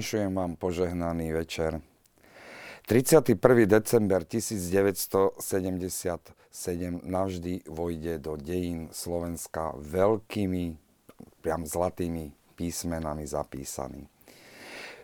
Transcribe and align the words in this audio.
Vinšujem 0.00 0.32
vám 0.32 0.56
požehnaný 0.56 1.36
večer. 1.36 1.76
31. 2.88 3.36
december 3.68 4.24
1977 4.24 7.04
navždy 7.04 7.68
vojde 7.68 8.16
do 8.16 8.40
dejín 8.40 8.88
Slovenska 8.96 9.76
veľkými, 9.76 10.72
priam 11.44 11.68
zlatými 11.68 12.32
písmenami 12.56 13.28
zapísaný. 13.28 14.08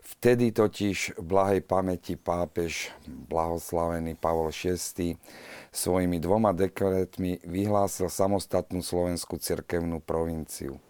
Vtedy 0.00 0.56
totiž 0.56 1.20
blahej 1.20 1.60
pamäti 1.60 2.16
pápež 2.16 2.88
blahoslavený 3.04 4.16
Pavol 4.16 4.48
VI 4.48 5.20
svojimi 5.76 6.16
dvoma 6.24 6.56
dekretmi 6.56 7.44
vyhlásil 7.44 8.08
samostatnú 8.08 8.80
slovenskú 8.80 9.36
cirkevnú 9.36 10.00
provinciu. 10.00 10.80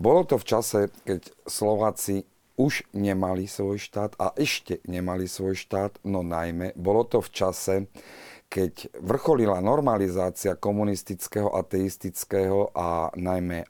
Bolo 0.00 0.24
to 0.24 0.40
v 0.40 0.48
čase, 0.48 0.88
keď 1.04 1.28
Slováci 1.44 2.24
už 2.60 2.84
nemali 2.92 3.48
svoj 3.48 3.80
štát 3.80 4.20
a 4.20 4.36
ešte 4.36 4.84
nemali 4.84 5.24
svoj 5.24 5.56
štát, 5.56 6.04
no 6.04 6.20
najmä 6.20 6.76
bolo 6.76 7.08
to 7.08 7.24
v 7.24 7.30
čase, 7.32 7.74
keď 8.52 8.92
vrcholila 9.00 9.64
normalizácia 9.64 10.60
komunistického, 10.60 11.48
ateistického 11.56 12.68
a 12.76 13.08
najmä 13.16 13.64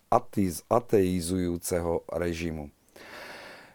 ateizujúceho 0.66 2.02
režimu. 2.10 2.74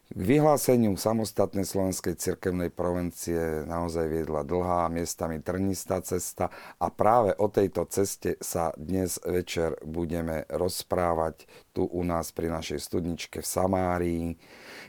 K 0.05 0.22
vyhláseniu 0.22 0.94
samostatnej 1.02 1.66
slovenskej 1.66 2.13
cirkevnej 2.13 2.69
provincie 2.69 3.66
naozaj 3.66 4.05
viedla 4.05 4.45
dlhá, 4.45 4.85
miestami 4.85 5.41
trnistá 5.41 5.97
cesta 6.05 6.53
a 6.77 6.94
práve 6.94 7.33
o 7.41 7.50
tejto 7.50 7.89
ceste 7.89 8.38
sa 8.38 8.69
dnes 8.77 9.17
večer 9.25 9.73
budeme 9.81 10.45
rozprávať 10.53 11.50
tu 11.73 11.89
u 11.89 12.05
nás 12.05 12.29
pri 12.29 12.53
našej 12.53 12.85
studničke 12.85 13.41
v 13.41 13.47
Samárii. 13.50 14.25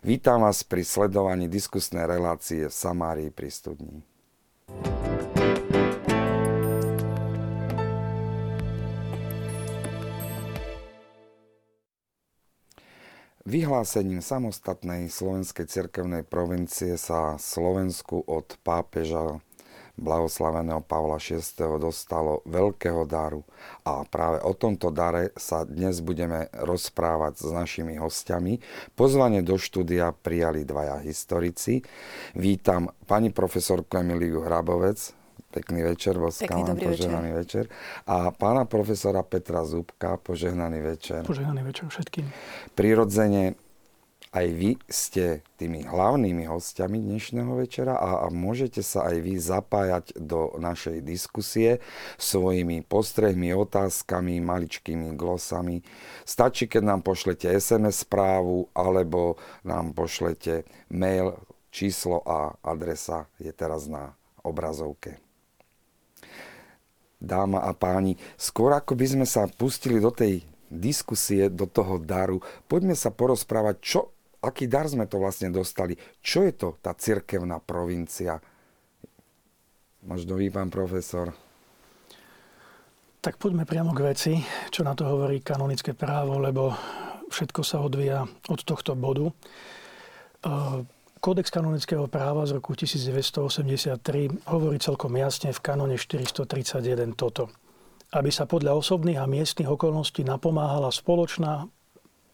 Vítam 0.06 0.46
vás 0.46 0.62
pri 0.62 0.86
sledovaní 0.86 1.50
diskusnej 1.50 2.06
relácie 2.06 2.70
v 2.70 2.70
Samárii 2.70 3.34
pri 3.34 3.50
studni. 3.50 4.06
Vyhlásením 13.42 14.22
samostatnej 14.22 15.10
slovenskej 15.10 15.66
cirkevnej 15.66 16.22
provincie 16.22 16.94
sa 16.94 17.34
Slovensku 17.34 18.22
od 18.30 18.62
pápeža 18.62 19.42
blahoslaveného 19.96 20.84
Pavla 20.84 21.16
VI. 21.16 21.40
dostalo 21.80 22.44
veľkého 22.44 23.08
daru. 23.08 23.42
A 23.88 24.04
práve 24.04 24.44
o 24.44 24.52
tomto 24.52 24.92
dare 24.92 25.32
sa 25.34 25.64
dnes 25.64 26.04
budeme 26.04 26.52
rozprávať 26.52 27.40
s 27.40 27.48
našimi 27.50 27.96
hostiami. 27.96 28.60
Pozvanie 28.92 29.40
do 29.40 29.56
štúdia 29.56 30.12
prijali 30.12 30.68
dvaja 30.68 31.00
historici. 31.00 31.80
Vítam 32.36 32.92
pani 33.08 33.32
profesorku 33.32 33.96
Emiliu 33.96 34.44
Hrabovec, 34.44 35.16
Pekný 35.56 35.88
večer, 35.88 36.20
Voskala, 36.20 36.76
požehnaný 36.76 37.32
večer. 37.32 37.64
večer. 37.64 38.04
A 38.04 38.28
pána 38.28 38.68
profesora 38.68 39.24
Petra 39.24 39.64
Zubka, 39.64 40.20
požehnaný 40.20 40.84
večer. 40.84 41.24
Požehnaný 41.24 41.64
večer 41.64 41.88
všetkým. 41.88 42.28
Prirodzene 42.76 43.56
aj 44.36 44.46
vy 44.52 44.70
ste 44.84 45.40
tými 45.56 45.88
hlavnými 45.88 46.44
hostiami 46.44 47.00
dnešného 47.00 47.56
večera 47.56 47.96
a, 47.96 48.20
a 48.20 48.26
môžete 48.28 48.84
sa 48.84 49.08
aj 49.08 49.16
vy 49.24 49.40
zapájať 49.40 50.12
do 50.20 50.52
našej 50.60 51.00
diskusie 51.00 51.80
svojimi 52.20 52.84
postrehmi, 52.84 53.56
otázkami, 53.56 54.44
maličkými 54.44 55.16
glosami. 55.16 55.80
Stačí, 56.28 56.68
keď 56.68 56.82
nám 56.84 57.00
pošlete 57.00 57.48
SMS 57.48 58.04
správu 58.04 58.68
alebo 58.76 59.40
nám 59.64 59.96
pošlete 59.96 60.68
mail, 60.92 61.40
číslo 61.72 62.20
a 62.28 62.60
adresa 62.60 63.32
je 63.40 63.56
teraz 63.56 63.88
na 63.88 64.12
obrazovke 64.44 65.16
dáma 67.16 67.64
a 67.64 67.72
páni, 67.72 68.20
skôr 68.36 68.76
ako 68.76 68.92
by 68.92 69.06
sme 69.08 69.26
sa 69.26 69.48
pustili 69.48 69.98
do 69.98 70.12
tej 70.12 70.44
diskusie, 70.68 71.48
do 71.48 71.64
toho 71.64 71.96
daru, 71.96 72.44
poďme 72.68 72.92
sa 72.92 73.08
porozprávať, 73.08 73.76
čo, 73.80 74.00
aký 74.46 74.70
dar 74.70 74.86
sme 74.86 75.10
to 75.10 75.18
vlastne 75.18 75.50
dostali. 75.50 75.98
Čo 76.22 76.46
je 76.46 76.52
to 76.54 76.68
tá 76.78 76.94
cirkevná 76.94 77.58
provincia? 77.58 78.38
Možno 80.06 80.38
vy, 80.38 80.54
pán 80.54 80.70
profesor. 80.70 81.34
Tak 83.18 83.42
poďme 83.42 83.66
priamo 83.66 83.90
k 83.90 84.06
veci, 84.06 84.32
čo 84.70 84.86
na 84.86 84.94
to 84.94 85.02
hovorí 85.02 85.42
kanonické 85.42 85.98
právo, 85.98 86.38
lebo 86.38 86.70
všetko 87.26 87.60
sa 87.66 87.82
odvíja 87.82 88.22
od 88.46 88.60
tohto 88.62 88.94
bodu. 88.94 89.34
Kódex 91.18 91.50
kanonického 91.50 92.06
práva 92.06 92.46
z 92.46 92.54
roku 92.54 92.78
1983 92.78 94.46
hovorí 94.46 94.78
celkom 94.78 95.10
jasne 95.18 95.50
v 95.50 95.58
kanone 95.58 95.98
431 95.98 97.18
toto. 97.18 97.50
Aby 98.14 98.30
sa 98.30 98.46
podľa 98.46 98.78
osobných 98.78 99.18
a 99.18 99.26
miestnych 99.26 99.66
okolností 99.66 100.22
napomáhala 100.22 100.94
spoločná 100.94 101.66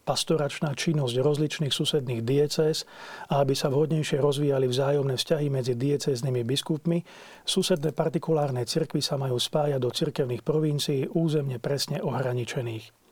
pastoračná 0.03 0.75
činnosť 0.75 1.15
rozličných 1.19 1.73
susedných 1.73 2.21
diecéz 2.21 2.83
a 3.31 3.39
aby 3.39 3.55
sa 3.55 3.71
vhodnejšie 3.71 4.19
rozvíjali 4.19 4.67
vzájomné 4.67 5.15
vzťahy 5.15 5.47
medzi 5.47 5.73
diecéznymi 5.79 6.43
biskupmi, 6.43 7.01
susedné 7.47 7.95
partikulárne 7.95 8.67
cirkvy 8.67 8.99
sa 8.99 9.15
majú 9.15 9.39
spájať 9.39 9.79
do 9.79 9.89
cirkevných 9.89 10.43
provincií 10.43 11.07
územne 11.07 11.57
presne 11.57 12.03
ohraničených. 12.03 13.03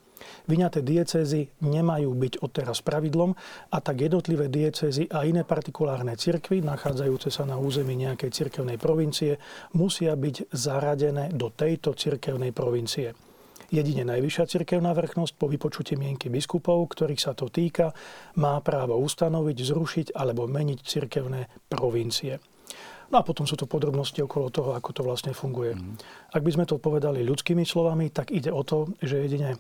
Vyňaté 0.46 0.85
diecézy 0.85 1.50
nemajú 1.66 2.13
byť 2.13 2.34
odteraz 2.46 2.85
pravidlom 2.85 3.34
a 3.73 3.78
tak 3.81 4.06
jednotlivé 4.06 4.53
diecézy 4.53 5.09
a 5.09 5.25
iné 5.25 5.41
partikulárne 5.41 6.13
cirkvy, 6.13 6.62
nachádzajúce 6.62 7.34
sa 7.34 7.50
na 7.50 7.58
území 7.58 7.97
nejakej 7.97 8.29
cirkevnej 8.29 8.78
provincie, 8.78 9.41
musia 9.73 10.13
byť 10.13 10.53
zaradené 10.53 11.34
do 11.34 11.50
tejto 11.50 11.97
cirkevnej 11.97 12.53
provincie. 12.53 13.30
Jedine 13.71 14.03
najvyššia 14.03 14.51
cirkevná 14.51 14.91
vrchnosť 14.91 15.39
po 15.39 15.47
vypočutí 15.47 15.95
mienky 15.95 16.27
biskupov, 16.27 16.91
ktorých 16.91 17.23
sa 17.23 17.31
to 17.31 17.47
týka, 17.47 17.95
má 18.35 18.59
právo 18.59 18.99
ustanoviť, 18.99 19.57
zrušiť 19.63 20.07
alebo 20.11 20.43
meniť 20.43 20.79
cirkevné 20.83 21.47
provincie. 21.71 22.43
No 23.11 23.19
a 23.19 23.27
potom 23.27 23.43
sú 23.43 23.59
to 23.59 23.67
podrobnosti 23.67 24.23
okolo 24.23 24.47
toho, 24.51 24.71
ako 24.71 24.89
to 24.95 25.01
vlastne 25.03 25.35
funguje. 25.35 25.75
Mm. 25.75 25.99
Ak 26.31 26.43
by 26.43 26.51
sme 26.51 26.63
to 26.67 26.79
povedali 26.79 27.27
ľudskými 27.27 27.67
slovami, 27.67 28.07
tak 28.07 28.31
ide 28.31 28.51
o 28.51 28.63
to, 28.63 28.91
že 29.03 29.23
jedine 29.27 29.59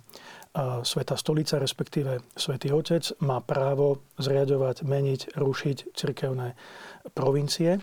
Sveta 0.83 1.15
stolica, 1.15 1.63
respektíve 1.63 2.19
Svetý 2.35 2.75
Otec, 2.75 3.15
má 3.23 3.39
právo 3.39 4.03
zriadovať, 4.19 4.83
meniť, 4.83 5.21
rušiť 5.39 5.95
cirkevné 5.95 6.59
provincie. 7.15 7.79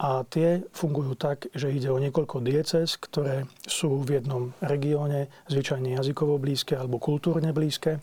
A 0.00 0.24
tie 0.24 0.64
fungujú 0.72 1.12
tak, 1.12 1.52
že 1.52 1.68
ide 1.68 1.92
o 1.92 2.00
niekoľko 2.00 2.40
dieces, 2.40 2.96
ktoré 2.96 3.44
sú 3.68 4.00
v 4.00 4.16
jednom 4.16 4.56
regióne, 4.64 5.28
zvyčajne 5.52 5.92
jazykovo 5.92 6.40
blízke 6.40 6.72
alebo 6.72 6.96
kultúrne 6.96 7.52
blízke, 7.52 8.00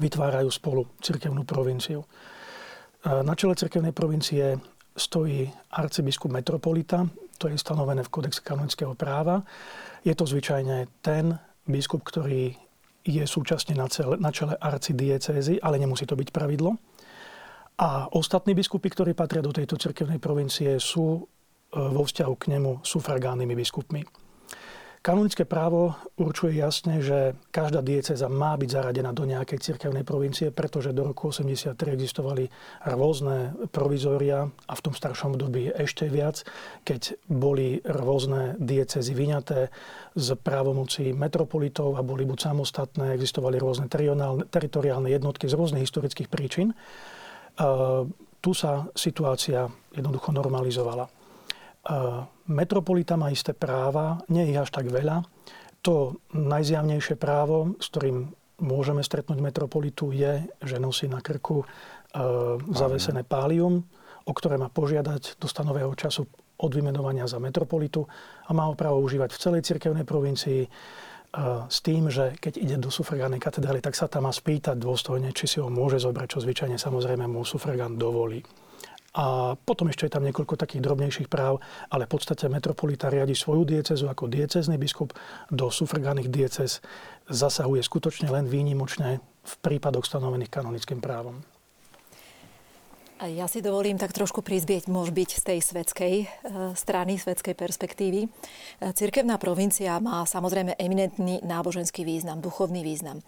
vytvárajú 0.00 0.48
spolu 0.48 0.88
cirkevnú 1.04 1.44
provinciu. 1.44 2.08
Na 3.04 3.36
čele 3.36 3.52
cirkevnej 3.52 3.92
provincie 3.92 4.56
stojí 4.96 5.44
arcibiskup 5.76 6.32
metropolita, 6.32 7.04
to 7.36 7.52
je 7.52 7.60
stanovené 7.60 8.02
v 8.02 8.10
kodexe 8.10 8.40
kanonického 8.40 8.96
práva. 8.96 9.44
Je 10.02 10.16
to 10.16 10.24
zvyčajne 10.24 10.88
ten 11.04 11.36
biskup, 11.68 12.02
ktorý 12.02 12.56
je 13.04 13.24
súčasne 13.28 13.76
na, 13.76 13.86
cele, 13.92 14.16
na 14.16 14.32
čele 14.32 14.56
arcidiecézy, 14.56 15.60
ale 15.60 15.78
nemusí 15.78 16.08
to 16.08 16.16
byť 16.16 16.32
pravidlo. 16.32 16.80
A 17.78 18.10
ostatní 18.10 18.58
biskupy, 18.58 18.90
ktorí 18.90 19.14
patria 19.14 19.38
do 19.38 19.54
tejto 19.54 19.78
cirkevnej 19.78 20.18
provincie, 20.18 20.82
sú 20.82 21.06
e, 21.14 21.20
vo 21.78 22.02
vzťahu 22.02 22.34
k 22.34 22.58
nemu 22.58 22.82
sufragánnymi 22.82 23.54
biskupmi. 23.54 24.02
Kanonické 24.98 25.46
právo 25.46 25.94
určuje 26.18 26.58
jasne, 26.58 26.98
že 26.98 27.38
každá 27.54 27.86
dieceza 27.86 28.26
má 28.26 28.58
byť 28.58 28.66
zaradená 28.66 29.14
do 29.14 29.22
nejakej 29.30 29.62
cirkevnej 29.62 30.02
provincie, 30.02 30.50
pretože 30.50 30.90
do 30.90 31.06
roku 31.06 31.30
83 31.30 31.78
existovali 31.94 32.50
rôzne 32.82 33.54
provizória 33.70 34.50
a 34.50 34.72
v 34.74 34.82
tom 34.82 34.92
staršom 34.98 35.38
období 35.38 35.70
ešte 35.70 36.10
viac, 36.10 36.42
keď 36.82 37.14
boli 37.30 37.78
rôzne 37.86 38.58
diecezy 38.58 39.14
vyňaté 39.14 39.70
z 40.18 40.28
právomocí 40.34 41.14
metropolitov 41.14 41.94
a 41.94 42.02
boli 42.02 42.26
buď 42.26 42.50
samostatné, 42.50 43.14
existovali 43.14 43.54
rôzne 43.62 43.86
teritoriálne 44.50 45.14
jednotky 45.14 45.46
z 45.46 45.54
rôznych 45.54 45.86
historických 45.86 46.26
príčin. 46.26 46.74
Tu 48.38 48.50
sa 48.54 48.86
situácia 48.94 49.66
jednoducho 49.90 50.30
normalizovala. 50.30 51.10
Metropolita 52.48 53.18
má 53.18 53.34
isté 53.34 53.50
práva, 53.52 54.22
nie 54.30 54.46
ich 54.48 54.58
až 54.58 54.70
tak 54.70 54.86
veľa. 54.86 55.26
To 55.82 56.22
najzjavnejšie 56.34 57.18
právo, 57.18 57.74
s 57.82 57.90
ktorým 57.90 58.30
môžeme 58.62 59.02
stretnúť 59.02 59.38
metropolitu, 59.38 60.10
je, 60.10 60.42
že 60.62 60.82
nosí 60.82 61.06
na 61.06 61.22
krku 61.22 61.62
e, 61.62 61.66
zavesené 62.74 63.22
pálium, 63.22 63.86
o 64.26 64.32
ktoré 64.34 64.58
má 64.58 64.66
požiadať 64.66 65.38
do 65.38 65.46
stanového 65.46 65.94
času 65.94 66.26
od 66.58 66.70
vymenovania 66.74 67.30
za 67.30 67.38
metropolitu 67.38 68.02
a 68.46 68.50
má 68.50 68.66
ho 68.66 68.74
právo 68.74 68.98
užívať 69.06 69.30
v 69.30 69.40
celej 69.40 69.62
cirkevnej 69.62 70.02
provincii 70.02 70.66
s 71.68 71.78
tým, 71.84 72.08
že 72.08 72.40
keď 72.40 72.54
ide 72.56 72.76
do 72.80 72.88
sufragánnej 72.88 73.38
katedrály, 73.38 73.84
tak 73.84 73.92
sa 73.92 74.08
tam 74.08 74.24
má 74.24 74.32
spýtať 74.32 74.80
dôstojne, 74.80 75.36
či 75.36 75.44
si 75.44 75.56
ho 75.60 75.68
môže 75.68 76.00
zobrať, 76.00 76.36
čo 76.36 76.42
zvyčajne 76.42 76.80
samozrejme 76.80 77.28
mu 77.28 77.44
sufragán 77.44 78.00
dovolí. 78.00 78.40
A 79.18 79.56
potom 79.56 79.88
ešte 79.88 80.06
je 80.06 80.14
tam 80.14 80.24
niekoľko 80.24 80.54
takých 80.54 80.84
drobnejších 80.84 81.28
práv, 81.32 81.58
ale 81.90 82.06
v 82.06 82.12
podstate 82.12 82.46
metropolita 82.46 83.10
riadi 83.10 83.34
svoju 83.34 83.64
diecezu 83.66 84.06
ako 84.06 84.28
diecezný 84.30 84.78
biskup. 84.78 85.16
Do 85.50 85.72
sufragánnych 85.72 86.30
diecez 86.30 86.78
zasahuje 87.26 87.82
skutočne 87.82 88.30
len 88.30 88.46
výnimočne 88.46 89.18
v 89.42 89.54
prípadoch 89.64 90.04
stanovených 90.04 90.52
kanonickým 90.52 91.00
právom. 91.00 91.40
Ja 93.18 93.50
si 93.50 93.58
dovolím 93.58 93.98
tak 93.98 94.14
trošku 94.14 94.46
prizbieť, 94.46 94.86
môž 94.86 95.10
byť 95.10 95.30
z 95.34 95.42
tej 95.42 95.58
svetskej 95.58 96.14
e, 96.22 96.26
strany, 96.78 97.18
svetskej 97.18 97.58
perspektívy. 97.58 98.20
E, 98.22 98.28
cirkevná 98.94 99.42
provincia 99.42 99.98
má 99.98 100.22
samozrejme 100.22 100.78
eminentný 100.78 101.42
náboženský 101.42 102.06
význam, 102.06 102.38
duchovný 102.38 102.86
význam 102.86 103.18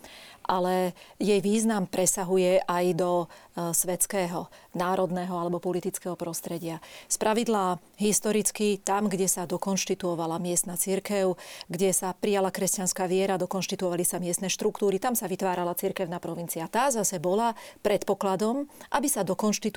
ale 0.51 0.97
jej 1.23 1.39
význam 1.39 1.87
presahuje 1.87 2.65
aj 2.67 2.85
do 2.99 3.13
e, 3.23 3.27
svetského, 3.71 4.51
národného 4.75 5.31
alebo 5.31 5.63
politického 5.63 6.19
prostredia. 6.19 6.83
Spravidla 7.07 7.79
historicky 8.03 8.83
tam, 8.83 9.07
kde 9.07 9.31
sa 9.31 9.47
dokonštituovala 9.47 10.43
miestna 10.43 10.75
cirkev, 10.75 11.39
kde 11.71 11.95
sa 11.95 12.11
prijala 12.19 12.51
kresťanská 12.51 13.07
viera, 13.07 13.39
dokonštituovali 13.39 14.03
sa 14.03 14.19
miestne 14.19 14.51
štruktúry, 14.51 14.99
tam 14.99 15.15
sa 15.15 15.31
vytvárala 15.31 15.79
cirkevná 15.79 16.19
provincia. 16.19 16.67
Tá 16.67 16.91
zase 16.91 17.23
bola 17.23 17.55
predpokladom, 17.87 18.67
aby 18.91 19.07
sa 19.07 19.23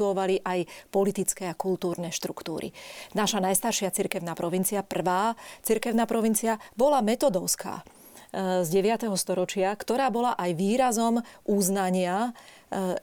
dokonštituovali 0.03 0.43
aj 0.43 0.59
politické 0.91 1.47
a 1.47 1.55
kultúrne 1.55 2.11
štruktúry. 2.11 2.75
Naša 3.15 3.39
najstaršia 3.39 3.95
cirkevná 3.95 4.35
provincia, 4.35 4.83
prvá 4.83 5.39
cirkevná 5.63 6.03
provincia, 6.03 6.59
bola 6.75 6.99
metodovská 6.99 7.87
z 8.33 8.65
9. 8.65 9.13
storočia, 9.13 9.69
ktorá 9.77 10.09
bola 10.09 10.33
aj 10.33 10.57
výrazom 10.57 11.21
uznania 11.45 12.33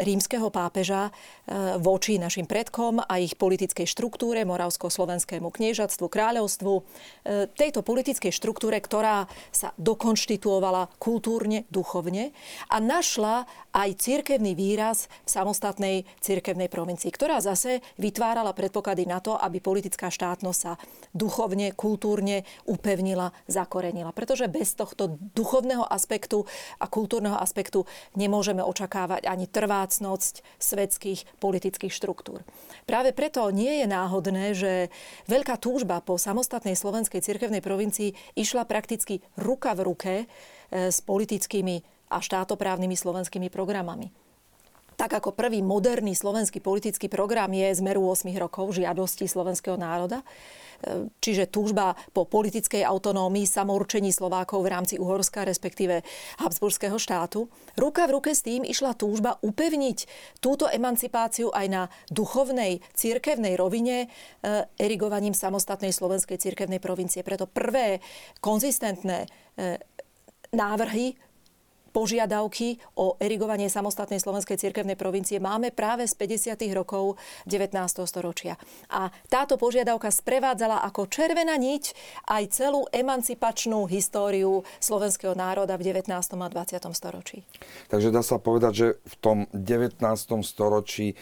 rímskeho 0.01 0.51
pápeža 0.51 1.09
e, 1.09 1.11
voči 1.79 2.19
našim 2.19 2.45
predkom 2.45 3.01
a 3.01 3.15
ich 3.23 3.39
politickej 3.39 3.87
štruktúre, 3.87 4.43
moravsko-slovenskému 4.43 5.49
kniežatstvu, 5.49 6.07
kráľovstvu, 6.11 6.73
e, 6.75 6.83
tejto 7.55 7.87
politickej 7.87 8.35
štruktúre, 8.35 8.83
ktorá 8.83 9.31
sa 9.55 9.71
dokonštituovala 9.79 10.99
kultúrne, 10.99 11.69
duchovne 11.71 12.35
a 12.67 12.77
našla 12.83 13.47
aj 13.71 13.91
cirkevný 14.03 14.59
výraz 14.59 15.07
v 15.27 15.31
samostatnej 15.31 15.97
cirkevnej 16.19 16.67
provincii, 16.67 17.15
ktorá 17.15 17.39
zase 17.39 17.79
vytvárala 18.03 18.51
predpoklady 18.51 19.07
na 19.07 19.23
to, 19.23 19.39
aby 19.39 19.63
politická 19.63 20.11
štátnosť 20.11 20.59
sa 20.59 20.75
duchovne, 21.15 21.71
kultúrne 21.79 22.43
upevnila, 22.67 23.31
zakorenila. 23.47 24.11
Pretože 24.11 24.51
bez 24.51 24.75
tohto 24.75 25.21
duchovného 25.39 25.87
aspektu 25.87 26.43
a 26.83 26.91
kultúrneho 26.91 27.39
aspektu 27.39 27.87
nemôžeme 28.19 28.63
očakávať 28.65 29.31
ani 29.31 29.47
trvácnosť 29.61 30.41
svetských 30.57 31.37
politických 31.37 31.93
štruktúr. 31.93 32.41
Práve 32.89 33.13
preto 33.13 33.53
nie 33.53 33.85
je 33.85 33.87
náhodné, 33.87 34.45
že 34.57 34.89
veľká 35.29 35.61
túžba 35.61 36.01
po 36.01 36.17
samostatnej 36.17 36.73
slovenskej 36.73 37.21
cirkevnej 37.21 37.61
provincii 37.61 38.17
išla 38.41 38.65
prakticky 38.65 39.21
ruka 39.37 39.77
v 39.77 39.81
ruke 39.85 40.15
e, 40.17 40.27
s 40.89 41.05
politickými 41.05 41.85
a 42.09 42.25
štátoprávnymi 42.25 42.97
slovenskými 42.97 43.53
programami 43.53 44.20
tak 45.01 45.17
ako 45.17 45.33
prvý 45.33 45.65
moderný 45.65 46.13
slovenský 46.13 46.61
politický 46.61 47.09
program 47.09 47.49
je 47.57 47.73
z 47.73 47.81
meru 47.81 48.05
8 48.05 48.29
rokov 48.37 48.77
žiadosti 48.77 49.25
slovenského 49.25 49.81
národa, 49.81 50.21
čiže 51.25 51.49
túžba 51.49 51.97
po 52.13 52.29
politickej 52.29 52.85
autonómii, 52.85 53.49
samourčení 53.49 54.13
Slovákov 54.13 54.61
v 54.61 54.73
rámci 54.77 54.95
Uhorska, 55.01 55.49
respektíve 55.49 56.05
Habsburského 56.37 57.01
štátu. 57.01 57.49
Ruka 57.81 58.05
v 58.09 58.21
ruke 58.21 58.37
s 58.37 58.45
tým 58.45 58.61
išla 58.61 58.93
túžba 58.93 59.41
upevniť 59.41 59.99
túto 60.45 60.69
emancipáciu 60.69 61.49
aj 61.49 61.67
na 61.73 61.83
duchovnej, 62.13 62.85
cirkevnej 62.93 63.57
rovine 63.57 64.05
eh, 64.05 64.69
erigovaním 64.77 65.33
samostatnej 65.33 65.97
slovenskej 65.97 66.37
cirkevnej 66.37 66.81
provincie. 66.81 67.25
Preto 67.25 67.49
prvé 67.49 68.05
konzistentné 68.45 69.25
eh, 69.57 69.81
návrhy 70.53 71.30
požiadavky 71.91 72.79
o 72.97 73.19
erigovanie 73.19 73.67
samostatnej 73.67 74.23
slovenskej 74.23 74.57
cirkevnej 74.57 74.95
provincie 74.95 75.43
máme 75.43 75.75
práve 75.75 76.07
z 76.07 76.15
50. 76.15 76.57
rokov 76.73 77.19
19. 77.47 77.75
storočia. 78.07 78.55
A 78.91 79.11
táto 79.27 79.59
požiadavka 79.59 80.09
sprevádzala 80.09 80.83
ako 80.87 81.11
červená 81.11 81.59
niť 81.59 81.93
aj 82.31 82.43
celú 82.55 82.87
emancipačnú 82.95 83.85
históriu 83.91 84.63
slovenského 84.79 85.35
národa 85.35 85.75
v 85.77 85.93
19. 85.93 86.11
a 86.15 86.49
20. 86.49 86.81
storočí. 86.95 87.43
Takže 87.91 88.09
dá 88.15 88.23
sa 88.23 88.39
povedať, 88.39 88.73
že 88.73 88.89
v 89.05 89.15
tom 89.21 89.39
19. 89.53 90.01
storočí 90.47 91.19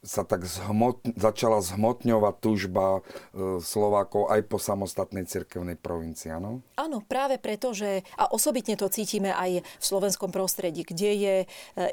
sa 0.00 0.24
tak 0.24 0.48
zhmot, 0.48 1.04
začala 1.12 1.60
zhmotňovať 1.60 2.34
túžba 2.40 3.04
e, 3.36 3.60
Slovákov 3.60 4.32
aj 4.32 4.40
po 4.48 4.56
samostatnej 4.56 5.28
cirkevnej 5.28 5.76
provincii, 5.76 6.32
áno? 6.32 6.64
Áno, 6.80 7.04
práve 7.04 7.36
preto, 7.36 7.76
že, 7.76 8.00
a 8.16 8.32
osobitne 8.32 8.80
to 8.80 8.88
cítime 8.88 9.28
aj 9.28 9.60
v 9.60 9.84
slovenskom 9.84 10.32
prostredí, 10.32 10.88
kde 10.88 11.10
je 11.12 11.36
e, 11.44 11.46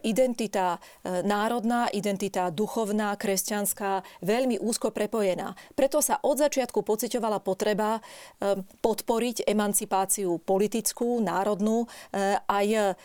identita 0.07 0.79
e, 1.03 1.19
národná, 1.27 1.91
identita 1.91 2.47
duchovná, 2.47 3.11
kresťanská 3.19 4.23
veľmi 4.23 4.55
úzko 4.63 4.95
prepojená. 4.95 5.59
Preto 5.75 5.99
sa 5.99 6.23
od 6.23 6.39
začiatku 6.39 6.87
pocitovala 6.87 7.43
potreba 7.43 7.99
podporiť 8.81 9.43
emancipáciu 9.43 10.39
politickú, 10.41 11.19
národnú, 11.19 11.89
aj 12.47 12.95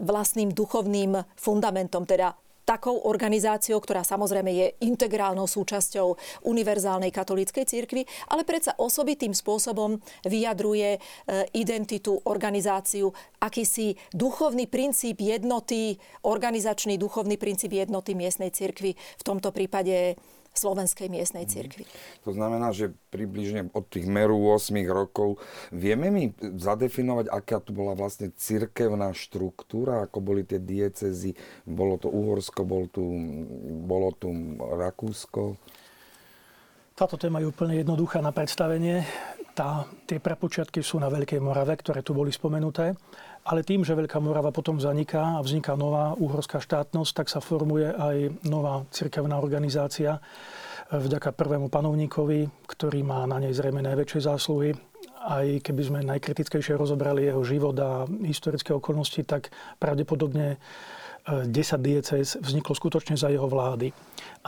vlastným 0.00 0.50
duchovným 0.50 1.20
fundamentom, 1.36 2.08
teda 2.08 2.34
takou 2.70 3.02
organizáciou, 3.02 3.82
ktorá 3.82 4.06
samozrejme 4.06 4.50
je 4.54 4.66
integrálnou 4.86 5.50
súčasťou 5.50 6.14
univerzálnej 6.46 7.10
katolíckej 7.10 7.66
cirkvi, 7.66 8.06
ale 8.30 8.46
predsa 8.46 8.78
osobitým 8.78 9.34
spôsobom 9.34 9.98
vyjadruje 10.22 10.94
e, 10.94 10.98
identitu, 11.58 12.14
organizáciu, 12.30 13.10
akýsi 13.42 13.98
duchovný 14.14 14.70
princíp 14.70 15.18
jednoty, 15.18 15.98
organizačný 16.22 16.94
duchovný 16.94 17.34
princíp 17.34 17.74
jednoty 17.74 18.14
miestnej 18.14 18.54
cirkvi, 18.54 18.94
v 18.94 19.22
tomto 19.26 19.50
prípade 19.50 20.14
slovenskej 20.60 21.08
miestnej 21.08 21.48
mhm. 21.48 21.50
cirkvi. 21.50 21.84
To 22.28 22.36
znamená, 22.36 22.76
že 22.76 22.92
približne 23.08 23.72
od 23.72 23.88
tých 23.88 24.04
meru 24.04 24.36
8 24.52 24.76
rokov 24.92 25.40
vieme 25.72 26.12
mi 26.12 26.36
zadefinovať, 26.40 27.32
aká 27.32 27.64
tu 27.64 27.72
bola 27.72 27.96
vlastne 27.96 28.28
cirkevná 28.36 29.16
štruktúra, 29.16 30.04
ako 30.04 30.20
boli 30.20 30.44
tie 30.44 30.60
diecezy, 30.60 31.32
bolo 31.64 31.96
to 31.96 32.12
Uhorsko, 32.12 32.62
bol 32.68 32.84
tu, 32.92 33.02
bolo 33.88 34.12
tu 34.12 34.28
Rakúsko. 34.60 35.56
Táto 37.00 37.16
téma 37.16 37.40
je 37.40 37.48
úplne 37.48 37.80
jednoduchá 37.80 38.20
na 38.20 38.28
predstavenie. 38.28 39.00
Tá, 39.56 39.88
tie 40.04 40.20
prepočiatky 40.20 40.84
sú 40.84 41.00
na 41.00 41.08
Veľkej 41.08 41.40
Morave, 41.40 41.72
ktoré 41.80 42.04
tu 42.04 42.12
boli 42.12 42.28
spomenuté. 42.28 42.92
Ale 43.40 43.64
tým, 43.64 43.82
že 43.82 43.96
Veľká 43.96 44.20
Morava 44.20 44.52
potom 44.52 44.76
zaniká 44.76 45.40
a 45.40 45.44
vzniká 45.44 45.72
nová 45.72 46.12
uhorská 46.14 46.60
štátnosť, 46.60 47.12
tak 47.16 47.26
sa 47.32 47.40
formuje 47.40 47.88
aj 47.88 48.44
nová 48.44 48.84
cirkevná 48.92 49.40
organizácia 49.40 50.20
vďaka 50.90 51.30
prvému 51.30 51.70
panovníkovi, 51.70 52.50
ktorý 52.66 53.00
má 53.06 53.22
na 53.24 53.38
nej 53.38 53.54
zrejme 53.54 53.78
najväčšie 53.78 54.20
zásluhy. 54.26 54.74
Aj 55.20 55.46
keby 55.46 55.82
sme 55.84 56.00
najkritickejšie 56.02 56.74
rozobrali 56.74 57.28
jeho 57.28 57.44
život 57.44 57.76
a 57.78 58.08
historické 58.24 58.74
okolnosti, 58.74 59.20
tak 59.22 59.52
pravdepodobne 59.78 60.58
10 61.28 61.46
e, 61.46 61.78
diecez 61.78 62.40
vzniklo 62.40 62.72
skutočne 62.72 63.14
za 63.14 63.28
jeho 63.28 63.46
vlády. 63.46 63.92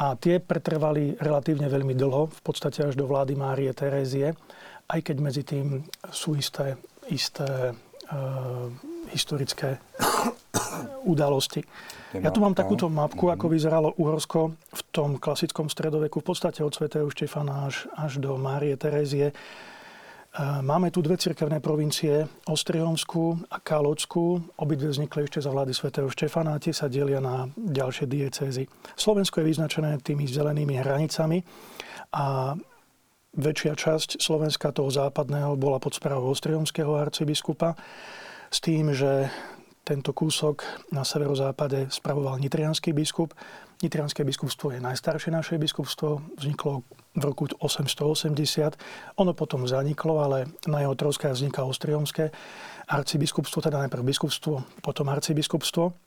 A 0.00 0.16
tie 0.16 0.40
pretrvali 0.40 1.14
relatívne 1.20 1.68
veľmi 1.68 1.92
dlho, 1.92 2.32
v 2.32 2.42
podstate 2.42 2.88
až 2.88 2.96
do 2.96 3.04
vlády 3.04 3.36
Márie 3.36 3.70
Terézie, 3.76 4.32
aj 4.88 5.00
keď 5.04 5.16
medzi 5.20 5.42
tým 5.44 5.84
sú 6.10 6.34
isté, 6.34 6.80
isté 7.12 7.76
historické 9.12 9.80
udalosti. 11.12 11.64
Ja 12.12 12.28
tu 12.28 12.44
mám 12.44 12.52
takúto 12.52 12.92
mapku, 12.92 13.32
ako 13.32 13.48
vyzeralo 13.48 13.96
Uhorsko 13.96 14.52
v 14.52 14.80
tom 14.92 15.16
klasickom 15.16 15.72
stredoveku, 15.72 16.20
v 16.20 16.26
podstate 16.28 16.60
od 16.60 16.72
svätého 16.72 17.08
Štefana 17.08 17.72
až, 17.72 17.88
až 17.96 18.20
do 18.20 18.36
Márie 18.36 18.76
Terézie. 18.76 19.32
Eh, 20.32 20.64
máme 20.64 20.88
tu 20.88 21.04
dve 21.04 21.20
cirkevné 21.20 21.60
provincie, 21.60 22.24
Ostrihomskú 22.48 23.36
a 23.52 23.60
Kaločskú. 23.60 24.40
Obidve 24.56 24.88
vznikli 24.88 25.28
ešte 25.28 25.44
za 25.44 25.52
vlády 25.52 25.76
svätého 25.76 26.08
Štefana 26.08 26.56
a 26.56 26.62
tie 26.62 26.72
sa 26.72 26.88
delia 26.88 27.20
na 27.20 27.52
ďalšie 27.52 28.08
diecézy. 28.08 28.64
Slovensko 28.96 29.44
je 29.44 29.48
vyznačené 29.52 30.00
tými 30.00 30.24
zelenými 30.24 30.80
hranicami 30.80 31.44
a 32.16 32.56
väčšia 33.32 33.72
časť 33.76 34.20
Slovenska 34.20 34.72
toho 34.72 34.92
západného 34.92 35.56
bola 35.56 35.80
pod 35.80 35.96
správou 35.96 36.32
ostrihomského 36.32 36.92
arcibiskupa 36.96 37.76
s 38.52 38.58
tým, 38.60 38.92
že 38.92 39.32
tento 39.82 40.14
kúsok 40.14 40.62
na 40.94 41.02
severozápade 41.02 41.90
spravoval 41.90 42.38
nitrianský 42.38 42.94
biskup. 42.94 43.34
Nitrianské 43.82 44.22
biskupstvo 44.22 44.70
je 44.70 44.78
najstaršie 44.78 45.34
naše 45.34 45.58
biskupstvo, 45.58 46.22
vzniklo 46.38 46.86
v 47.18 47.22
roku 47.26 47.50
880. 47.50 48.78
Ono 49.18 49.32
potom 49.34 49.66
zaniklo, 49.66 50.22
ale 50.22 50.46
na 50.70 50.86
jeho 50.86 50.94
troskách 50.94 51.34
vzniká 51.34 51.66
Ostriomské 51.66 52.30
arcibiskupstvo, 52.86 53.58
teda 53.58 53.82
najprv 53.82 54.06
biskupstvo, 54.06 54.62
potom 54.86 55.10
arcibiskupstvo. 55.10 55.98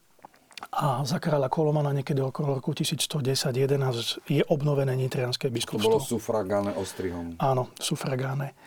A 0.72 1.06
za 1.06 1.22
kráľa 1.22 1.52
Kolomana 1.52 1.94
niekedy 1.94 2.20
okolo 2.24 2.58
roku 2.58 2.74
1110-11 2.74 4.26
je 4.26 4.44
obnovené 4.50 4.98
nitrianské 4.98 5.54
biskupstvo. 5.54 5.88
To 5.88 6.02
bolo 6.02 6.12
sufragáne 6.18 6.72
Ostrihom. 6.74 7.38
Áno, 7.38 7.70
sufragáne. 7.78 8.58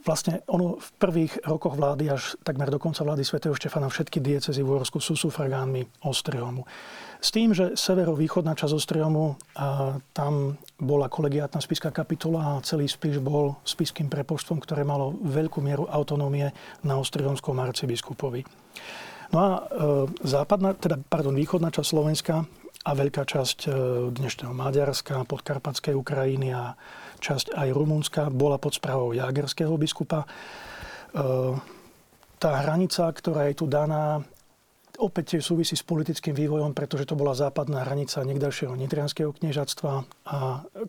Vlastne 0.00 0.40
ono 0.48 0.80
v 0.80 0.88
prvých 0.96 1.44
rokoch 1.44 1.76
vlády 1.76 2.08
až 2.08 2.32
takmer 2.40 2.72
do 2.72 2.80
konca 2.80 3.04
vlády 3.04 3.20
svätého 3.20 3.52
Štefana 3.52 3.92
všetky 3.92 4.16
diecezy 4.16 4.64
v 4.64 4.72
Uhorsku 4.72 4.96
sú 4.96 5.12
sufragánmi 5.12 5.84
Ostrihomu. 6.08 6.64
S 7.20 7.28
tým, 7.28 7.52
že 7.52 7.76
severovýchodná 7.76 8.56
časť 8.56 8.80
Ostrihomu, 8.80 9.36
a 9.60 10.00
tam 10.16 10.56
bola 10.80 11.12
kolegiátna 11.12 11.60
spiská 11.60 11.92
kapitola 11.92 12.56
a 12.56 12.64
celý 12.64 12.88
spis 12.88 13.20
bol 13.20 13.60
spiským 13.60 14.08
prepočtom, 14.08 14.56
ktoré 14.64 14.88
malo 14.88 15.20
veľkú 15.20 15.60
mieru 15.60 15.84
autonómie 15.84 16.48
na 16.80 16.96
Ostrihomskom 16.96 17.60
arcibiskupovi. 17.60 18.48
No 19.30 19.38
a 19.38 19.50
e, 19.54 19.60
západná, 20.26 20.74
teda, 20.74 20.98
pardon, 21.06 21.34
východná 21.34 21.70
časť 21.70 21.88
Slovenska 21.94 22.42
a 22.82 22.90
veľká 22.98 23.22
časť 23.22 23.58
e, 23.66 23.70
dnešného 24.10 24.50
Maďarska, 24.50 25.22
podkarpatskej 25.22 25.94
Ukrajiny 25.94 26.50
a 26.50 26.74
časť 27.22 27.54
aj 27.54 27.68
Rumunska 27.70 28.22
bola 28.34 28.58
pod 28.58 28.74
správou 28.74 29.14
jagerského 29.14 29.70
biskupa. 29.78 30.26
E, 30.26 30.28
tá 32.42 32.50
hranica, 32.66 33.06
ktorá 33.06 33.46
je 33.52 33.54
tu 33.62 33.70
daná, 33.70 34.26
opäť 34.98 35.38
súvisí 35.38 35.78
s 35.78 35.86
politickým 35.86 36.34
vývojom, 36.34 36.74
pretože 36.74 37.06
to 37.06 37.14
bola 37.14 37.32
západná 37.32 37.86
hranica 37.86 38.20
niekdajšieho 38.26 38.74
nitrianského 38.74 39.30
kniežatstva, 39.30 39.92
a, 39.94 40.04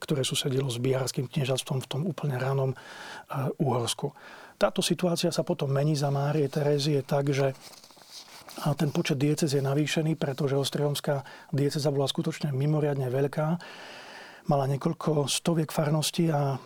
ktoré 0.01 0.25
susedilo 0.25 0.67
s 0.67 0.81
biarským 0.81 1.29
kniežatstvom 1.29 1.79
v 1.85 1.89
tom 1.89 2.01
úplne 2.09 2.41
ránom 2.41 2.73
e, 2.73 2.77
Uhorsku. 3.61 4.11
Táto 4.57 4.81
situácia 4.81 5.29
sa 5.29 5.41
potom 5.41 5.69
mení 5.73 5.93
za 5.93 6.09
Márie 6.13 6.45
Terézie 6.49 7.01
tak, 7.01 7.33
že 7.33 7.53
a 8.59 8.75
ten 8.75 8.91
počet 8.91 9.15
diecez 9.15 9.55
je 9.55 9.63
navýšený, 9.63 10.19
pretože 10.19 10.59
Ostrihomská 10.59 11.23
dieceza 11.55 11.87
bola 11.87 12.05
skutočne 12.05 12.51
mimoriadne 12.51 13.07
veľká 13.07 13.47
mala 14.49 14.65
niekoľko 14.67 15.29
stoviek 15.29 15.69
farností 15.69 16.33
a 16.33 16.57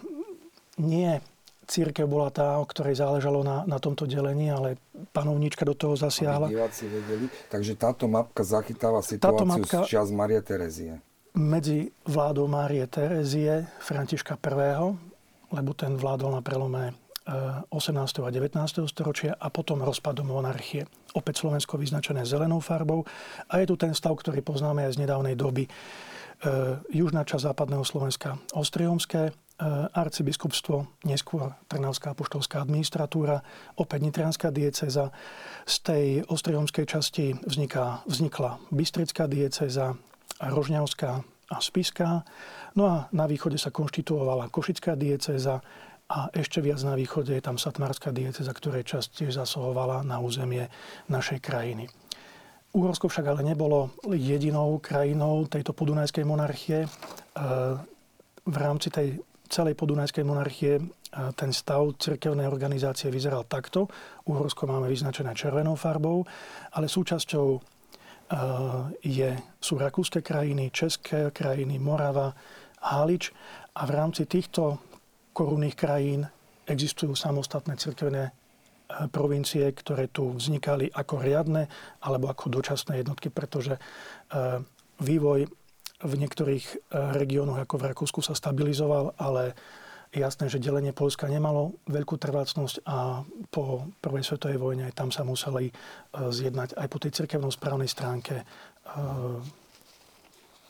nie 0.80 1.20
církev 1.65 2.06
bola 2.06 2.30
tá, 2.30 2.62
o 2.62 2.65
ktorej 2.65 3.01
záležalo 3.01 3.42
na, 3.42 3.65
na 3.65 3.82
tomto 3.82 4.06
delení, 4.06 4.54
ale 4.54 4.77
panovníčka 5.12 5.65
do 5.65 5.74
toho 5.74 5.98
zasiahla. 5.98 6.48
diváci 6.48 6.86
vedeli. 6.86 7.25
Takže 7.50 7.74
táto 7.74 8.06
mapka 8.06 8.46
zachytáva 8.46 9.01
situáciu 9.01 9.34
táto 9.34 9.46
mapka 9.50 9.77
z 9.84 9.98
čas 9.98 10.13
Marie 10.13 10.42
Terezie. 10.46 11.01
Medzi 11.36 11.92
vládou 12.08 12.48
Márie 12.48 12.86
Terezie, 12.88 13.68
Františka 13.82 14.38
I., 14.39 14.94
lebo 15.51 15.72
ten 15.74 15.98
vládol 15.98 16.38
na 16.38 16.42
prelome 16.46 16.94
18. 17.25 18.22
Eh, 18.22 18.27
a 18.27 18.29
19. 18.29 18.86
storočia 18.86 19.34
a 19.38 19.50
potom 19.50 19.82
rozpadom 19.82 20.29
monarchie. 20.29 20.86
Opäť 21.17 21.41
Slovensko 21.41 21.82
vyznačené 21.82 22.22
zelenou 22.24 22.62
farbou 22.62 23.05
a 23.50 23.58
je 23.58 23.65
tu 23.70 23.75
ten 23.75 23.98
stav, 23.98 24.13
ktorý 24.13 24.46
poznáme 24.46 24.86
aj 24.86 25.00
z 25.00 25.01
nedávnej 25.08 25.34
doby 25.34 25.65
E, 26.36 26.77
južná 26.91 27.24
časť 27.24 27.55
západného 27.55 27.88
Slovenska 27.88 28.36
Ostriomské, 28.51 29.32
e, 29.32 29.34
arcibiskupstvo, 29.96 30.84
neskôr 31.08 31.55
Trnavská 31.72 32.12
apoštolská 32.12 32.60
administratúra, 32.60 33.39
opäť 33.79 34.00
Nitrianská 34.03 34.51
dieceza. 34.51 35.15
Z 35.63 35.75
tej 35.88 36.05
ostriomskej 36.27 36.86
časti 36.86 37.39
vzniká, 37.48 38.03
vznikla 38.03 38.60
Bystrická 38.67 39.32
dieceza, 39.32 39.96
Rožňavská 40.44 41.12
a 41.55 41.58
Spiská. 41.63 42.27
No 42.75 42.84
a 42.84 42.96
na 43.15 43.25
východe 43.32 43.55
sa 43.55 43.72
konštituovala 43.72 44.51
Košická 44.51 45.00
dieceza 45.00 45.63
a 46.06 46.30
ešte 46.38 46.62
viac 46.62 46.78
na 46.86 46.94
východe 46.94 47.34
je 47.34 47.42
tam 47.42 47.58
Satmárska 47.58 48.14
dieceza, 48.14 48.54
ktorej 48.54 48.86
časť 48.86 49.10
tiež 49.26 49.42
zasahovala 49.42 50.06
na 50.06 50.22
územie 50.22 50.70
našej 51.10 51.42
krajiny. 51.42 51.90
Uhorsko 52.76 53.10
však 53.10 53.26
ale 53.26 53.42
nebolo 53.42 53.96
jedinou 54.14 54.78
krajinou 54.78 55.48
tejto 55.50 55.74
podunajskej 55.74 56.28
monarchie. 56.28 56.86
E, 56.86 56.90
v 58.46 58.56
rámci 58.60 58.92
tej 58.92 59.18
celej 59.50 59.74
podunajskej 59.80 60.22
monarchie 60.28 60.78
e, 60.78 60.84
ten 61.34 61.50
stav 61.56 61.82
cirkevnej 61.98 62.46
organizácie 62.46 63.10
vyzeral 63.10 63.48
takto. 63.50 63.90
Uhorsko 64.30 64.70
máme 64.70 64.92
vyznačené 64.92 65.34
červenou 65.34 65.74
farbou, 65.80 66.28
ale 66.76 66.86
súčasťou 66.86 67.48
e, 67.56 67.60
je, 69.08 69.32
sú 69.58 69.80
rakúske 69.80 70.22
krajiny, 70.22 70.70
české 70.70 71.32
krajiny, 71.32 71.80
Morava, 71.80 72.36
Halič 72.84 73.34
a 73.74 73.88
v 73.88 73.92
rámci 73.96 74.30
týchto 74.30 74.95
korunných 75.36 75.75
krajín 75.75 76.24
existujú 76.65 77.13
samostatné 77.13 77.75
cirkevné 77.75 78.32
provincie, 79.10 79.65
ktoré 79.74 80.08
tu 80.10 80.34
vznikali 80.38 80.94
ako 80.94 81.22
riadne 81.22 81.65
alebo 82.06 82.30
ako 82.30 82.54
dočasné 82.54 83.01
jednotky, 83.01 83.34
pretože 83.34 83.75
e, 83.75 83.82
vývoj 85.01 85.50
v 86.06 86.13
niektorých 86.13 86.65
e, 86.65 86.75
regiónoch 87.18 87.58
ako 87.58 87.75
v 87.82 87.88
Rakúsku 87.92 88.20
sa 88.22 88.38
stabilizoval, 88.38 89.18
ale 89.18 89.58
jasné, 90.13 90.48
že 90.48 90.62
delenie 90.62 90.94
Polska 90.94 91.25
nemalo 91.25 91.82
veľkú 91.89 92.15
trvácnosť 92.22 92.86
a 92.86 93.25
po 93.50 93.89
prvej 94.00 94.24
svetovej 94.24 94.62
vojne 94.62 94.84
aj 94.88 94.94
tam 94.94 95.10
sa 95.10 95.25
museli 95.25 95.70
e, 95.70 95.74
zjednať 96.13 96.77
aj 96.77 96.88
po 96.88 96.98
tej 97.01 97.12
cirkevno 97.18 97.50
správnej 97.50 97.89
stránke 97.89 98.46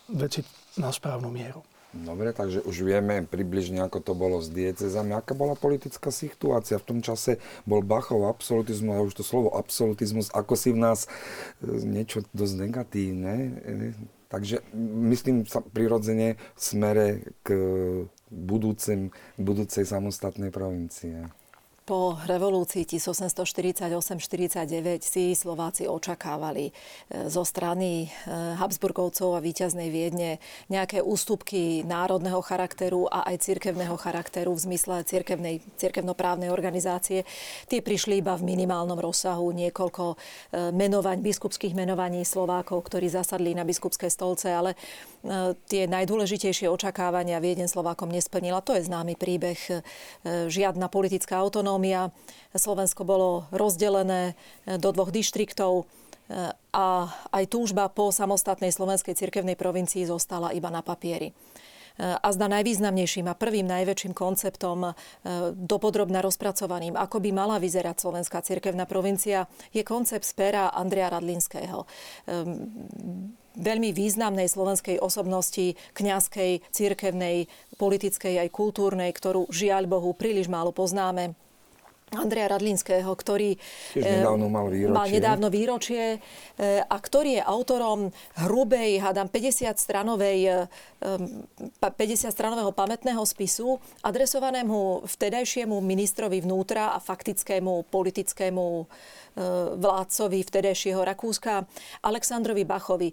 veci 0.07 0.39
na 0.79 0.88
správnu 0.88 1.27
mieru. 1.27 1.75
Dobre, 1.95 2.35
takže 2.35 2.59
už 2.59 2.83
vieme 2.83 3.23
približne, 3.23 3.79
ako 3.87 4.03
to 4.03 4.13
bolo 4.19 4.43
s 4.43 4.51
diecezami. 4.51 5.15
Aká 5.15 5.31
bola 5.31 5.55
politická 5.55 6.11
situácia? 6.11 6.75
V 6.75 6.91
tom 6.91 6.99
čase 6.99 7.39
bol 7.63 7.79
Bachov 7.79 8.27
absolutizmus, 8.27 8.99
a 8.99 9.05
už 9.07 9.15
to 9.15 9.23
slovo 9.23 9.55
absolutizmus, 9.55 10.27
ako 10.35 10.59
si 10.59 10.75
v 10.75 10.83
nás 10.83 11.07
e, 11.07 11.71
niečo 11.87 12.27
dosť 12.35 12.53
negatívne. 12.67 13.33
E, 13.63 13.95
takže 14.27 14.59
myslím 15.07 15.47
sa 15.47 15.63
prirodzene 15.63 16.35
v 16.35 16.59
smere 16.59 17.07
k 17.47 17.55
budúcim, 18.27 19.15
budúcej 19.39 19.87
samostatnej 19.87 20.51
provincie. 20.51 21.31
Po 21.86 22.18
revolúcii 22.18 22.82
1848-49 22.98 25.06
si 25.06 25.38
Slováci 25.38 25.86
očakávali 25.86 26.65
e, 26.65 26.74
zo 27.30 27.46
strany 27.46 28.10
e, 28.10 28.25
Habsburgovcov 28.58 29.38
a 29.38 29.39
víťaznej 29.46 29.94
Viedne 29.94 30.42
nejaké 30.65 31.06
ústupky 31.06 31.86
národného 31.86 32.42
charakteru 32.42 33.06
a 33.06 33.30
aj 33.30 33.38
cirkevného 33.38 33.94
charakteru 34.01 34.58
v 34.58 34.65
zmysle 34.65 35.06
cirkevnej, 35.06 35.62
cirkevnoprávnej 35.77 36.50
organizácie. 36.50 37.22
Tie 37.70 37.86
prišli 37.86 38.18
iba 38.18 38.34
v 38.34 38.50
minimálnom 38.50 38.98
rozsahu 38.98 39.46
niekoľko 39.54 40.06
e, 40.10 40.15
menovaní, 40.74 41.22
biskupských 41.22 41.77
menovaní 41.77 42.25
Slovákov, 42.25 42.82
ktorí 42.89 43.13
zasadli 43.13 43.54
na 43.54 43.62
biskupské 43.62 44.10
stolce, 44.10 44.50
ale 44.50 44.74
tie 45.70 45.89
najdôležitejšie 45.89 46.70
očakávania 46.70 47.42
Vieden 47.42 47.65
Slovákom 47.65 48.13
nesplnila. 48.13 48.62
To 48.62 48.77
je 48.77 48.86
známy 48.86 49.18
príbeh. 49.18 49.58
Žiadna 50.25 50.86
politická 50.86 51.42
autonómia 51.42 51.75
autonómia. 51.75 52.15
Slovensko 52.55 53.03
bolo 53.03 53.51
rozdelené 53.51 54.32
e, 54.63 54.79
do 54.79 54.96
dvoch 54.96 55.12
dištriktov 55.12 55.84
e, 55.84 56.55
a 56.72 56.88
aj 57.36 57.44
túžba 57.51 57.91
po 57.91 58.15
samostatnej 58.15 58.72
slovenskej 58.72 59.12
cirkevnej 59.12 59.60
provincii 59.60 60.08
zostala 60.08 60.55
iba 60.55 60.72
na 60.72 60.79
papieri. 60.79 61.36
E, 61.36 61.36
a 62.00 62.27
zda 62.32 62.48
najvýznamnejším 62.48 63.27
a 63.27 63.36
prvým 63.36 63.67
najväčším 63.67 64.15
konceptom 64.15 64.96
dopodrobne 65.51 66.24
rozpracovaným, 66.24 66.96
ako 66.96 67.20
by 67.20 67.29
mala 67.36 67.60
vyzerať 67.60 68.00
slovenská 68.00 68.39
cirkevná 68.39 68.88
provincia, 68.88 69.51
je 69.75 69.84
koncept 69.84 70.24
z 70.24 70.34
pera 70.39 70.72
Andrea 70.72 71.12
Radlinského 71.12 71.84
veľmi 73.55 73.96
významnej 73.96 74.51
slovenskej 74.51 75.00
osobnosti, 75.00 75.79
kňazskej, 75.96 76.60
cirkevnej, 76.75 77.48
politickej 77.79 78.44
aj 78.44 78.50
kultúrnej, 78.51 79.15
ktorú 79.15 79.48
žiaľ 79.48 79.88
Bohu 79.88 80.12
príliš 80.12 80.51
málo 80.51 80.75
poznáme 80.75 81.39
Andreja 82.17 82.51
Radlinského, 82.51 83.07
ktorý 83.07 83.55
eh, 83.95 84.24
nedávno 84.24 84.48
mal, 84.48 84.67
výročie. 84.72 84.95
mal 84.95 85.07
nedávno 85.07 85.48
výročie 85.51 86.03
eh, 86.17 86.81
a 86.84 86.98
ktorý 86.98 87.39
je 87.39 87.43
autorom 87.43 88.10
hrubej, 88.41 89.03
hádam, 89.03 89.27
50 89.29 89.75
stranovej 89.75 90.67
50 91.00 91.81
eh, 91.81 92.72
pamätného 92.74 93.22
spisu 93.24 93.77
adresovanému 94.01 95.05
vtedajšiemu 95.05 95.77
ministrovi 95.84 96.41
vnútra 96.41 96.95
a 96.95 97.00
faktickému 97.03 97.88
politickému 97.91 98.88
vládcovi 99.75 100.39
vtedajšieho 100.48 101.04
Rakúska, 101.04 101.68
Aleksandrovi 102.08 102.63
Bachovi. 102.63 103.12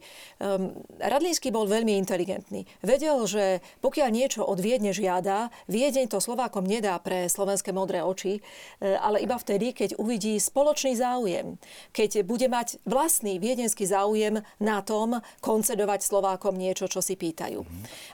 Radlínsky 1.02 1.50
bol 1.50 1.66
veľmi 1.66 1.98
inteligentný. 1.98 2.64
Vedel, 2.82 3.18
že 3.26 3.58
pokiaľ 3.82 4.08
niečo 4.14 4.42
od 4.46 4.62
Viedne 4.62 4.94
žiada, 4.94 5.50
Viedeň 5.66 6.06
to 6.06 6.22
Slovákom 6.22 6.62
nedá 6.62 6.94
pre 7.02 7.26
slovenské 7.26 7.74
modré 7.74 8.06
oči, 8.06 8.38
ale 8.80 9.22
iba 9.22 9.34
vtedy, 9.34 9.74
keď 9.74 9.98
uvidí 9.98 10.38
spoločný 10.38 10.94
záujem. 10.94 11.58
Keď 11.90 12.22
bude 12.22 12.46
mať 12.46 12.78
vlastný 12.86 13.42
viedenský 13.42 13.86
záujem 13.86 14.40
na 14.62 14.78
tom 14.86 15.18
koncedovať 15.42 16.06
Slovákom 16.06 16.54
niečo, 16.54 16.86
čo 16.86 17.02
si 17.02 17.18
pýtajú. 17.18 17.60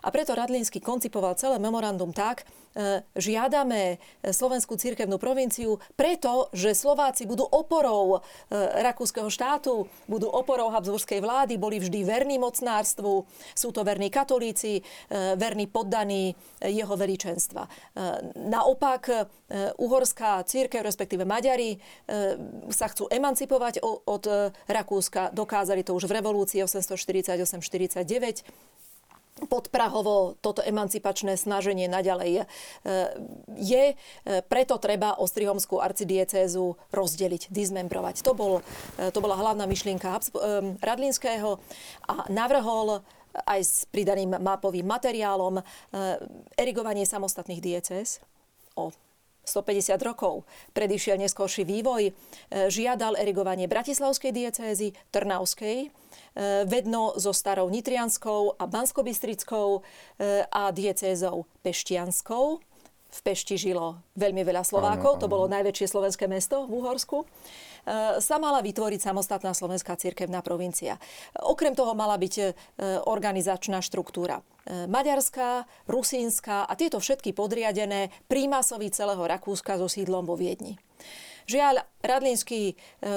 A 0.04 0.08
preto 0.08 0.32
Radlínsky 0.32 0.80
koncipoval 0.80 1.36
celé 1.36 1.60
memorandum 1.60 2.10
tak, 2.16 2.48
E, 2.78 3.02
žiadame 3.18 3.98
Slovenskú 4.22 4.78
cirkevnú 4.78 5.18
provinciu 5.18 5.82
preto, 5.98 6.46
že 6.54 6.78
Slováci 6.78 7.26
budú 7.26 7.42
oporou 7.42 7.97
e, 7.98 8.18
rakúskeho 8.84 9.30
štátu, 9.32 9.88
budú 10.06 10.28
oporou 10.30 10.70
habsburskej 10.70 11.20
vlády, 11.24 11.58
boli 11.58 11.80
vždy 11.82 12.04
verní 12.04 12.36
mocnárstvu, 12.38 13.26
sú 13.56 13.68
to 13.74 13.82
verní 13.82 14.12
katolíci, 14.12 14.80
e, 14.80 14.82
verní 15.36 15.66
poddaní 15.66 16.34
jeho 16.58 16.96
veličenstva. 16.96 17.68
Naopak, 18.34 19.30
uhorská 19.78 20.42
církev, 20.42 20.82
respektíve 20.82 21.24
Maďari, 21.24 21.78
sa 22.70 22.86
chcú 22.90 23.06
emancipovať 23.10 23.78
od 23.84 24.24
Rakúska. 24.66 25.30
Dokázali 25.30 25.86
to 25.86 25.94
už 25.94 26.10
v 26.10 26.18
revolúcii 26.18 26.60
848-49 26.66 28.42
podprahovo 29.46 30.34
toto 30.42 30.64
emancipačné 30.66 31.38
snaženie 31.38 31.86
naďalej 31.86 32.42
je. 33.54 33.84
E, 33.92 33.94
preto 34.50 34.82
treba 34.82 35.14
Ostrihomskú 35.20 35.78
arcidiecézu 35.78 36.74
rozdeliť, 36.90 37.52
dizmembrovať. 37.54 38.26
To, 38.26 38.32
bol, 38.34 38.52
e, 38.98 39.14
to 39.14 39.22
bola 39.22 39.38
hlavná 39.38 39.68
myšlienka 39.70 40.10
Radlinského 40.82 41.62
a 42.10 42.14
navrhol 42.32 43.04
aj 43.46 43.60
s 43.60 43.74
pridaným 43.92 44.40
mapovým 44.40 44.88
materiálom 44.88 45.62
erigovanie 46.58 47.04
samostatných 47.06 47.60
diecéz 47.62 48.18
o 48.74 48.90
150 49.46 49.94
rokov. 50.02 50.42
Predišiel 50.74 51.20
neskôrší 51.20 51.62
vývoj, 51.62 52.10
žiadal 52.50 53.14
erigovanie 53.14 53.70
Bratislavskej 53.70 54.32
diecézy, 54.32 54.96
Trnavskej, 55.14 55.92
vedno 56.64 57.18
so 57.18 57.34
starou 57.34 57.66
Nitrianskou 57.66 58.54
a 58.54 58.64
Banskobystrickou 58.70 59.78
e, 59.78 59.80
a 60.46 60.70
diecézou 60.70 61.50
Peštianskou. 61.66 62.62
V 63.08 63.20
Pešti 63.24 63.56
žilo 63.56 64.04
veľmi 64.20 64.44
veľa 64.44 64.62
Slovákov, 64.68 65.24
to 65.24 65.32
bolo 65.32 65.48
najväčšie 65.48 65.88
slovenské 65.88 66.28
mesto 66.28 66.68
v 66.68 66.76
Uhorsku 66.76 67.24
sa 68.20 68.36
mala 68.36 68.60
vytvoriť 68.60 69.00
samostatná 69.00 69.56
slovenská 69.56 69.96
cirkevná 69.96 70.44
provincia. 70.44 71.00
Okrem 71.40 71.72
toho 71.72 71.96
mala 71.96 72.20
byť 72.20 72.34
organizačná 73.08 73.80
štruktúra 73.80 74.44
maďarská, 74.68 75.64
rusínska 75.88 76.68
a 76.68 76.72
tieto 76.76 77.00
všetky 77.00 77.32
podriadené 77.32 78.12
prímasovi 78.28 78.92
celého 78.92 79.24
Rakúska 79.24 79.80
so 79.80 79.88
sídlom 79.88 80.28
vo 80.28 80.36
Viedni. 80.36 80.76
Žiaľ, 81.48 81.80
Radlínsky 82.04 82.60
e, 82.60 82.74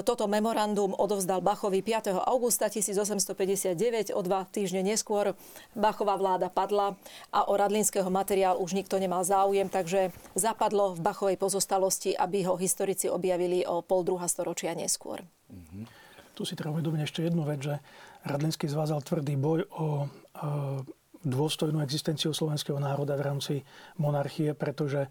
toto 0.08 0.24
memorandum 0.32 0.96
odovzdal 0.96 1.44
Bachovi 1.44 1.84
5. 1.84 2.16
augusta 2.16 2.72
1859, 2.72 4.16
o 4.16 4.22
dva 4.24 4.48
týždne 4.48 4.88
neskôr 4.88 5.36
Bachová 5.76 6.16
vláda 6.16 6.48
padla 6.48 6.96
a 7.36 7.52
o 7.52 7.54
Radlínskeho 7.60 8.08
materiál 8.08 8.56
už 8.56 8.72
nikto 8.72 8.96
nemal 9.04 9.28
záujem, 9.28 9.68
takže 9.68 10.16
zapadlo 10.32 10.96
v 10.96 11.04
Bachovej 11.04 11.36
pozostalosti, 11.36 12.16
aby 12.16 12.48
ho 12.48 12.56
historici 12.56 13.12
objavili 13.12 13.68
o 13.68 13.84
pol 13.84 14.08
druhá 14.08 14.32
storočia 14.32 14.72
neskôr. 14.80 15.28
Mm-hmm. 15.52 15.84
Tu 16.32 16.48
si 16.48 16.56
treba 16.56 16.80
uvedomiť 16.80 17.04
ešte 17.04 17.28
jednu 17.28 17.44
vec, 17.44 17.60
že 17.60 17.84
Radlínsky 18.24 18.72
zvázal 18.72 19.04
tvrdý 19.04 19.36
boj 19.36 19.68
o 19.76 20.08
e, 20.08 21.01
dôstojnú 21.22 21.82
existenciu 21.86 22.34
slovenského 22.34 22.82
národa 22.82 23.14
v 23.18 23.26
rámci 23.26 23.54
monarchie, 24.02 24.58
pretože 24.58 25.06
e, 25.06 25.10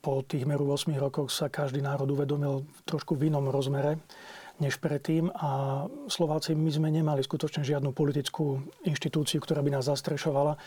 po 0.00 0.24
tých 0.24 0.48
meru 0.48 0.68
8 0.68 0.90
rokoch 0.96 1.28
sa 1.28 1.52
každý 1.52 1.84
národ 1.84 2.08
uvedomil 2.08 2.64
trošku 2.88 3.16
v 3.16 3.28
inom 3.28 3.48
rozmere 3.52 4.00
než 4.60 4.76
predtým 4.76 5.32
a 5.32 5.82
Slováci 6.06 6.52
my 6.52 6.68
sme 6.68 6.92
nemali 6.92 7.24
skutočne 7.24 7.64
žiadnu 7.64 7.96
politickú 7.96 8.60
inštitúciu, 8.84 9.40
ktorá 9.40 9.64
by 9.64 9.80
nás 9.80 9.88
zastrešovala. 9.88 10.60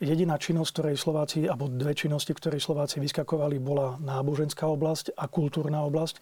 Jediná 0.00 0.40
činnosť, 0.40 0.70
ktorej 0.72 0.96
Slováci, 0.96 1.44
alebo 1.44 1.68
dve 1.68 1.92
činnosti, 1.92 2.32
ktorej 2.32 2.64
Slováci 2.64 3.04
vyskakovali, 3.04 3.60
bola 3.60 4.00
náboženská 4.00 4.64
oblasť 4.64 5.14
a 5.14 5.28
kultúrna 5.28 5.84
oblasť 5.84 6.18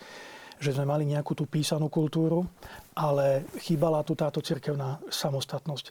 že 0.62 0.78
sme 0.78 0.86
mali 0.86 1.10
nejakú 1.10 1.34
tú 1.34 1.50
písanú 1.50 1.90
kultúru, 1.90 2.46
ale 2.94 3.50
chýbala 3.58 4.06
tu 4.06 4.14
táto 4.14 4.38
cirkevná 4.38 5.02
samostatnosť. 5.10 5.90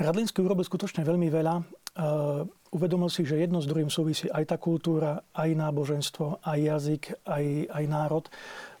Radlínsky 0.00 0.40
urobil 0.40 0.64
skutočne 0.64 1.04
veľmi 1.04 1.28
veľa. 1.28 1.54
Uh, 1.60 2.48
uvedomil 2.72 3.12
si, 3.12 3.28
že 3.28 3.36
jedno 3.36 3.60
s 3.60 3.68
druhým 3.68 3.92
súvisí 3.92 4.32
aj 4.32 4.48
tá 4.48 4.56
kultúra, 4.56 5.20
aj 5.36 5.52
náboženstvo, 5.52 6.40
aj 6.40 6.58
jazyk, 6.58 7.02
aj, 7.28 7.44
aj 7.68 7.84
národ, 7.84 8.24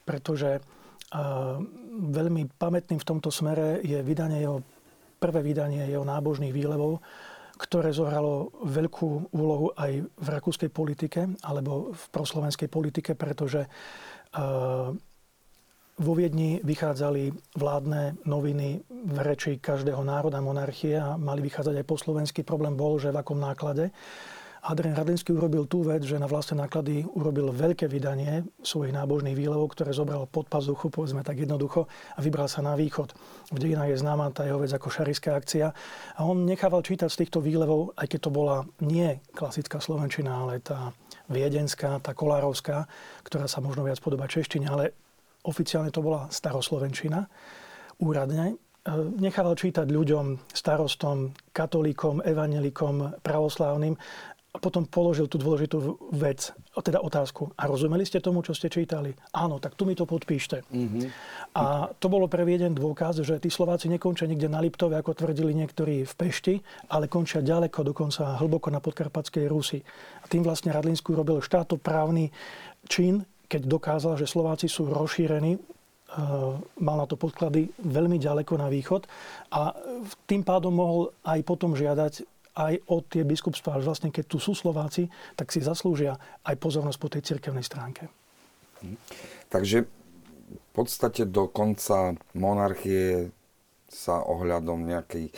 pretože 0.08 0.56
uh, 0.56 1.60
veľmi 1.92 2.56
pamätným 2.56 2.96
v 2.96 3.08
tomto 3.08 3.28
smere 3.28 3.84
je 3.84 4.00
vydanie 4.00 4.40
jeho, 4.40 4.64
prvé 5.20 5.44
vydanie 5.44 5.92
jeho 5.92 6.08
nábožných 6.08 6.56
výlevov, 6.56 7.04
ktoré 7.60 7.92
zohralo 7.92 8.56
veľkú 8.64 9.36
úlohu 9.36 9.76
aj 9.76 10.00
v 10.00 10.26
rakúskej 10.32 10.72
politike 10.72 11.36
alebo 11.44 11.92
v 11.92 12.04
proslovenskej 12.16 12.72
politike, 12.72 13.12
pretože 13.12 13.68
uh, 13.68 14.96
vo 16.00 16.16
Viedni 16.16 16.64
vychádzali 16.64 17.28
vládne 17.60 18.16
noviny 18.24 18.80
v 18.88 19.16
reči 19.20 19.60
každého 19.60 20.00
národa 20.00 20.40
monarchie 20.40 20.96
a 20.96 21.20
mali 21.20 21.44
vychádzať 21.44 21.84
aj 21.84 21.86
po 21.86 21.96
slovensky. 22.00 22.40
Problém 22.40 22.72
bol, 22.72 22.96
že 22.96 23.12
v 23.12 23.20
akom 23.20 23.36
náklade. 23.36 23.92
Adrian 24.60 24.92
Radlinský 24.92 25.32
urobil 25.32 25.64
tú 25.64 25.80
vec, 25.80 26.04
že 26.04 26.20
na 26.20 26.28
vlastné 26.28 26.60
náklady 26.60 27.08
urobil 27.16 27.48
veľké 27.48 27.88
vydanie 27.88 28.44
svojich 28.60 28.92
nábožných 28.92 29.32
výlevov, 29.32 29.72
ktoré 29.72 29.96
zobral 29.96 30.28
pod 30.28 30.52
pazuchu, 30.52 30.92
povedzme 30.92 31.24
tak 31.24 31.40
jednoducho, 31.40 31.88
a 31.88 32.20
vybral 32.20 32.44
sa 32.44 32.60
na 32.60 32.76
východ. 32.76 33.16
V 33.52 33.56
dejinách 33.56 33.96
je 33.96 34.02
známa 34.04 34.28
tá 34.36 34.44
jeho 34.44 34.60
vec 34.60 34.68
ako 34.68 34.92
šariská 34.92 35.32
akcia. 35.32 35.72
A 36.16 36.20
on 36.28 36.44
nechával 36.44 36.84
čítať 36.84 37.08
z 37.08 37.24
týchto 37.24 37.40
výlevov, 37.40 37.96
aj 37.96 38.04
keď 38.12 38.20
to 38.20 38.30
bola 38.32 38.68
nie 38.84 39.16
klasická 39.32 39.80
slovenčina, 39.80 40.44
ale 40.44 40.60
tá 40.60 40.92
viedenská, 41.32 41.96
tá 42.04 42.12
kolárovská, 42.12 42.84
ktorá 43.24 43.48
sa 43.48 43.64
možno 43.64 43.88
viac 43.88 43.96
podobá 44.04 44.28
češtine, 44.28 44.68
ale 44.68 44.92
oficiálne 45.44 45.92
to 45.92 46.04
bola 46.04 46.28
staroslovenčina, 46.28 47.24
úradne, 48.00 48.52
e, 48.52 48.56
nechával 49.20 49.56
čítať 49.56 49.86
ľuďom, 49.88 50.52
starostom, 50.52 51.32
katolíkom, 51.52 52.24
evanelikom, 52.24 53.20
pravoslávnym 53.24 53.94
a 54.50 54.58
potom 54.58 54.82
položil 54.82 55.30
tú 55.30 55.38
dôležitú 55.38 56.10
vec, 56.10 56.50
teda 56.74 56.98
otázku. 56.98 57.54
A 57.54 57.70
rozumeli 57.70 58.02
ste 58.02 58.18
tomu, 58.18 58.42
čo 58.42 58.50
ste 58.50 58.66
čítali? 58.66 59.14
Áno, 59.30 59.62
tak 59.62 59.78
tu 59.78 59.86
mi 59.86 59.94
to 59.94 60.10
podpíšte. 60.10 60.66
Mm-hmm. 60.66 61.06
A 61.54 61.86
to 61.94 62.10
bolo 62.10 62.26
pre 62.26 62.42
jeden 62.42 62.74
dôkaz, 62.74 63.22
že 63.22 63.38
tí 63.38 63.46
Slováci 63.46 63.86
nekončia 63.86 64.26
niekde 64.26 64.50
na 64.50 64.58
Liptove, 64.58 64.98
ako 64.98 65.14
tvrdili 65.14 65.54
niektorí 65.54 66.02
v 66.02 66.12
Pešti, 66.18 66.54
ale 66.90 67.06
končia 67.06 67.46
ďaleko, 67.46 67.94
dokonca 67.94 68.42
hlboko 68.42 68.74
na 68.74 68.82
podkarpatskej 68.82 69.46
Rusi. 69.46 69.78
A 70.18 70.26
tým 70.26 70.42
vlastne 70.42 70.74
Radlinsku 70.74 71.14
robil 71.14 71.38
štátoprávny 71.38 72.34
čin, 72.90 73.22
keď 73.50 73.66
dokázal, 73.66 74.14
že 74.14 74.30
Slováci 74.30 74.70
sú 74.70 74.86
rozšírení, 74.86 75.58
e, 75.58 75.60
mal 76.78 76.96
na 77.02 77.06
to 77.10 77.18
podklady 77.18 77.74
veľmi 77.82 78.22
ďaleko 78.22 78.54
na 78.54 78.70
východ 78.70 79.10
a 79.50 79.74
tým 80.30 80.46
pádom 80.46 80.70
mohol 80.70 81.10
aj 81.26 81.42
potom 81.42 81.74
žiadať 81.74 82.22
aj 82.54 82.74
od 82.86 83.02
tie 83.10 83.22
biskupstvá, 83.26 83.82
že 83.82 83.88
vlastne 83.90 84.10
keď 84.14 84.24
tu 84.26 84.38
sú 84.38 84.54
Slováci, 84.54 85.10
tak 85.34 85.50
si 85.50 85.58
zaslúžia 85.62 86.18
aj 86.46 86.54
pozornosť 86.62 86.98
po 86.98 87.10
tej 87.10 87.22
cirkevnej 87.26 87.66
stránke. 87.66 88.06
Hm. 88.86 88.98
Takže 89.50 89.78
v 90.50 90.70
podstate 90.70 91.26
do 91.26 91.50
konca 91.50 92.14
monarchie 92.34 93.34
sa 93.90 94.22
ohľadom 94.22 94.86
nejakej 94.86 95.34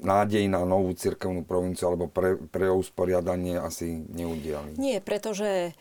nádej 0.00 0.44
na 0.50 0.62
novú 0.66 0.92
cirkevnú 0.92 1.46
provinciu 1.46 1.88
alebo 1.88 2.10
pre, 2.10 2.36
pre 2.36 2.68
usporiadanie 2.68 3.56
asi 3.56 4.04
neudiali. 4.12 4.76
Nie, 4.76 5.00
pretože 5.00 5.72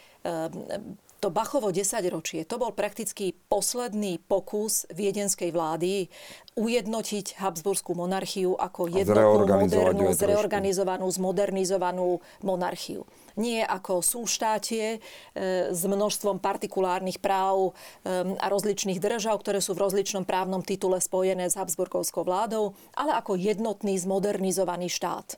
to 1.26 1.34
Bachovo 1.34 1.74
10 1.74 2.06
ročie, 2.14 2.46
to 2.46 2.62
bol 2.62 2.70
prakticky 2.70 3.34
posledný 3.34 4.22
pokus 4.22 4.86
viedenskej 4.94 5.50
vlády 5.50 6.06
ujednotiť 6.54 7.42
Habsburskú 7.42 7.98
monarchiu 7.98 8.54
ako 8.54 8.94
jednotnú, 8.94 9.50
modernú, 9.50 10.14
zreorganizovanú, 10.14 11.10
zmodernizovanú 11.10 12.22
monarchiu. 12.46 13.10
Nie 13.42 13.66
ako 13.66 14.06
súštátie 14.06 15.02
e, 15.02 15.74
s 15.74 15.82
množstvom 15.82 16.38
partikulárnych 16.38 17.18
práv 17.18 17.74
e, 18.06 18.38
a 18.38 18.46
rozličných 18.46 19.02
držav, 19.02 19.42
ktoré 19.42 19.66
sú 19.66 19.74
v 19.74 19.82
rozličnom 19.82 20.30
právnom 20.30 20.62
titule 20.62 21.02
spojené 21.02 21.50
s 21.50 21.58
Habsburgovskou 21.58 22.22
vládou, 22.22 22.78
ale 22.94 23.18
ako 23.18 23.34
jednotný, 23.34 23.98
zmodernizovaný 23.98 24.94
štát. 24.94 25.34
E, 25.34 25.38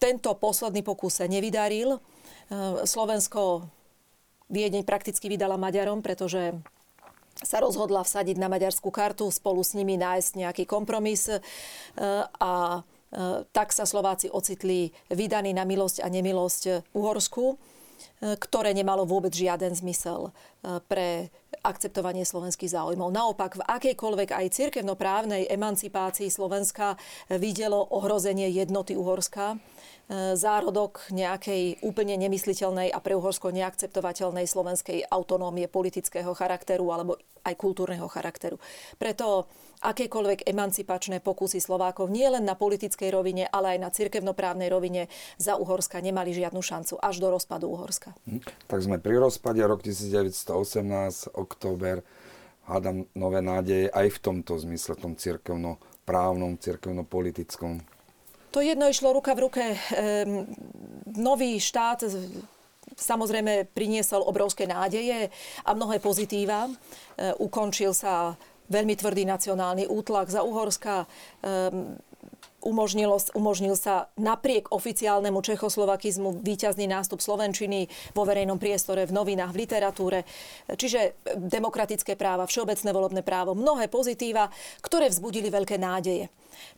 tento 0.00 0.32
posledný 0.40 0.80
pokus 0.80 1.20
sa 1.20 1.28
nevydaril. 1.28 2.00
Slovensko 2.88 3.68
Viedeň 4.48 4.82
prakticky 4.84 5.28
vydala 5.28 5.60
Maďarom, 5.60 6.00
pretože 6.00 6.56
sa 7.38 7.62
rozhodla 7.62 8.02
vsadiť 8.02 8.34
na 8.40 8.50
maďarskú 8.50 8.90
kartu, 8.90 9.30
spolu 9.30 9.62
s 9.62 9.78
nimi 9.78 9.94
nájsť 9.94 10.32
nejaký 10.42 10.64
kompromis 10.66 11.30
e, 11.30 11.38
a 12.26 12.52
e, 12.76 12.80
tak 13.54 13.70
sa 13.70 13.86
Slováci 13.86 14.26
ocitli 14.26 14.90
vydaní 15.12 15.54
na 15.54 15.62
milosť 15.62 16.02
a 16.02 16.08
nemilosť 16.10 16.90
Uhorsku. 16.96 17.60
ktoré 18.18 18.74
nemalo 18.74 19.06
vôbec 19.06 19.30
žiaden 19.30 19.74
zmysel 19.74 20.34
pre 20.62 21.30
akceptovanie 21.62 22.22
slovenských 22.22 22.70
záujmov. 22.70 23.10
Naopak, 23.10 23.58
v 23.58 23.66
akejkoľvek 23.66 24.30
aj 24.30 24.46
cirkevnoprávnej 24.54 25.50
emancipácii 25.50 26.30
Slovenska 26.30 26.94
videlo 27.34 27.82
ohrozenie 27.82 28.50
jednoty 28.50 28.94
Uhorska 28.94 29.58
zárodok 30.34 31.04
nejakej 31.12 31.84
úplne 31.84 32.16
nemysliteľnej 32.16 32.88
a 32.88 32.98
pre 33.04 33.12
Uhorsko 33.12 33.52
neakceptovateľnej 33.52 34.48
slovenskej 34.48 35.04
autonómie 35.04 35.68
politického 35.68 36.32
charakteru 36.32 36.88
alebo 36.88 37.20
aj 37.44 37.54
kultúrneho 37.60 38.08
charakteru. 38.08 38.56
Preto 38.96 39.48
akékoľvek 39.78 40.48
emancipačné 40.48 41.22
pokusy 41.22 41.62
Slovákov 41.62 42.10
nie 42.10 42.26
len 42.26 42.42
na 42.42 42.58
politickej 42.58 43.14
rovine, 43.14 43.46
ale 43.46 43.76
aj 43.76 43.78
na 43.78 43.90
cirkevnoprávnej 43.94 44.66
rovine 44.72 45.06
za 45.38 45.54
Uhorska 45.54 46.02
nemali 46.02 46.34
žiadnu 46.34 46.58
šancu 46.58 46.98
až 46.98 47.22
do 47.22 47.30
rozpadu 47.30 47.70
Uhorska. 47.70 48.10
Tak 48.66 48.80
sme 48.82 48.98
pri 48.98 49.22
rozpade 49.22 49.62
rok 49.62 49.84
1918, 50.48 51.36
október, 51.36 52.00
hádam 52.64 53.04
nové 53.12 53.44
nádeje 53.44 53.92
aj 53.92 54.08
v 54.08 54.18
tomto 54.18 54.56
zmysle, 54.56 54.96
v 54.96 55.02
tom 55.04 55.14
cirkevno-právnom, 55.16 56.56
cirkevno-politickom 56.56 57.84
to 58.48 58.64
jedno 58.64 58.88
išlo 58.88 59.12
ruka 59.12 59.36
v 59.36 59.44
ruke. 59.44 59.64
Nový 61.14 61.60
štát 61.60 62.00
samozrejme 62.96 63.68
priniesol 63.70 64.24
obrovské 64.24 64.64
nádeje 64.64 65.30
a 65.62 65.70
mnohé 65.76 66.00
pozitíva. 66.02 66.66
E, 66.66 66.72
ukončil 67.38 67.94
sa 67.94 68.34
veľmi 68.66 68.96
tvrdý 68.98 69.28
nacionálny 69.28 69.86
útlak 69.86 70.32
za 70.32 70.42
Uhorska 70.42 71.06
umožnilo, 72.62 73.18
umožnil 73.38 73.78
sa 73.78 74.10
napriek 74.18 74.74
oficiálnemu 74.74 75.38
čechoslovakizmu 75.38 76.42
výťazný 76.42 76.90
nástup 76.90 77.22
Slovenčiny 77.22 77.86
vo 78.12 78.26
verejnom 78.26 78.58
priestore, 78.58 79.06
v 79.06 79.14
novinách, 79.14 79.54
v 79.54 79.60
literatúre. 79.64 80.18
Čiže 80.66 81.18
demokratické 81.38 82.18
práva, 82.18 82.50
všeobecné 82.50 82.90
volebné 82.90 83.22
právo, 83.22 83.54
mnohé 83.54 83.86
pozitíva, 83.86 84.50
ktoré 84.82 85.08
vzbudili 85.08 85.48
veľké 85.48 85.78
nádeje. 85.78 86.28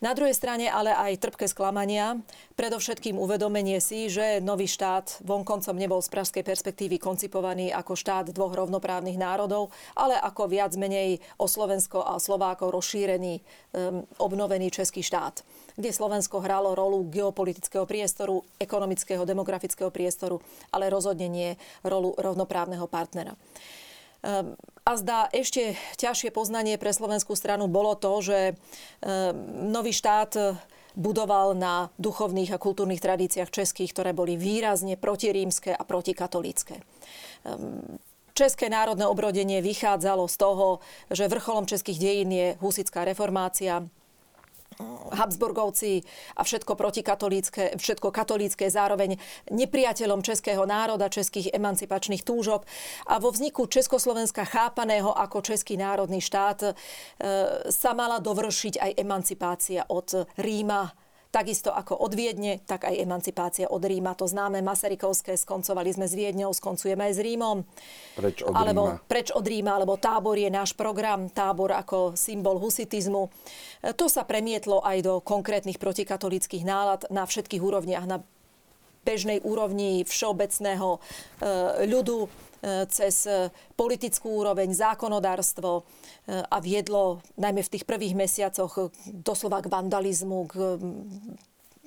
Na 0.04 0.12
druhej 0.12 0.36
strane 0.36 0.68
ale 0.68 0.92
aj 0.92 1.20
trpké 1.24 1.48
sklamania, 1.48 2.20
predovšetkým 2.56 3.16
uvedomenie 3.16 3.80
si, 3.80 4.12
že 4.12 4.44
nový 4.44 4.68
štát 4.68 5.24
vonkoncom 5.24 5.72
nebol 5.72 6.04
z 6.04 6.12
pražskej 6.12 6.44
perspektívy 6.44 7.00
koncipovaný 7.00 7.72
ako 7.72 7.96
štát 7.96 8.28
dvoch 8.28 8.52
rovnoprávnych 8.52 9.16
národov, 9.16 9.72
ale 9.96 10.20
ako 10.20 10.52
viac 10.52 10.76
menej 10.76 11.24
o 11.40 11.48
Slovensko 11.48 12.04
a 12.04 12.20
Slovákov 12.20 12.76
rozšírený, 12.76 13.40
um, 13.40 14.04
obnovený 14.20 14.68
český 14.68 15.00
štát 15.00 15.40
kde 15.76 15.90
Slovensko 15.92 16.40
hralo 16.40 16.74
rolu 16.74 17.06
geopolitického 17.10 17.86
priestoru, 17.86 18.42
ekonomického, 18.58 19.26
demografického 19.26 19.90
priestoru, 19.90 20.40
ale 20.72 20.90
rozhodne 20.90 21.28
nie 21.28 21.50
rolu 21.84 22.14
rovnoprávneho 22.16 22.86
partnera. 22.90 23.34
Ehm, 24.22 24.56
a 24.84 24.90
zdá 24.96 25.28
ešte 25.32 25.76
ťažšie 25.96 26.32
poznanie 26.34 26.76
pre 26.76 26.92
slovenskú 26.92 27.32
stranu 27.36 27.68
bolo 27.68 27.96
to, 27.96 28.12
že 28.20 28.38
ehm, 28.52 29.68
nový 29.72 29.92
štát 29.96 30.58
budoval 30.98 31.54
na 31.54 31.88
duchovných 31.96 32.52
a 32.52 32.58
kultúrnych 32.58 33.00
tradíciách 33.00 33.48
českých, 33.48 33.94
ktoré 33.94 34.10
boli 34.10 34.34
výrazne 34.34 34.98
protirímske 34.98 35.72
a 35.72 35.82
protikatolícké. 35.86 36.82
Ehm, 37.46 38.00
české 38.34 38.68
národné 38.68 39.04
obrodenie 39.06 39.60
vychádzalo 39.60 40.28
z 40.28 40.36
toho, 40.36 40.66
že 41.12 41.28
vrcholom 41.28 41.68
českých 41.68 41.98
dejín 42.00 42.30
je 42.32 42.48
husická 42.60 43.04
reformácia, 43.04 43.84
Habsburgovci 45.10 46.02
a 46.36 46.42
všetko 46.46 46.72
protikatolícke, 46.78 47.74
všetko 47.76 48.08
katolícke, 48.14 48.70
zároveň 48.70 49.18
nepriateľom 49.50 50.22
českého 50.22 50.62
národa, 50.66 51.12
českých 51.12 51.52
emancipačných 51.54 52.22
túžob. 52.22 52.64
A 53.10 53.18
vo 53.18 53.34
vzniku 53.34 53.66
Československa 53.66 54.46
chápaného 54.46 55.10
ako 55.10 55.42
český 55.42 55.76
národný 55.76 56.22
štát 56.22 56.58
e, 56.62 56.72
sa 57.68 57.90
mala 57.92 58.22
dovršiť 58.22 58.74
aj 58.78 58.90
emancipácia 58.96 59.82
od 59.90 60.26
Ríma 60.38 61.09
Takisto 61.30 61.70
ako 61.70 61.94
od 61.94 62.10
Viedne, 62.18 62.58
tak 62.66 62.90
aj 62.90 63.06
emancipácia 63.06 63.70
od 63.70 63.78
Ríma. 63.78 64.18
To 64.18 64.26
známe 64.26 64.66
Masarykovské, 64.66 65.38
skoncovali 65.38 65.94
sme 65.94 66.10
s 66.10 66.18
Viedňou, 66.18 66.50
skoncujeme 66.50 67.06
aj 67.06 67.12
s 67.14 67.20
Rímom. 67.22 67.62
Preč 68.18 68.42
od 68.42 68.50
alebo, 68.50 68.98
Ríma. 68.98 69.06
Preč 69.06 69.28
od 69.30 69.46
Ríma, 69.46 69.78
alebo 69.78 69.94
tábor 69.94 70.34
je 70.34 70.50
náš 70.50 70.74
program, 70.74 71.30
tábor 71.30 71.70
ako 71.70 72.18
symbol 72.18 72.58
husitizmu. 72.58 73.30
To 73.94 74.06
sa 74.10 74.26
premietlo 74.26 74.82
aj 74.82 74.98
do 75.06 75.14
konkrétnych 75.22 75.78
protikatolických 75.78 76.66
nálad 76.66 77.06
na 77.14 77.22
všetkých 77.22 77.62
úrovniach, 77.62 78.10
na 78.10 78.26
bežnej 79.06 79.40
úrovni 79.46 80.04
všeobecného 80.04 80.88
e, 80.96 80.98
ľudu 81.88 82.28
cez 82.92 83.24
e, 83.24 83.48
politickú 83.72 84.44
úroveň, 84.44 84.76
zákonodárstvo 84.76 85.80
e, 85.80 85.82
a 86.44 86.56
viedlo 86.60 87.24
najmä 87.40 87.64
v 87.64 87.72
tých 87.72 87.88
prvých 87.88 88.12
mesiacoch 88.12 88.92
doslova 89.08 89.64
k 89.64 89.72
vandalizmu, 89.72 90.38
k 90.44 90.54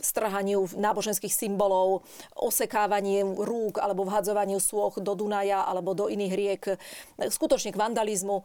strhaniu 0.03 0.67
náboženských 0.75 1.31
symbolov, 1.31 2.03
osekávaniu 2.35 3.39
rúk 3.39 3.79
alebo 3.79 4.03
vhadzovaniu 4.03 4.59
sôch 4.59 4.99
do 4.99 5.15
Dunaja 5.15 5.63
alebo 5.63 5.95
do 5.95 6.11
iných 6.11 6.33
riek, 6.35 6.63
skutočne 7.31 7.71
k 7.71 7.79
vandalizmu. 7.79 8.43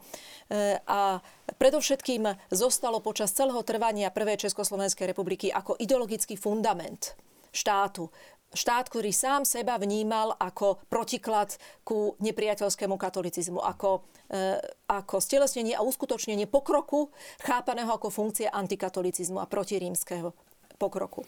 A 0.87 1.19
predovšetkým 1.59 2.31
zostalo 2.47 3.03
počas 3.03 3.35
celého 3.35 3.59
trvania 3.67 4.07
Prvej 4.07 4.47
Československej 4.47 5.11
republiky 5.11 5.51
ako 5.51 5.75
ideologický 5.75 6.39
fundament 6.39 7.19
štátu 7.51 8.07
štát, 8.53 8.89
ktorý 8.89 9.13
sám 9.13 9.45
seba 9.45 9.77
vnímal 9.77 10.33
ako 10.37 10.81
protiklad 10.89 11.53
ku 11.85 12.17
nepriateľskému 12.17 12.97
katolicizmu, 12.97 13.61
ako, 13.61 14.05
e, 14.29 14.57
ako 14.89 15.15
stelesnenie 15.21 15.77
a 15.77 15.85
uskutočnenie 15.85 16.49
pokroku, 16.49 17.13
chápaného 17.45 17.93
ako 17.93 18.09
funkcia 18.09 18.49
antikatolicizmu 18.49 19.37
a 19.37 19.49
protirímskeho 19.49 20.33
pokroku. 20.81 21.25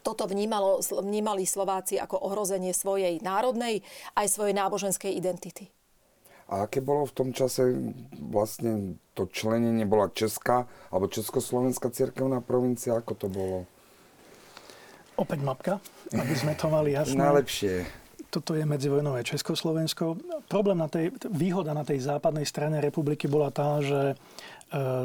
Toto 0.00 0.24
vnímalo, 0.24 0.80
vnímali 0.80 1.44
Slováci 1.44 2.00
ako 2.00 2.16
ohrozenie 2.24 2.72
svojej 2.72 3.20
národnej 3.20 3.84
aj 4.16 4.26
svojej 4.32 4.56
náboženskej 4.56 5.12
identity. 5.12 5.68
A 6.50 6.66
aké 6.66 6.82
bolo 6.82 7.06
v 7.06 7.14
tom 7.14 7.28
čase 7.30 7.78
vlastne 8.18 8.98
to 9.14 9.30
členenie? 9.30 9.86
Bola 9.86 10.10
Česká 10.10 10.66
alebo 10.90 11.06
Československá 11.06 11.94
cirkevná 11.94 12.42
provincia? 12.42 12.98
Ako 12.98 13.14
to 13.14 13.30
bolo? 13.30 13.70
Opäť 15.20 15.40
mapka, 15.44 15.72
aby 16.16 16.32
sme 16.32 16.56
to 16.56 16.72
mali 16.72 16.96
jasné. 16.96 17.20
Najlepšie. 17.20 17.74
Toto 18.32 18.56
je 18.56 18.64
medzivojnové 18.64 19.20
Československo. 19.20 20.16
Problém 20.48 20.80
na 20.80 20.88
tej, 20.88 21.12
výhoda 21.28 21.76
na 21.76 21.84
tej 21.84 22.00
západnej 22.00 22.48
strane 22.48 22.80
republiky 22.80 23.28
bola 23.28 23.52
tá, 23.52 23.84
že 23.84 24.00
e, 24.08 24.14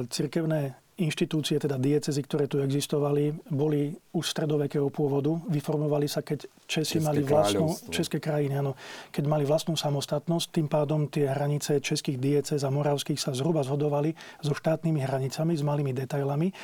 cirkevné 0.08 0.78
inštitúcie, 0.96 1.60
teda 1.60 1.76
diecezy, 1.76 2.24
ktoré 2.24 2.48
tu 2.48 2.64
existovali, 2.64 3.36
boli 3.52 3.92
už 4.16 4.26
stredovekého 4.32 4.88
pôvodu. 4.88 5.36
Vyformovali 5.52 6.08
sa, 6.08 6.24
keď 6.24 6.48
Česi 6.64 6.98
České 6.98 7.04
mali 7.04 7.20
vlastnú... 7.20 7.68
České 7.92 8.18
krajiny, 8.24 8.64
áno. 8.64 8.80
Keď 9.12 9.24
mali 9.28 9.44
vlastnú 9.44 9.76
samostatnosť, 9.76 10.56
tým 10.56 10.68
pádom 10.72 11.12
tie 11.12 11.28
hranice 11.28 11.84
českých 11.84 12.16
diecez 12.16 12.64
a 12.64 12.72
moravských 12.72 13.20
sa 13.20 13.36
zhruba 13.36 13.68
zhodovali 13.68 14.16
so 14.40 14.56
štátnymi 14.56 15.04
hranicami, 15.04 15.60
s 15.60 15.68
malými 15.68 15.92
detailami. 15.92 16.56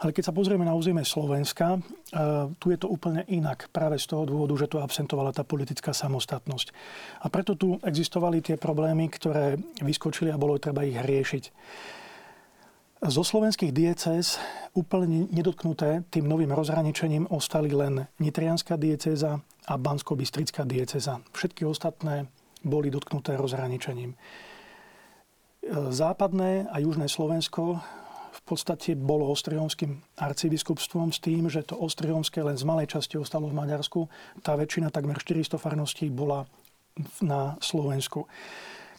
Ale 0.00 0.12
keď 0.12 0.28
sa 0.28 0.36
pozrieme 0.36 0.64
na 0.64 0.76
územie 0.76 1.04
Slovenska, 1.04 1.76
e, 1.76 1.80
tu 2.56 2.72
je 2.72 2.78
to 2.80 2.88
úplne 2.88 3.24
inak. 3.32 3.68
Práve 3.72 3.96
z 3.96 4.12
toho 4.12 4.28
dôvodu, 4.28 4.60
že 4.60 4.68
tu 4.68 4.76
absentovala 4.76 5.32
tá 5.32 5.40
politická 5.44 5.96
samostatnosť. 5.96 6.68
A 7.24 7.32
preto 7.32 7.56
tu 7.56 7.80
existovali 7.80 8.44
tie 8.44 8.60
problémy, 8.60 9.08
ktoré 9.08 9.56
vyskočili 9.80 10.28
a 10.28 10.40
bolo 10.40 10.60
treba 10.60 10.84
ich 10.84 10.96
riešiť. 10.96 11.44
Zo 13.00 13.24
slovenských 13.24 13.72
diecéz 13.72 14.36
úplne 14.76 15.24
nedotknuté 15.32 16.04
tým 16.12 16.28
novým 16.28 16.52
rozhraničením 16.52 17.32
ostali 17.32 17.72
len 17.72 18.04
Nitrianská 18.20 18.76
diecéza 18.76 19.40
a 19.40 19.74
Bansko-Bystrická 19.80 20.68
diecéza. 20.68 21.24
Všetky 21.32 21.64
ostatné 21.64 22.28
boli 22.60 22.92
dotknuté 22.92 23.40
rozhraničením. 23.40 24.12
E, 24.12 24.16
západné 25.88 26.68
a 26.68 26.76
južné 26.76 27.08
Slovensko 27.08 27.80
v 28.36 28.40
podstate 28.44 28.92
bolo 28.92 29.32
ostrihomským 29.32 30.20
arcibiskupstvom 30.20 31.08
s 31.16 31.24
tým, 31.24 31.48
že 31.48 31.64
to 31.64 31.80
ostrihomské 31.80 32.44
len 32.44 32.60
z 32.60 32.68
malej 32.68 33.00
časti 33.00 33.16
ostalo 33.16 33.48
v 33.48 33.56
Maďarsku. 33.64 34.12
Tá 34.44 34.60
väčšina, 34.60 34.92
takmer 34.92 35.16
400 35.16 35.56
farností, 35.56 36.12
bola 36.12 36.44
na 37.24 37.56
Slovensku. 37.64 38.28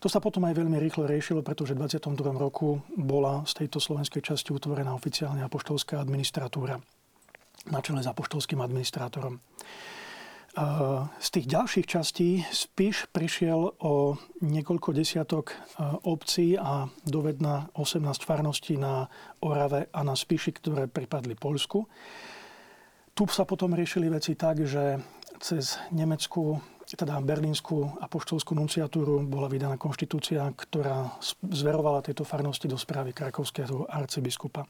To 0.02 0.10
sa 0.10 0.18
potom 0.18 0.50
aj 0.50 0.58
veľmi 0.58 0.82
rýchlo 0.82 1.06
riešilo, 1.06 1.46
pretože 1.46 1.78
v 1.78 1.86
22. 1.86 2.34
roku 2.34 2.82
bola 2.98 3.46
z 3.46 3.62
tejto 3.62 3.78
slovenskej 3.78 4.34
časti 4.34 4.50
utvorená 4.50 4.98
oficiálne 4.98 5.46
apoštolská 5.46 6.02
administratúra 6.02 6.82
na 7.70 7.80
čele 7.86 8.02
s 8.02 8.10
apoštolským 8.10 8.66
administrátorom. 8.66 9.38
Z 11.22 11.28
tých 11.32 11.46
ďalších 11.48 11.88
častí 11.88 12.42
Spiš 12.50 13.14
prišiel 13.14 13.78
o 13.78 14.18
niekoľko 14.42 14.90
desiatok 14.92 15.54
obcí 16.04 16.58
a 16.58 16.90
dovedna 17.06 17.70
18 17.78 18.04
farností 18.26 18.82
na 18.82 19.06
Orave 19.46 19.88
a 19.94 20.02
na 20.02 20.18
Spiši, 20.18 20.52
ktoré 20.58 20.90
pripadli 20.90 21.38
Polsku. 21.38 21.86
Tu 23.14 23.24
sa 23.30 23.46
potom 23.46 23.78
riešili 23.78 24.10
veci 24.10 24.34
tak, 24.34 24.66
že 24.66 24.98
cez 25.38 25.78
nemeckú 25.94 26.58
teda 26.98 27.24
berlínsku 27.24 28.04
apoštolskú 28.04 28.52
nunciatúru 28.56 29.24
bola 29.24 29.48
vydaná 29.48 29.80
konštitúcia, 29.80 30.44
ktorá 30.52 31.16
zverovala 31.48 32.04
tieto 32.04 32.28
farnosti 32.28 32.68
do 32.68 32.76
správy 32.76 33.16
krakovského 33.16 33.88
arcibiskupa. 33.88 34.68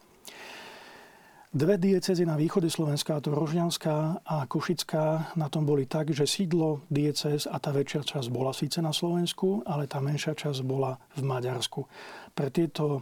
Dve 1.52 1.76
diecezy 1.76 2.24
na 2.24 2.40
východe 2.40 2.72
Slovenska, 2.72 3.20
to 3.20 3.28
Rožňanská 3.28 4.24
a 4.24 4.48
Košická, 4.48 5.36
na 5.36 5.52
tom 5.52 5.68
boli 5.68 5.84
tak, 5.84 6.08
že 6.08 6.24
sídlo 6.24 6.80
diecez 6.88 7.44
a 7.44 7.60
tá 7.60 7.68
väčšia 7.76 8.08
časť 8.08 8.32
bola 8.32 8.56
síce 8.56 8.80
na 8.80 8.88
Slovensku, 8.88 9.60
ale 9.68 9.84
tá 9.84 10.00
menšia 10.00 10.32
časť 10.32 10.64
bola 10.64 10.96
v 11.12 11.28
Maďarsku. 11.28 11.84
Pre 12.32 12.48
tieto 12.48 12.84
e, 12.96 13.00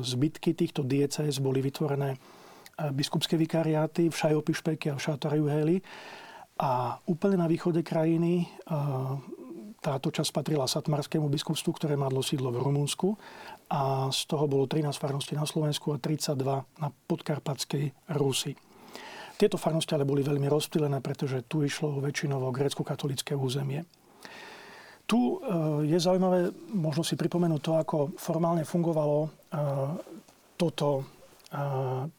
zbytky 0.00 0.56
týchto 0.56 0.80
diecez 0.80 1.36
boli 1.44 1.60
vytvorené 1.60 2.16
e, 2.16 2.18
biskupské 2.88 3.36
vikariáty 3.36 4.08
v 4.08 4.16
Šajopišpeke 4.16 4.88
a 4.88 4.96
v 4.96 5.04
Šátarjuheli. 5.04 5.76
A 6.54 7.02
úplne 7.10 7.34
na 7.34 7.50
východe 7.50 7.82
krajiny 7.82 8.46
e, 8.46 8.46
táto 9.84 10.08
časť 10.08 10.30
patrila 10.30 10.70
Satmarskému 10.70 11.26
biskupstvu, 11.26 11.76
ktoré 11.76 11.98
má 11.98 12.06
sídlo 12.22 12.54
v 12.54 12.62
Rumunsku 12.62 13.18
a 13.68 14.08
z 14.08 14.20
toho 14.30 14.46
bolo 14.46 14.64
13 14.70 14.94
farností 14.96 15.34
na 15.34 15.44
Slovensku 15.44 15.92
a 15.92 16.00
32 16.00 16.38
na 16.78 16.88
podkarpatskej 17.10 18.16
Rusi. 18.16 18.54
Tieto 19.34 19.58
farnosti 19.58 19.92
ale 19.98 20.06
boli 20.06 20.22
veľmi 20.22 20.46
rozptýlené, 20.46 21.02
pretože 21.02 21.42
tu 21.50 21.66
išlo 21.66 21.98
väčšinovo 21.98 22.54
grécko-katolické 22.54 23.34
územie. 23.34 23.82
Tu 25.04 25.18
e, 25.18 25.36
je 25.90 25.98
zaujímavé 26.00 26.54
možno 26.72 27.04
si 27.04 27.18
pripomenúť 27.18 27.60
to, 27.60 27.72
ako 27.76 27.96
formálne 28.16 28.64
fungovalo 28.64 29.26
e, 29.26 29.28
toto, 30.56 31.04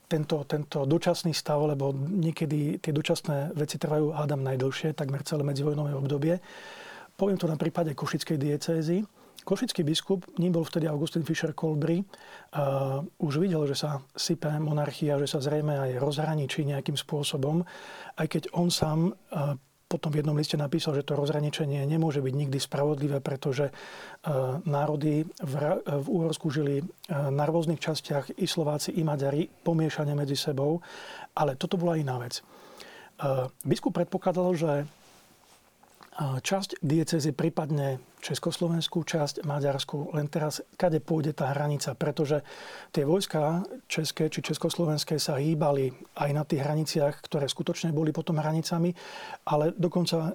tento, 0.08 0.48
tento 0.48 0.88
dočasný 0.88 1.36
stav, 1.36 1.60
lebo 1.67 1.91
niekedy 1.93 2.80
tie 2.80 2.95
dočasné 2.95 3.52
veci 3.52 3.76
trvajú 3.76 4.15
hádam 4.15 4.39
najdlhšie, 4.48 4.95
takmer 4.95 5.28
celé 5.28 5.43
medzivojnové 5.43 5.91
obdobie. 5.91 6.39
Poviem 7.19 7.39
to 7.39 7.52
na 7.52 7.60
prípade 7.60 7.91
Košickej 7.91 8.39
diecézy. 8.39 9.04
Košický 9.45 9.86
biskup, 9.86 10.26
ním 10.41 10.58
bol 10.58 10.65
vtedy 10.65 10.89
Augustin 10.89 11.21
Fischer 11.21 11.54
Kolbry, 11.54 12.02
už 13.21 13.34
videl, 13.38 13.62
že 13.69 13.78
sa 13.78 14.02
sype 14.17 14.50
monarchia, 14.58 15.21
že 15.21 15.30
sa 15.30 15.38
zrejme 15.38 15.69
aj 15.69 16.02
rozhraničí 16.02 16.65
nejakým 16.65 16.98
spôsobom, 16.98 17.62
aj 18.17 18.26
keď 18.26 18.43
on 18.58 18.74
sám 18.74 19.13
potom 19.86 20.10
v 20.10 20.26
jednom 20.26 20.34
liste 20.34 20.58
napísal, 20.58 20.98
že 20.98 21.06
to 21.06 21.13
rozhraničenie 21.13 21.86
nemôže 21.86 22.17
byť 22.17 22.34
nikdy 22.34 22.58
spravodlivé, 22.58 23.21
pretože 23.21 23.69
uh, 23.69 24.58
národy 24.65 25.30
v, 25.39 25.54
v 25.86 26.08
Úhorsku 26.10 26.50
žili 26.50 26.82
uh, 26.82 27.30
na 27.30 27.45
rôznych 27.45 27.78
častiach, 27.78 28.34
i 28.41 28.50
Slováci, 28.50 28.98
i 28.98 29.06
Maďari, 29.06 29.45
pomiešane 29.45 30.17
medzi 30.17 30.34
sebou, 30.34 30.82
ale 31.38 31.54
toto 31.54 31.78
bola 31.78 32.02
iná 32.02 32.17
vec. 32.17 32.41
Uh, 33.21 33.48
biskup 33.62 33.93
predpokladal, 33.93 34.58
že 34.58 34.71
časť 36.19 36.80
diecezy 36.80 37.36
prípadne 37.36 38.00
Československú 38.26 39.06
časť, 39.06 39.46
Maďarsku, 39.46 40.18
len 40.18 40.26
teraz 40.26 40.66
kade 40.74 40.98
pôjde 40.98 41.38
tá 41.38 41.54
hranica, 41.54 41.94
pretože 41.94 42.42
tie 42.90 43.06
vojska 43.06 43.62
české 43.86 44.34
či 44.34 44.42
československé 44.42 45.22
sa 45.22 45.38
hýbali 45.38 45.94
aj 46.18 46.30
na 46.34 46.42
tých 46.42 46.66
hraniciach, 46.66 47.22
ktoré 47.22 47.46
skutočne 47.46 47.94
boli 47.94 48.10
potom 48.10 48.42
hranicami, 48.42 48.90
ale 49.46 49.78
dokonca 49.78 50.18
e, 50.18 50.30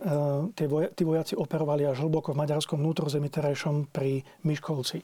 tie 0.54 0.70
voj- 0.70 0.94
tí 0.94 1.02
vojaci 1.02 1.34
operovali 1.34 1.82
až 1.82 2.06
hlboko 2.06 2.30
v 2.30 2.46
maďarskom 2.46 2.78
vnútrozemí 2.78 3.26
terajšom 3.26 3.90
pri 3.90 4.22
Myškovci. 4.46 5.02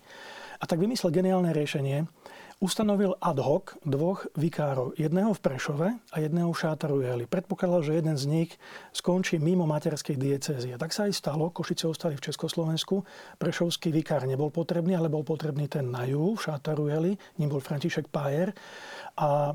A 0.63 0.65
tak 0.71 0.79
vymyslel 0.79 1.11
geniálne 1.11 1.51
riešenie, 1.51 2.07
ustanovil 2.57 3.21
ad 3.21 3.37
hoc 3.37 3.77
dvoch 3.85 4.25
vikárov. 4.33 4.97
Jedného 4.97 5.37
v 5.37 5.41
Prešove 5.45 5.89
a 5.93 6.17
jedného 6.17 6.49
v 6.49 6.61
Šátarujeli. 6.61 7.25
Predpokladal, 7.29 7.85
že 7.85 8.01
jeden 8.01 8.17
z 8.17 8.25
nich 8.25 8.51
skončí 8.97 9.37
mimo 9.37 9.69
materskej 9.69 10.17
diecézie. 10.17 10.81
Tak 10.81 10.91
sa 10.91 11.05
aj 11.05 11.13
stalo. 11.21 11.53
Košice 11.53 11.85
ostali 11.85 12.17
v 12.17 12.25
Československu. 12.25 13.05
Prešovský 13.37 13.93
vikár 13.93 14.25
nebol 14.25 14.49
potrebný, 14.49 14.97
ale 14.97 15.13
bol 15.13 15.21
potrebný 15.21 15.69
ten 15.69 15.93
na 15.93 16.09
juhu, 16.09 16.41
v 16.41 16.45
Šátarujeli. 16.49 17.13
Ním 17.37 17.51
bol 17.53 17.61
František 17.61 18.09
Pájer. 18.09 18.57
A 19.21 19.53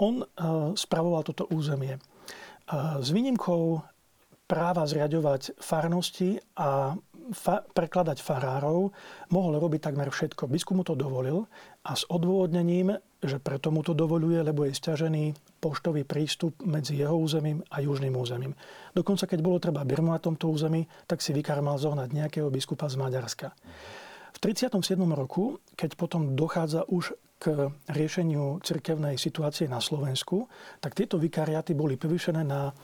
on 0.00 0.24
uh, 0.24 0.72
spravoval 0.72 1.28
toto 1.28 1.44
územie. 1.52 2.00
Uh, 2.68 2.96
s 3.04 3.12
výnimkou 3.12 3.84
práva 4.48 4.88
zriadovať 4.88 5.60
farnosti 5.60 6.40
a 6.56 6.96
fa- 7.32 7.64
prekladať 7.64 8.20
farárov, 8.20 8.92
mohol 9.32 9.52
robiť 9.58 9.90
takmer 9.90 10.08
všetko. 10.08 10.48
Biskup 10.50 10.76
mu 10.80 10.84
to 10.84 10.98
dovolil 10.98 11.48
a 11.84 11.92
s 11.96 12.04
odôvodnením, 12.08 12.96
že 13.18 13.42
preto 13.42 13.74
mu 13.74 13.82
to 13.82 13.96
dovoluje, 13.96 14.38
lebo 14.42 14.62
je 14.68 14.76
stiažený 14.76 15.34
poštový 15.58 16.06
prístup 16.06 16.54
medzi 16.62 16.98
jeho 16.98 17.18
územím 17.18 17.64
a 17.72 17.82
južným 17.82 18.14
územím. 18.14 18.54
Dokonca 18.94 19.26
keď 19.26 19.40
bolo 19.42 19.58
treba 19.58 19.82
Birmu 19.82 20.14
na 20.14 20.22
tomto 20.22 20.48
území, 20.52 20.86
tak 21.10 21.18
si 21.18 21.34
vikár 21.34 21.58
mal 21.58 21.80
zohnať 21.80 22.14
nejakého 22.14 22.48
biskupa 22.48 22.86
z 22.86 22.96
Maďarska. 23.00 23.50
V 24.34 24.38
37. 24.38 24.94
roku, 25.18 25.58
keď 25.74 25.98
potom 25.98 26.38
dochádza 26.38 26.86
už 26.86 27.18
k 27.38 27.70
riešeniu 27.86 28.58
cirkevnej 28.66 29.14
situácie 29.14 29.70
na 29.70 29.78
Slovensku, 29.78 30.50
tak 30.82 30.98
tieto 30.98 31.22
vikariáty 31.22 31.70
boli 31.70 31.94
vyvýšené 31.94 32.42
na 32.42 32.74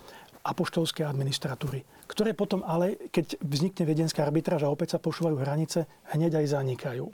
apoštolské 0.44 1.08
administratúry, 1.08 1.88
ktoré 2.04 2.36
potom 2.36 2.60
ale, 2.60 3.08
keď 3.08 3.40
vznikne 3.40 3.88
viedenská 3.88 4.28
arbitráž 4.28 4.68
a 4.68 4.72
opäť 4.72 4.96
sa 4.96 5.02
pošúvajú 5.02 5.40
hranice, 5.40 5.88
hneď 6.12 6.44
aj 6.44 6.52
zanikajú. 6.52 7.08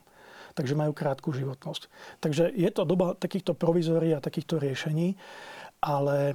Takže 0.50 0.74
majú 0.74 0.90
krátku 0.90 1.30
životnosť. 1.30 1.86
Takže 2.18 2.50
je 2.50 2.70
to 2.74 2.82
doba 2.82 3.14
takýchto 3.14 3.54
provizórií 3.54 4.10
a 4.10 4.24
takýchto 4.24 4.58
riešení, 4.58 5.14
ale 5.78 6.34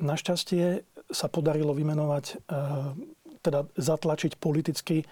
našťastie 0.00 0.80
sa 1.12 1.26
podarilo 1.28 1.76
vymenovať, 1.76 2.24
e, 2.32 2.34
teda 3.44 3.68
zatlačiť 3.76 4.40
politicky 4.40 5.04
e, 5.04 5.06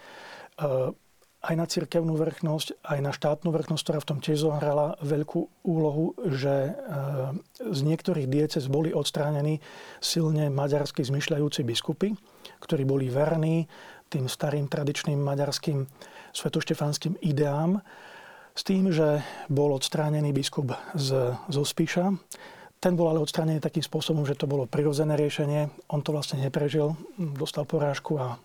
aj 1.44 1.54
na 1.61 1.66
cirkevnú 1.68 2.16
vrchnosť, 2.16 2.80
aj 2.80 2.98
na 3.04 3.12
štátnu 3.12 3.52
vrchnosť, 3.52 3.83
ktorá 3.85 3.98
v 4.00 4.09
tom 4.09 4.18
tiež 4.24 4.48
zohrala 4.48 4.96
veľkú 5.04 5.68
úlohu, 5.68 6.16
že 6.33 6.72
e, 6.72 6.72
z 7.68 7.80
niektorých 7.85 8.24
diecez 8.33 8.64
boli 8.72 8.96
odstránení 8.96 9.61
silne 10.00 10.48
maďarsky 10.48 11.04
zmyšľajúci 11.04 11.61
biskupy, 11.68 12.16
ktorí 12.64 12.88
boli 12.88 13.12
verní 13.12 13.68
tým 14.09 14.24
starým 14.24 14.72
tradičným 14.72 15.20
maďarským 15.20 15.85
svetoštefanským 16.33 17.20
ideám, 17.20 17.85
s 18.54 18.62
tým, 18.62 18.94
že 18.94 19.20
bol 19.50 19.74
odstránený 19.74 20.30
biskup 20.30 20.78
z, 20.94 21.35
zo 21.35 21.62
Spíša. 21.66 22.14
Ten 22.78 22.94
bol 22.94 23.11
ale 23.11 23.18
odstránený 23.18 23.59
takým 23.59 23.83
spôsobom, 23.83 24.22
že 24.22 24.38
to 24.38 24.46
bolo 24.46 24.70
prirodzené 24.70 25.18
riešenie. 25.18 25.74
On 25.90 25.98
to 25.98 26.14
vlastne 26.14 26.38
neprežil, 26.38 26.94
dostal 27.18 27.66
porážku 27.66 28.14
a 28.14 28.38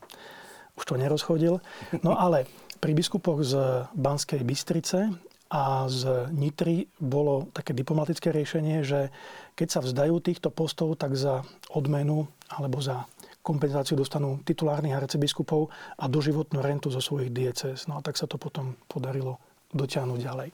už 0.74 0.84
to 0.90 0.96
nerozchodil. 0.98 1.62
No 2.02 2.18
ale 2.18 2.50
pri 2.80 2.92
biskupoch 2.96 3.44
z 3.44 3.54
Banskej 3.94 4.42
Bystrice 4.48 5.12
a 5.52 5.86
z 5.92 6.32
Nitry 6.32 6.88
bolo 6.98 7.52
také 7.52 7.76
diplomatické 7.76 8.32
riešenie, 8.32 8.82
že 8.88 9.12
keď 9.54 9.68
sa 9.68 9.80
vzdajú 9.84 10.16
týchto 10.24 10.50
postov, 10.50 10.96
tak 10.96 11.20
za 11.20 11.44
odmenu 11.76 12.26
alebo 12.48 12.80
za 12.80 13.06
kompenzáciu 13.44 13.98
dostanú 13.98 14.40
titulárnych 14.46 14.96
arcibiskupov 14.96 15.74
a 15.98 16.06
doživotnú 16.06 16.62
rentu 16.62 16.94
zo 16.94 17.02
svojich 17.02 17.34
diecez. 17.34 17.90
No 17.90 17.98
a 17.98 18.04
tak 18.06 18.16
sa 18.16 18.30
to 18.30 18.38
potom 18.38 18.78
podarilo 18.86 19.42
dotiahnuť 19.74 20.20
ďalej. 20.22 20.50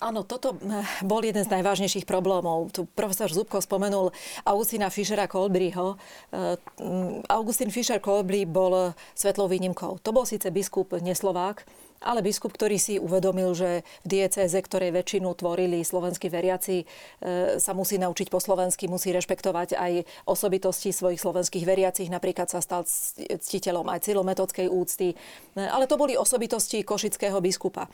Áno, 0.00 0.22
toto 0.24 0.54
eh, 0.62 0.86
bol 1.02 1.20
jeden 1.26 1.42
z 1.42 1.50
najvážnejších 1.50 2.06
problémov. 2.06 2.70
Tu 2.70 2.86
profesor 2.94 3.28
Zubko 3.28 3.58
spomenul 3.58 4.14
Augustina 4.46 4.88
Fischera 4.88 5.26
Kolbriho. 5.26 5.98
Eh, 6.30 6.54
Augustin 7.26 7.74
Fischer 7.74 7.98
Kolbry 7.98 8.46
bol 8.46 8.94
svetlou 9.12 9.50
výnimkou. 9.50 9.98
To 10.00 10.10
bol 10.14 10.24
síce 10.24 10.48
biskup 10.54 10.94
neslovák, 11.02 11.66
ale 12.00 12.24
biskup, 12.24 12.56
ktorý 12.56 12.80
si 12.80 12.96
uvedomil, 12.96 13.52
že 13.52 13.84
v 14.04 14.06
diecéze, 14.08 14.56
ktorej 14.56 14.96
väčšinu 14.96 15.36
tvorili 15.36 15.84
slovenskí 15.84 16.32
veriaci, 16.32 16.76
e, 16.80 16.84
sa 17.60 17.76
musí 17.76 18.00
naučiť 18.00 18.32
po 18.32 18.40
slovensky, 18.40 18.88
musí 18.88 19.12
rešpektovať 19.12 19.76
aj 19.76 19.92
osobitosti 20.24 20.96
svojich 20.96 21.20
slovenských 21.20 21.64
veriacich. 21.68 22.08
Napríklad 22.08 22.48
sa 22.48 22.64
stal 22.64 22.88
ctiteľom 22.88 23.84
aj 23.92 24.08
cilometodskej 24.08 24.72
úcty. 24.72 25.12
E, 25.12 25.16
ale 25.60 25.84
to 25.84 26.00
boli 26.00 26.16
osobitosti 26.16 26.80
košického 26.80 27.36
biskupa. 27.44 27.84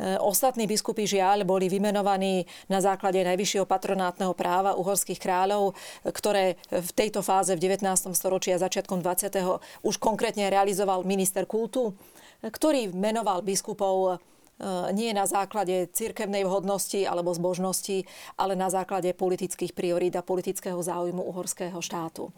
E, 0.00 0.16
ostatní 0.16 0.64
biskupy 0.64 1.04
žiaľ 1.04 1.44
boli 1.44 1.68
vymenovaní 1.68 2.48
na 2.72 2.80
základe 2.80 3.20
najvyššieho 3.20 3.68
patronátneho 3.68 4.32
práva 4.32 4.72
uhorských 4.80 5.20
kráľov, 5.20 5.76
ktoré 6.08 6.56
v 6.72 6.90
tejto 6.96 7.20
fáze 7.20 7.52
v 7.52 7.60
19. 7.60 7.84
storočí 8.16 8.56
a 8.56 8.62
začiatkom 8.62 9.04
20. 9.04 9.84
už 9.84 9.94
konkrétne 10.00 10.48
realizoval 10.48 11.04
minister 11.04 11.44
kultu 11.44 11.92
ktorý 12.40 12.96
menoval 12.96 13.44
biskupov 13.44 13.96
e, 14.04 14.12
nie 14.96 15.12
na 15.12 15.28
základe 15.28 15.92
cirkevnej 15.92 16.48
vhodnosti 16.48 17.04
alebo 17.04 17.36
zbožnosti, 17.36 18.08
ale 18.40 18.56
na 18.56 18.72
základe 18.72 19.12
politických 19.12 19.76
priorít 19.76 20.16
a 20.16 20.24
politického 20.24 20.80
záujmu 20.80 21.20
uhorského 21.20 21.76
štátu. 21.84 22.32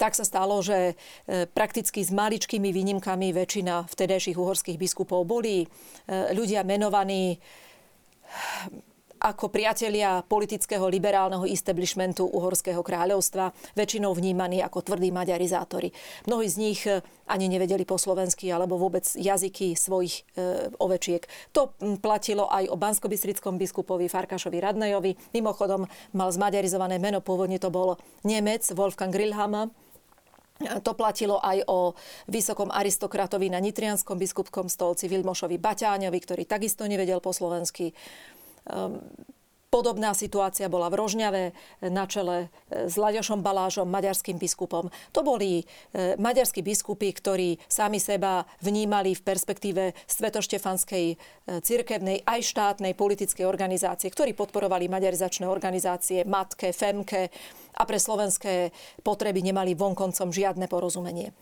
Tak 0.00 0.16
sa 0.16 0.24
stalo, 0.24 0.60
že 0.64 0.96
e, 1.28 1.44
prakticky 1.44 2.00
s 2.00 2.08
maličkými 2.08 2.72
výnimkami 2.72 3.36
väčšina 3.36 3.88
vtedejších 3.92 4.36
uhorských 4.40 4.80
biskupov 4.80 5.28
boli 5.28 5.64
e, 5.64 5.66
ľudia 6.32 6.64
menovaní 6.64 7.36
ako 9.22 9.54
priatelia 9.54 10.26
politického 10.26 10.82
liberálneho 10.90 11.46
establishmentu 11.46 12.26
Uhorského 12.26 12.82
kráľovstva, 12.82 13.54
väčšinou 13.78 14.10
vnímaní 14.18 14.58
ako 14.66 14.82
tvrdí 14.82 15.14
maďarizátori. 15.14 15.94
Mnohí 16.26 16.50
z 16.50 16.56
nich 16.58 16.82
e, 16.90 16.98
ani 17.30 17.46
nevedeli 17.46 17.86
po 17.86 18.02
slovensky 18.02 18.50
alebo 18.50 18.74
vôbec 18.74 19.06
jazyky 19.14 19.78
svojich 19.78 20.26
e, 20.34 20.74
ovečiek. 20.82 21.22
To 21.54 21.70
platilo 22.02 22.50
aj 22.50 22.66
o 22.66 22.74
banskobistrickom 22.74 23.62
biskupovi 23.62 24.10
Farkašovi 24.10 24.58
Radnajovi. 24.58 25.14
Mimochodom 25.38 25.86
mal 26.18 26.28
zmaďarizované 26.34 26.98
meno, 26.98 27.22
pôvodne 27.22 27.62
to 27.62 27.70
bol 27.70 27.94
Nemec 28.26 28.66
Wolfgang 28.74 29.14
Grillhammer, 29.14 29.70
to 30.82 30.94
platilo 30.94 31.42
aj 31.42 31.66
o 31.66 31.98
vysokom 32.30 32.70
aristokratovi 32.70 33.50
na 33.50 33.58
Nitrianskom 33.58 34.14
biskupskom 34.14 34.70
stolci 34.70 35.10
Vilmošovi 35.10 35.58
Baťáňovi, 35.58 36.18
ktorý 36.22 36.42
takisto 36.46 36.86
nevedel 36.86 37.18
po 37.18 37.34
slovensky. 37.34 37.90
Um, 38.70 39.02
Podobná 39.72 40.12
situácia 40.12 40.68
bola 40.68 40.92
v 40.92 41.00
Rožňave 41.00 41.56
na 41.88 42.04
čele 42.04 42.52
e, 42.68 42.92
s 42.92 43.00
Laďošom 43.00 43.40
Balážom, 43.40 43.88
maďarským 43.88 44.36
biskupom. 44.36 44.92
To 45.16 45.24
boli 45.24 45.64
e, 45.96 46.12
maďarskí 46.20 46.60
biskupy, 46.60 47.08
ktorí 47.08 47.56
sami 47.72 47.96
seba 47.96 48.44
vnímali 48.60 49.16
v 49.16 49.24
perspektíve 49.24 49.96
svetoštefanskej 50.04 51.06
e, 51.08 51.16
cirkevnej 51.64 52.20
aj 52.20 52.52
štátnej 52.52 52.92
politickej 52.92 53.48
organizácie, 53.48 54.12
ktorí 54.12 54.36
podporovali 54.36 54.92
maďarizačné 54.92 55.48
organizácie 55.48 56.28
Matke, 56.28 56.76
Femke 56.76 57.32
a 57.76 57.82
pre 57.88 57.98
slovenské 57.98 58.72
potreby 59.00 59.40
nemali 59.40 59.76
vonkoncom 59.76 60.30
žiadne 60.30 60.68
porozumenie. 60.68 61.32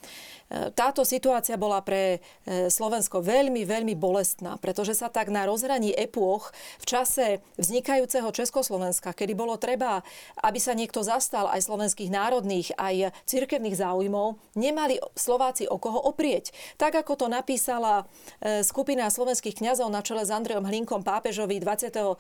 Táto 0.51 1.07
situácia 1.07 1.55
bola 1.55 1.79
pre 1.79 2.19
e, 2.43 2.66
Slovensko 2.66 3.23
veľmi, 3.23 3.62
veľmi 3.62 3.95
bolestná, 3.95 4.59
pretože 4.59 4.99
sa 4.99 5.07
tak 5.07 5.31
na 5.31 5.47
rozhraní 5.47 5.95
epôch 5.95 6.51
v 6.83 6.85
čase 6.90 7.27
vznikajúceho 7.55 8.27
Československa, 8.35 9.14
kedy 9.14 9.38
bolo 9.38 9.55
treba, 9.62 10.03
aby 10.43 10.59
sa 10.59 10.75
niekto 10.75 11.07
zastal 11.07 11.47
aj 11.55 11.62
slovenských 11.62 12.11
národných, 12.11 12.75
aj 12.75 13.14
cirkevných 13.31 13.79
záujmov, 13.79 14.43
nemali 14.59 14.99
Slováci 15.14 15.71
o 15.71 15.79
koho 15.79 16.03
oprieť. 16.03 16.51
Tak 16.75 16.99
ako 16.99 17.14
to 17.14 17.27
napísala 17.31 18.11
e, 18.43 18.66
skupina 18.66 19.07
slovenských 19.07 19.55
kňazov 19.55 19.87
na 19.87 20.03
čele 20.03 20.27
s 20.27 20.35
Andrejom 20.35 20.66
Hlinkom 20.66 21.07
pápežovi 21.07 21.62
28. 21.62 22.19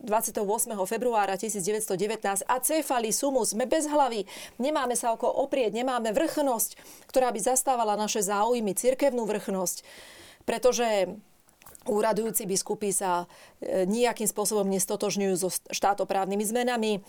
28. 0.00 0.40
februára 0.88 1.36
1919 2.16 2.48
a 2.48 2.56
cefali 2.64 3.12
sumus, 3.12 3.52
sme 3.52 3.68
bez 3.68 3.86
hlavy, 3.86 4.24
nemáme 4.58 4.96
sa 4.96 5.12
o 5.12 5.20
koho 5.20 5.46
oprieť, 5.46 5.76
nemáme 5.76 6.10
vrch 6.10 6.30
vrchnosť, 6.30 6.70
ktorá 7.10 7.34
by 7.34 7.40
zastávala 7.42 7.98
naše 7.98 8.22
záujmy, 8.22 8.78
cirkevnú 8.78 9.26
vrchnosť, 9.26 9.82
pretože 10.46 11.10
úradujúci 11.90 12.46
biskupy 12.46 12.94
sa 12.94 13.26
e, 13.58 13.88
nejakým 13.88 14.30
spôsobom 14.30 14.68
nestotožňujú 14.70 15.34
so 15.34 15.50
štátoprávnymi 15.50 16.44
zmenami 16.46 16.92
e, 16.96 17.00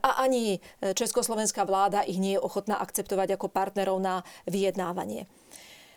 a 0.00 0.24
ani 0.24 0.64
československá 0.80 1.68
vláda 1.68 2.00
ich 2.06 2.16
nie 2.16 2.38
je 2.38 2.40
ochotná 2.40 2.80
akceptovať 2.80 3.36
ako 3.36 3.52
partnerov 3.52 4.00
na 4.00 4.24
vyjednávanie. 4.48 5.28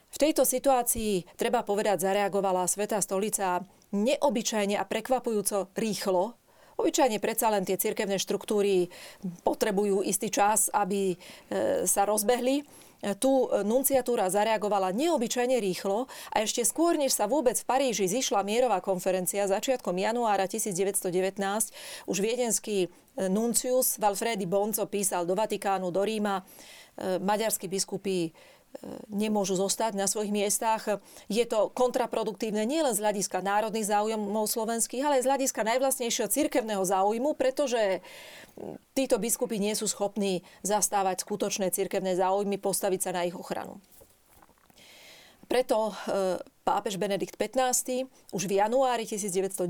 V 0.09 0.17
tejto 0.17 0.41
situácii, 0.41 1.37
treba 1.37 1.61
povedať, 1.61 2.01
zareagovala 2.01 2.65
Svetá 2.65 2.97
stolica 2.97 3.61
neobyčajne 3.93 4.75
a 4.75 4.83
prekvapujúco 4.89 5.69
rýchlo 5.77 6.33
Obyčajne 6.79 7.19
predsa 7.19 7.51
len 7.51 7.67
tie 7.67 7.75
cirkevné 7.75 8.15
štruktúry 8.15 8.87
potrebujú 9.43 9.99
istý 9.99 10.31
čas, 10.31 10.71
aby 10.71 11.13
e, 11.13 11.17
sa 11.83 12.07
rozbehli. 12.07 12.63
E, 12.63 12.63
tu 13.19 13.51
nunciatúra 13.51 14.31
zareagovala 14.31 14.95
neobyčajne 14.95 15.59
rýchlo 15.59 16.07
a 16.31 16.39
ešte 16.39 16.63
skôr, 16.63 16.95
než 16.95 17.11
sa 17.11 17.27
vôbec 17.27 17.59
v 17.59 17.67
Paríži 17.67 18.07
zišla 18.07 18.47
mierová 18.47 18.79
konferencia 18.79 19.43
začiatkom 19.43 19.91
januára 19.91 20.47
1919, 20.47 21.35
už 22.07 22.17
viedenský 22.23 22.87
e, 22.87 23.27
nuncius 23.27 23.99
Valfredi 23.99 24.47
Bonco 24.47 24.87
písal 24.87 25.27
do 25.27 25.35
Vatikánu, 25.35 25.91
do 25.91 25.99
Ríma, 25.99 26.47
maďarskí 26.99 27.71
biskupy 27.71 28.35
nemôžu 29.09 29.57
zostať 29.59 29.97
na 29.97 30.07
svojich 30.07 30.31
miestach. 30.31 31.01
Je 31.27 31.43
to 31.43 31.73
kontraproduktívne 31.73 32.63
nielen 32.63 32.95
z 32.95 33.03
hľadiska 33.03 33.43
národných 33.43 33.89
záujmov 33.89 34.45
slovenských, 34.47 35.03
ale 35.03 35.19
aj 35.19 35.23
z 35.25 35.29
hľadiska 35.29 35.61
najvlastnejšieho 35.65 36.29
cirkevného 36.29 36.83
záujmu, 36.85 37.35
pretože 37.35 37.99
títo 38.95 39.19
biskupy 39.19 39.59
nie 39.59 39.73
sú 39.75 39.89
schopní 39.89 40.45
zastávať 40.63 41.25
skutočné 41.25 41.73
cirkevné 41.73 42.15
záujmy, 42.15 42.61
postaviť 42.61 42.99
sa 43.01 43.11
na 43.15 43.27
ich 43.27 43.35
ochranu. 43.35 43.81
Preto 45.49 45.89
e, 45.89 45.93
pápež 46.69 47.01
Benedikt 47.01 47.33
XV 47.33 48.05
už 48.29 48.45
v 48.45 48.61
januári 48.61 49.09
1919 49.09 49.65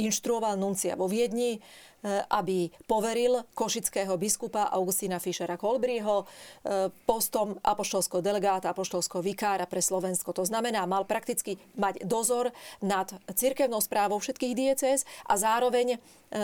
inštruoval 0.00 0.56
nuncia 0.56 0.96
vo 0.96 1.04
Viedni, 1.04 1.60
E, 2.04 2.20
aby 2.36 2.68
poveril 2.84 3.48
košického 3.56 4.20
biskupa 4.20 4.68
Augustína 4.76 5.16
Fischera 5.16 5.56
Kolbriho 5.56 6.20
e, 6.20 6.92
postom 7.08 7.56
apoštolského 7.64 8.20
delegáta, 8.20 8.76
apoštolského 8.76 9.24
vikára 9.24 9.64
pre 9.64 9.80
Slovensko. 9.80 10.36
To 10.36 10.44
znamená, 10.44 10.84
mal 10.84 11.08
prakticky 11.08 11.56
mať 11.80 12.04
dozor 12.04 12.52
nad 12.84 13.08
cirkevnou 13.32 13.80
správou 13.80 14.20
všetkých 14.20 14.52
diecéz 14.52 15.08
a 15.24 15.40
zároveň 15.40 15.96
e, 15.96 15.98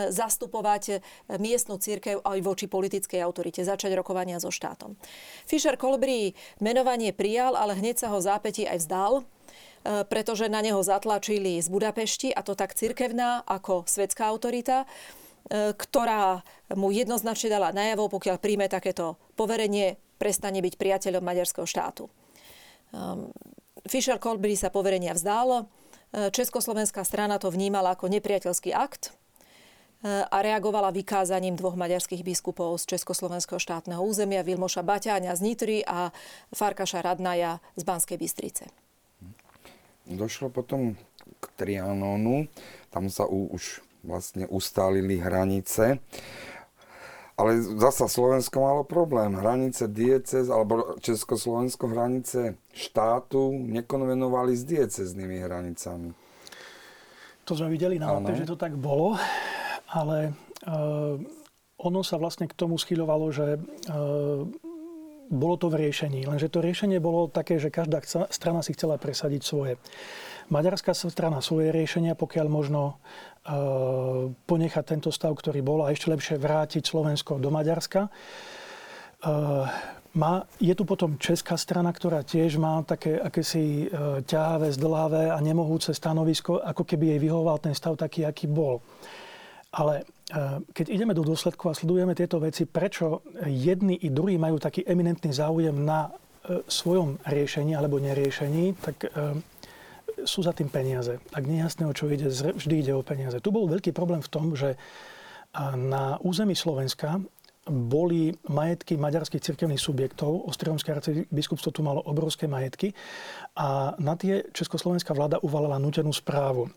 zastupovať 0.09 1.05
miestnu 1.37 1.77
cirkev 1.77 2.25
aj 2.25 2.41
voči 2.41 2.65
politickej 2.65 3.21
autorite, 3.21 3.61
začať 3.61 3.93
rokovania 3.93 4.41
so 4.41 4.49
štátom. 4.49 4.97
Fischer 5.45 5.77
Kolbrí 5.77 6.33
menovanie 6.57 7.13
prijal, 7.13 7.53
ale 7.53 7.77
hneď 7.77 8.01
sa 8.01 8.09
ho 8.09 8.17
zápätí 8.17 8.65
aj 8.65 8.81
vzdal 8.81 9.13
pretože 9.81 10.45
na 10.45 10.61
neho 10.61 10.79
zatlačili 10.85 11.57
z 11.57 11.67
Budapešti, 11.67 12.29
a 12.29 12.45
to 12.45 12.53
tak 12.53 12.77
cirkevná 12.77 13.41
ako 13.45 13.89
svetská 13.89 14.29
autorita. 14.29 14.85
E, 15.49 15.73
ktorá 15.73 16.45
mu 16.77 16.93
jednoznačne 16.93 17.49
dala 17.51 17.73
najavo, 17.73 18.07
pokiaľ 18.07 18.37
príjme 18.37 18.69
takéto 18.69 19.17
poverenie, 19.33 19.97
prestane 20.15 20.61
byť 20.61 20.79
priateľom 20.79 21.23
maďarského 21.23 21.65
štátu. 21.65 22.07
Ehm, 22.93 23.33
Fischer 23.89 24.21
Kolbry 24.21 24.53
sa 24.53 24.69
poverenia 24.69 25.17
vzdal. 25.17 25.65
E, 26.13 26.31
Československá 26.31 27.01
strana 27.01 27.41
to 27.41 27.49
vnímala 27.49 27.97
ako 27.97 28.11
nepriateľský 28.11 28.71
akt 28.75 29.15
a 30.01 30.41
reagovala 30.41 30.89
vykázaním 30.89 31.53
dvoch 31.53 31.77
maďarských 31.77 32.25
biskupov 32.25 32.73
z 32.81 32.97
Československého 32.97 33.61
štátneho 33.61 34.01
územia, 34.01 34.41
Vilmoša 34.41 34.81
Baťáňa 34.81 35.37
z 35.37 35.45
Nitry 35.45 35.85
a 35.85 36.09
Farkaša 36.49 37.05
Radnaja 37.05 37.61
z 37.77 37.85
Banskej 37.85 38.17
Bystrice. 38.17 38.65
Došlo 40.11 40.51
potom 40.51 40.99
k 41.41 41.43
Trianonu, 41.55 42.51
tam 42.91 43.07
sa 43.07 43.25
u, 43.25 43.49
už 43.55 43.81
vlastne 44.03 44.45
ustálili 44.49 45.17
hranice. 45.17 45.97
Ale 47.39 47.57
zasa 47.57 48.05
Slovensko 48.05 48.61
malo 48.61 48.83
problém. 48.85 49.33
Hranice 49.33 49.89
diecez, 49.89 50.45
alebo 50.53 50.99
Československo 51.01 51.89
hranice 51.89 52.53
štátu 52.69 53.49
nekonvenovali 53.65 54.53
s 54.53 54.61
dieceznými 54.61 55.41
hranicami. 55.41 56.13
To 57.49 57.57
sme 57.57 57.73
videli 57.73 57.97
na 57.97 58.13
mape, 58.13 58.37
že 58.37 58.45
to 58.45 58.53
tak 58.53 58.77
bolo, 58.77 59.17
ale 59.89 60.37
uh, 60.69 61.17
ono 61.81 62.01
sa 62.05 62.21
vlastne 62.21 62.45
k 62.45 62.53
tomu 62.53 62.77
schyľovalo, 62.77 63.33
že 63.33 63.57
uh, 63.57 64.45
bolo 65.31 65.55
to 65.55 65.71
v 65.71 65.87
riešení. 65.87 66.27
Lenže 66.27 66.51
to 66.51 66.59
riešenie 66.59 66.99
bolo 66.99 67.31
také, 67.31 67.55
že 67.55 67.71
každá 67.71 68.03
strana 68.29 68.59
si 68.59 68.75
chcela 68.75 68.99
presadiť 68.99 69.41
svoje. 69.41 69.79
Maďarská 70.51 70.91
strana 70.91 71.39
svoje 71.39 71.71
riešenia, 71.71 72.19
pokiaľ 72.19 72.47
možno 72.51 72.81
e, 72.91 72.93
ponechať 74.35 74.83
tento 74.83 75.07
stav, 75.07 75.31
ktorý 75.31 75.63
bol 75.63 75.87
a 75.87 75.95
ešte 75.95 76.11
lepšie 76.11 76.35
vrátiť 76.35 76.83
Slovensko 76.83 77.39
do 77.39 77.47
Maďarska. 77.47 78.05
E, 78.05 78.09
má, 80.11 80.43
je 80.59 80.75
tu 80.75 80.83
potom 80.83 81.15
česká 81.15 81.55
strana, 81.55 81.95
ktorá 81.95 82.27
tiež 82.27 82.59
má 82.59 82.83
také 82.83 83.15
akési 83.15 83.87
e, 83.87 84.19
ťahavé, 84.27 84.67
zdlávé 84.75 85.31
a 85.31 85.39
nemohúce 85.39 85.95
stanovisko, 85.95 86.59
ako 86.59 86.83
keby 86.83 87.15
jej 87.15 87.19
vyhoval 87.31 87.63
ten 87.63 87.71
stav 87.71 87.95
taký, 87.95 88.27
aký 88.27 88.51
bol. 88.51 88.83
Ale 89.71 90.03
keď 90.71 90.85
ideme 90.87 91.11
do 91.11 91.27
dôsledku 91.27 91.67
a 91.67 91.75
sledujeme 91.75 92.15
tieto 92.15 92.39
veci, 92.39 92.63
prečo 92.63 93.21
jedni 93.43 93.99
i 93.99 94.07
druhí 94.07 94.39
majú 94.39 94.57
taký 94.57 94.87
eminentný 94.87 95.35
záujem 95.35 95.75
na 95.75 96.07
svojom 96.71 97.19
riešení 97.27 97.75
alebo 97.75 97.99
neriešení, 97.99 98.79
tak 98.79 99.11
sú 100.23 100.39
za 100.41 100.55
tým 100.55 100.71
peniaze. 100.71 101.19
Ak 101.35 101.43
nie 101.43 101.59
jasné, 101.59 101.83
o 101.83 101.93
čo 101.95 102.07
ide, 102.07 102.31
vždy 102.31 102.75
ide 102.79 102.93
o 102.95 103.03
peniaze. 103.05 103.43
Tu 103.43 103.49
bol 103.51 103.67
veľký 103.67 103.91
problém 103.91 104.23
v 104.23 104.31
tom, 104.31 104.55
že 104.55 104.79
na 105.75 106.15
území 106.23 106.55
Slovenska 106.55 107.19
boli 107.67 108.33
majetky 108.49 108.97
maďarských 108.97 109.43
cirkevných 109.53 109.77
subjektov. 109.77 110.49
Ostriomské 110.49 110.97
arcibiskupstvo 110.97 111.69
tu 111.69 111.85
malo 111.85 112.01
obrovské 112.01 112.49
majetky 112.49 112.95
a 113.53 113.93
na 114.01 114.17
tie 114.17 114.49
československá 114.49 115.13
vláda 115.13 115.37
uvalila 115.45 115.77
nutenú 115.77 116.09
správu. 116.09 116.73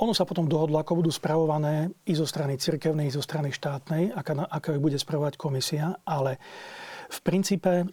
Ono 0.00 0.16
sa 0.16 0.24
potom 0.24 0.48
dohodlo, 0.48 0.80
ako 0.80 1.04
budú 1.04 1.10
spravované 1.12 1.92
i 2.08 2.16
zo 2.16 2.24
strany 2.24 2.56
cirkevnej, 2.56 3.10
i 3.10 3.14
zo 3.14 3.20
strany 3.20 3.52
štátnej, 3.52 4.16
ako, 4.16 4.48
ako 4.48 4.68
ich 4.78 4.84
bude 4.84 4.98
spravovať 4.98 5.34
komisia, 5.36 5.98
ale 6.08 6.40
v 7.12 7.18
princípe 7.20 7.72
e, 7.82 7.84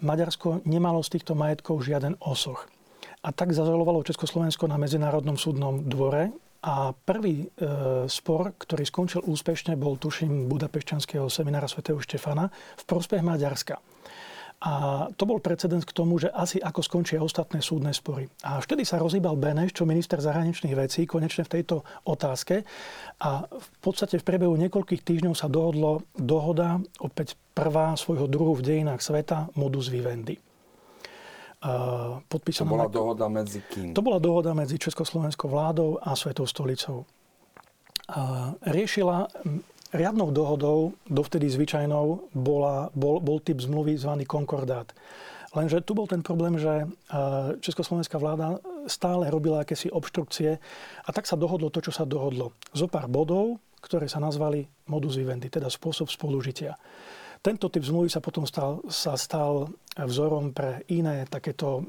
Maďarsko 0.00 0.64
nemalo 0.64 1.04
z 1.04 1.18
týchto 1.18 1.36
majetkov 1.36 1.84
žiaden 1.84 2.16
osoch. 2.24 2.64
A 3.22 3.30
tak 3.30 3.52
zažalovalo 3.52 4.02
Československo 4.02 4.66
na 4.66 4.80
Medzinárodnom 4.80 5.36
súdnom 5.38 5.84
dvore 5.86 6.32
A 6.62 6.94
prvý 6.94 7.42
e, 7.42 7.46
spor, 8.06 8.54
ktorý 8.54 8.86
skončil 8.86 9.26
úspešne, 9.26 9.74
bol 9.74 9.98
tuším 9.98 10.46
Budapešťanského 10.46 11.26
seminára 11.26 11.66
svätého 11.66 11.98
Štefana 11.98 12.54
v 12.78 12.82
prospech 12.86 13.18
Maďarska. 13.18 13.82
A 14.62 15.10
to 15.18 15.26
bol 15.26 15.42
precedens 15.42 15.82
k 15.82 15.90
tomu, 15.90 16.22
že 16.22 16.30
asi 16.30 16.62
ako 16.62 16.86
skončia 16.86 17.18
ostatné 17.18 17.58
súdne 17.58 17.90
spory. 17.90 18.30
A 18.46 18.62
vtedy 18.62 18.86
sa 18.86 19.02
rozhýbal 19.02 19.34
Beneš, 19.34 19.74
čo 19.74 19.82
minister 19.82 20.22
zahraničných 20.22 20.78
vecí, 20.78 21.02
konečne 21.02 21.42
v 21.42 21.58
tejto 21.58 21.82
otázke. 22.06 22.62
A 23.26 23.42
v 23.50 23.68
podstate 23.82 24.22
v 24.22 24.26
priebehu 24.26 24.54
niekoľkých 24.54 25.02
týždňov 25.02 25.34
sa 25.34 25.50
dohodlo 25.50 26.06
dohoda, 26.14 26.78
opäť 27.02 27.34
prvá 27.58 27.98
svojho 27.98 28.30
druhu 28.30 28.54
v 28.54 28.62
dejinách 28.62 29.02
sveta, 29.02 29.50
modus 29.58 29.90
vivendi. 29.90 30.38
Podpísaná 32.30 32.66
to 32.66 32.74
bola 32.74 32.86
na... 32.86 32.94
dohoda 32.94 33.26
medzi 33.26 33.66
kým? 33.66 33.98
To 33.98 34.02
bola 34.02 34.18
dohoda 34.22 34.54
medzi 34.54 34.78
Československou 34.78 35.50
vládou 35.50 35.98
a 35.98 36.14
Svetou 36.14 36.46
stolicou. 36.46 37.02
Riešila 38.62 39.26
Riadnou 39.92 40.32
dohodou, 40.32 40.96
dovtedy 41.04 41.52
zvyčajnou, 41.52 42.32
bola, 42.32 42.88
bol, 42.96 43.20
bol 43.20 43.44
typ 43.44 43.60
zmluvy 43.60 44.00
zvaný 44.00 44.24
konkordát. 44.24 44.88
Lenže 45.52 45.84
tu 45.84 45.92
bol 45.92 46.08
ten 46.08 46.24
problém, 46.24 46.56
že 46.56 46.88
československá 47.60 48.16
vláda 48.16 48.56
stále 48.88 49.28
robila 49.28 49.60
akési 49.60 49.92
obštrukcie 49.92 50.56
a 51.04 51.10
tak 51.12 51.28
sa 51.28 51.36
dohodlo 51.36 51.68
to, 51.68 51.84
čo 51.84 51.92
sa 51.92 52.08
dohodlo. 52.08 52.56
Zo 52.72 52.88
pár 52.88 53.04
bodov, 53.04 53.60
ktoré 53.84 54.08
sa 54.08 54.16
nazvali 54.16 54.64
modus 54.88 55.20
vivendi, 55.20 55.52
teda 55.52 55.68
spôsob 55.68 56.08
spolužitia. 56.08 56.72
Tento 57.42 57.66
typ 57.68 57.82
zmluvy 57.82 58.06
sa 58.06 58.22
potom 58.22 58.46
stal, 58.46 58.86
sa 58.86 59.18
stal 59.18 59.66
vzorom 59.98 60.54
pre 60.54 60.86
iné 60.94 61.26
takéto 61.26 61.82
e, 61.82 61.84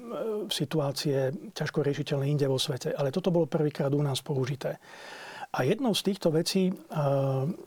situácie 0.50 1.30
ťažko 1.54 1.86
riešiteľné 1.86 2.26
inde 2.26 2.50
vo 2.50 2.58
svete. 2.58 2.90
Ale 2.90 3.14
toto 3.14 3.30
bolo 3.30 3.46
prvýkrát 3.46 3.94
u 3.94 4.02
nás 4.02 4.18
použité. 4.26 4.82
A 5.54 5.60
jednou 5.62 5.94
z 5.94 6.02
týchto 6.02 6.34
vecí 6.34 6.74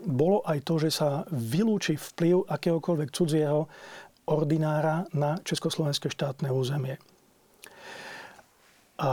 bolo 0.03 0.43
aj 0.43 0.59
to, 0.67 0.75
že 0.75 0.91
sa 0.91 1.23
vylúči 1.31 1.95
vplyv 1.95 2.43
akéhokoľvek 2.51 3.09
cudzieho 3.15 3.71
ordinára 4.27 5.07
na 5.15 5.39
československé 5.39 6.11
štátne 6.11 6.51
územie. 6.51 6.99
A 8.97 9.09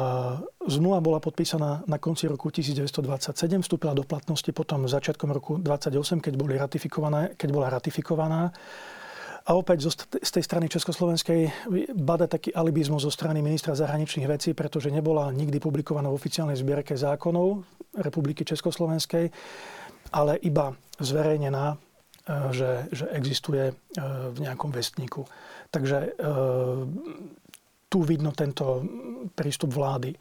zmluva 0.65 0.99
bola 1.05 1.21
podpísaná 1.21 1.85
na 1.87 1.99
konci 2.01 2.25
roku 2.27 2.49
1927, 2.51 3.63
vstúpila 3.63 3.93
do 3.93 4.03
platnosti 4.03 4.49
potom 4.51 4.89
začiatkom 4.89 5.29
roku 5.31 5.61
1928, 5.61 6.25
keď, 6.25 6.35
boli 6.35 6.59
ratifikovaná, 6.59 7.37
keď 7.37 7.49
bola 7.53 7.69
ratifikovaná. 7.69 8.51
A 9.45 9.53
opäť 9.53 9.93
z 10.25 10.31
tej 10.33 10.41
strany 10.41 10.73
Československej 10.73 11.69
bada 12.01 12.25
taký 12.25 12.49
alibizmus 12.57 13.05
zo 13.05 13.13
strany 13.13 13.45
ministra 13.45 13.77
zahraničných 13.77 14.25
vecí, 14.25 14.57
pretože 14.57 14.89
nebola 14.89 15.29
nikdy 15.37 15.61
publikovaná 15.61 16.09
v 16.09 16.17
oficiálnej 16.17 16.57
zbierke 16.57 16.97
zákonov 16.97 17.61
Republiky 18.01 18.41
Československej, 18.49 19.29
ale 20.17 20.41
iba 20.41 20.73
zverejnená, 20.97 21.77
e, 21.77 21.77
že, 22.57 22.71
že 22.89 23.05
existuje 23.13 23.65
e, 23.69 23.75
v 24.33 24.39
nejakom 24.41 24.73
vestníku. 24.73 25.29
Takže 25.69 25.99
e, 26.01 26.11
tu 27.93 27.99
vidno 28.01 28.33
tento 28.33 28.81
prístup 29.37 29.77
vlády. 29.77 30.17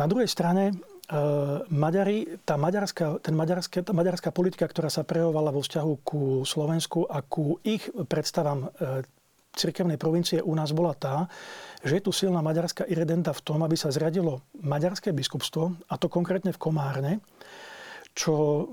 Na 0.00 0.08
druhej 0.08 0.32
strane 0.32 0.72
Maďari, 1.68 2.40
tá 2.48 2.56
maďarská, 2.56 3.20
ten 3.20 3.36
maďarská, 3.36 3.84
tá 3.84 3.92
maďarská 3.92 4.32
politika, 4.32 4.64
ktorá 4.64 4.88
sa 4.88 5.04
prejovala 5.04 5.52
vo 5.52 5.60
vzťahu 5.60 5.92
ku 6.00 6.22
Slovensku 6.48 7.04
a 7.04 7.20
ku 7.20 7.60
ich 7.60 7.84
predstavám 8.08 8.72
cirkevnej 9.52 10.00
provincie 10.00 10.40
u 10.40 10.56
nás 10.56 10.72
bola 10.72 10.96
tá, 10.96 11.28
že 11.84 12.00
je 12.00 12.04
tu 12.08 12.12
silná 12.16 12.40
maďarská 12.40 12.88
iredenta 12.88 13.36
v 13.36 13.44
tom, 13.44 13.60
aby 13.60 13.76
sa 13.76 13.92
zriadilo 13.92 14.40
maďarské 14.64 15.12
biskupstvo, 15.12 15.76
a 15.92 15.94
to 16.00 16.08
konkrétne 16.08 16.56
v 16.56 16.62
Komárne, 16.62 17.12
čo 18.16 18.64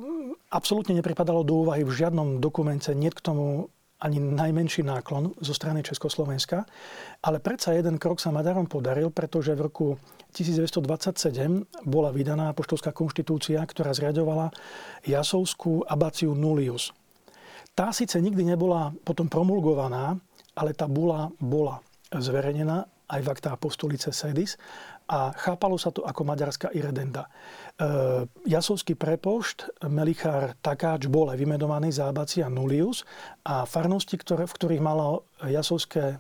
absolútne 0.51 0.95
nepripadalo 0.95 1.43
do 1.43 1.67
úvahy 1.67 1.83
v 1.83 1.91
žiadnom 1.91 2.39
dokumente, 2.39 2.91
nie 2.95 3.11
k 3.11 3.19
tomu 3.19 3.67
ani 3.99 4.19
najmenší 4.19 4.83
náklon 4.87 5.35
zo 5.43 5.53
strany 5.53 5.83
Československa. 5.83 6.63
Ale 7.19 7.43
predsa 7.43 7.75
jeden 7.75 7.99
krok 7.99 8.23
sa 8.23 8.31
Maďarom 8.31 8.71
podaril, 8.71 9.11
pretože 9.11 9.51
v 9.55 9.67
roku 9.67 9.87
1927 10.31 11.67
bola 11.83 12.09
vydaná 12.15 12.55
poštovská 12.55 12.95
konštitúcia, 12.95 13.59
ktorá 13.59 13.91
zriadovala 13.91 14.55
Jasovskú 15.03 15.83
abáciu 15.83 16.31
Nullius. 16.31 16.95
Tá 17.75 17.91
síce 17.91 18.19
nikdy 18.19 18.55
nebola 18.55 18.91
potom 19.03 19.27
promulgovaná, 19.27 20.15
ale 20.55 20.75
tá 20.75 20.87
bula 20.87 21.31
bola 21.39 21.83
zverejnená 22.11 22.87
aj 23.09 23.21
v 23.25 23.31
akta 23.31 23.49
apostolice 23.57 24.13
Sedis 24.13 24.55
a 25.09 25.33
chápalo 25.33 25.73
sa 25.81 25.89
to 25.89 26.05
ako 26.05 26.21
maďarská 26.21 26.69
iredenda. 26.77 27.25
E, 27.25 27.29
Jasovský 28.45 28.93
prepošt 28.93 29.73
Melichár 29.89 30.53
Takáč 30.61 31.09
bol 31.09 31.33
vymenovaný 31.33 31.89
za 31.89 32.13
abácia 32.13 32.45
Nullius 32.45 33.01
a 33.41 33.65
farnosti, 33.65 34.21
ktoré, 34.21 34.45
v 34.45 34.53
ktorých 34.53 34.85
malo 34.85 35.25
Jasovské 35.41 36.13
e, 36.13 36.17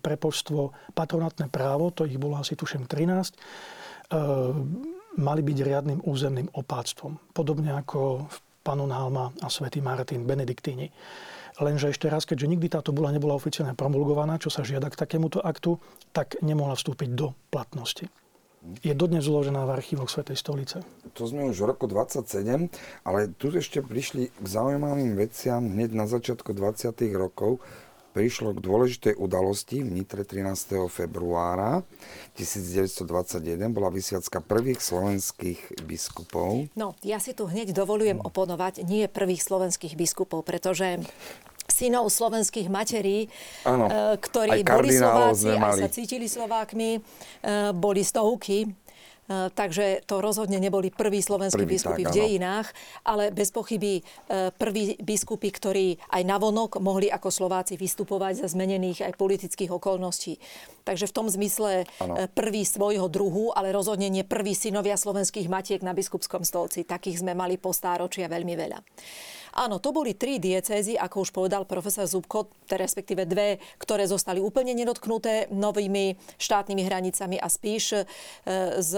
prepoštstvo 0.00 0.72
patronátne 0.96 1.52
právo, 1.52 1.92
to 1.92 2.08
ich 2.08 2.16
bolo 2.16 2.40
asi 2.40 2.56
tuším 2.56 2.88
13, 2.88 2.96
e, 2.96 3.38
mali 5.20 5.40
byť 5.44 5.58
riadnym 5.60 6.00
územným 6.08 6.48
opáctvom. 6.56 7.36
Podobne 7.36 7.76
ako 7.76 8.24
Panon 8.64 8.88
Halma 8.88 9.28
a 9.44 9.52
svätý 9.52 9.84
Martin, 9.84 10.24
Benediktíni. 10.24 10.88
Lenže 11.60 11.92
ešte 11.92 12.10
raz, 12.10 12.24
keďže 12.24 12.50
nikdy 12.50 12.66
táto 12.72 12.90
bula 12.90 13.14
nebola 13.14 13.36
oficiálne 13.36 13.78
promulgovaná, 13.78 14.40
čo 14.40 14.50
sa 14.50 14.66
žiada 14.66 14.90
k 14.90 14.98
takémuto 14.98 15.38
aktu, 15.38 15.78
tak 16.10 16.40
nemohla 16.42 16.74
vstúpiť 16.74 17.14
do 17.14 17.36
platnosti. 17.52 18.08
Je 18.80 18.96
dodnes 18.96 19.20
zložená 19.20 19.68
v 19.68 19.76
archívoch 19.76 20.08
Svetej 20.08 20.40
stolice. 20.40 20.80
To 21.12 21.28
sme 21.28 21.44
už 21.52 21.60
v 21.60 21.68
roku 21.68 21.84
27, 21.84 22.72
ale 23.04 23.28
tu 23.36 23.52
ešte 23.52 23.84
prišli 23.84 24.32
k 24.32 24.46
zaujímavým 24.48 25.12
veciam 25.20 25.60
hneď 25.60 25.92
na 25.92 26.08
začiatku 26.08 26.56
20. 26.56 26.96
rokov 27.12 27.60
prišlo 28.14 28.54
k 28.54 28.62
dôležitej 28.62 29.14
udalosti 29.18 29.82
v 29.82 29.90
Nitre 29.90 30.22
13. 30.22 30.86
februára 30.86 31.82
1921. 32.38 33.74
Bola 33.74 33.90
vysviacka 33.90 34.38
prvých 34.38 34.78
slovenských 34.78 35.82
biskupov. 35.82 36.70
No, 36.78 36.94
ja 37.02 37.18
si 37.18 37.34
tu 37.34 37.50
hneď 37.50 37.74
dovolujem 37.74 38.22
oponovať, 38.22 38.86
nie 38.86 39.10
prvých 39.10 39.42
slovenských 39.42 39.98
biskupov, 39.98 40.46
pretože 40.46 41.02
synov 41.66 42.06
slovenských 42.06 42.70
materí, 42.70 43.26
ano, 43.66 43.90
eh, 43.90 44.14
ktorí 44.14 44.62
boli 44.62 44.94
Slováci, 44.94 45.50
aj 45.50 45.82
sa 45.82 45.88
cítili 45.90 46.30
Slovákmi, 46.30 47.02
eh, 47.02 47.74
boli 47.74 48.06
stovky 48.06 48.70
takže 49.28 50.04
to 50.04 50.20
rozhodne 50.20 50.60
neboli 50.60 50.92
prví 50.92 51.24
slovenskí 51.24 51.64
Prvý, 51.64 51.80
biskupy 51.80 52.02
tak, 52.04 52.12
v 52.12 52.16
dejinách, 52.20 52.68
ale 53.08 53.32
bez 53.32 53.48
pochyby 53.48 54.04
eh, 54.04 54.52
prví 54.52 55.00
biskupy, 55.00 55.48
ktorí 55.48 55.86
aj 56.12 56.22
navonok 56.28 56.76
mohli 56.84 57.08
ako 57.08 57.32
Slováci 57.32 57.80
vystupovať 57.80 58.44
za 58.44 58.48
zmenených 58.52 59.08
aj 59.08 59.12
politických 59.16 59.72
okolností. 59.72 60.36
Takže 60.84 61.08
v 61.08 61.16
tom 61.16 61.26
zmysle 61.32 61.88
ano. 62.04 62.14
Eh, 62.20 62.28
prvý 62.28 62.68
svojho 62.68 63.08
druhu, 63.08 63.56
ale 63.56 63.72
rozhodne 63.72 64.12
nie 64.12 64.28
prvý 64.28 64.52
synovia 64.52 65.00
slovenských 65.00 65.48
matiek 65.48 65.80
na 65.80 65.96
biskupskom 65.96 66.44
stolci. 66.44 66.84
Takých 66.84 67.24
sme 67.24 67.32
mali 67.32 67.56
po 67.56 67.72
stáročia 67.72 68.28
veľmi 68.28 68.54
veľa. 68.60 68.78
Áno, 69.54 69.78
to 69.78 69.94
boli 69.94 70.18
tri 70.18 70.42
diecézy, 70.42 70.98
ako 70.98 71.22
už 71.22 71.30
povedal 71.30 71.62
profesor 71.62 72.10
Zubko, 72.10 72.50
respektíve 72.66 73.22
dve, 73.22 73.62
ktoré 73.78 74.02
zostali 74.10 74.42
úplne 74.42 74.74
nedotknuté 74.74 75.46
novými 75.54 76.18
štátnymi 76.42 76.82
hranicami 76.82 77.38
a 77.38 77.46
spíš 77.46 77.94
e, 77.94 78.02
s 78.82 78.92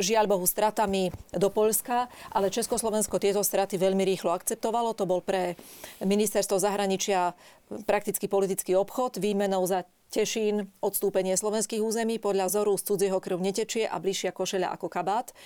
žiaľ 0.00 0.24
Bohu 0.32 0.48
stratami 0.48 1.12
do 1.36 1.52
Polska, 1.52 2.08
ale 2.32 2.48
Československo 2.48 3.20
tieto 3.20 3.44
straty 3.44 3.76
veľmi 3.76 4.00
rýchlo 4.08 4.32
akceptovalo. 4.32 4.96
To 4.96 5.04
bol 5.04 5.20
pre 5.20 5.60
ministerstvo 6.00 6.56
zahraničia 6.56 7.36
prakticky 7.84 8.32
politický 8.32 8.80
obchod, 8.80 9.20
výmenou 9.20 9.60
za 9.68 9.84
Tešín, 10.08 10.72
odstúpenie 10.80 11.36
slovenských 11.36 11.84
území 11.84 12.16
podľa 12.16 12.48
vzoru 12.48 12.80
z 12.80 12.86
cudzieho 12.88 13.20
krv 13.20 13.44
netečie 13.44 13.84
a 13.84 14.00
bližšia 14.00 14.32
košeľa 14.32 14.72
ako 14.72 14.88
kabát. 14.88 15.36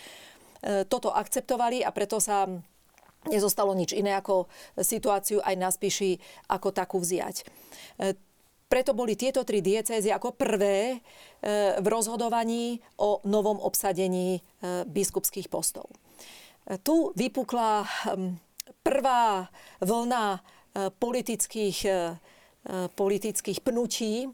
E, 0.63 0.87
toto 0.87 1.11
akceptovali 1.11 1.83
a 1.83 1.91
preto 1.91 2.23
sa 2.23 2.47
nezostalo 3.31 3.75
nič 3.77 3.95
iné 3.95 4.19
ako 4.19 4.51
situáciu 4.79 5.39
aj 5.43 5.55
na 5.55 5.71
spíši 5.71 6.19
ako 6.51 6.75
takú 6.75 6.99
vziať. 6.99 7.37
E, 7.43 7.45
preto 8.67 8.97
boli 8.97 9.15
tieto 9.15 9.45
tri 9.45 9.61
diecézy 9.61 10.09
ako 10.09 10.35
prvé 10.35 10.97
e, 10.97 10.99
v 11.79 11.87
rozhodovaní 11.87 12.81
o 12.99 13.23
novom 13.29 13.61
obsadení 13.61 14.39
e, 14.39 14.41
biskupských 14.89 15.47
postov. 15.47 15.87
Tu 16.87 17.11
vypukla 17.19 17.83
prvá 18.87 19.51
vlna 19.83 20.39
politických, 20.95 21.79
politických 22.95 23.59
pnutí, 23.67 24.31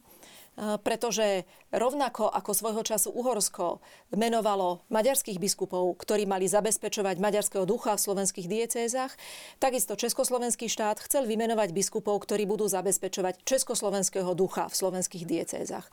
pretože 0.84 1.48
rovnako 1.74 2.30
ako 2.32 2.50
svojho 2.54 2.82
času 2.84 3.12
Uhorsko 3.12 3.82
menovalo 4.14 4.86
maďarských 4.88 5.36
biskupov, 5.36 5.96
ktorí 6.00 6.24
mali 6.24 6.48
zabezpečovať 6.48 7.20
maďarského 7.20 7.68
ducha 7.68 7.96
v 7.96 8.04
slovenských 8.04 8.46
diecézach, 8.48 9.12
takisto 9.60 9.98
Československý 9.98 10.70
štát 10.70 11.02
chcel 11.04 11.28
vymenovať 11.28 11.76
biskupov, 11.76 12.24
ktorí 12.24 12.48
budú 12.48 12.64
zabezpečovať 12.70 13.44
československého 13.44 14.32
ducha 14.32 14.70
v 14.70 14.78
slovenských 14.78 15.24
diecézach. 15.28 15.90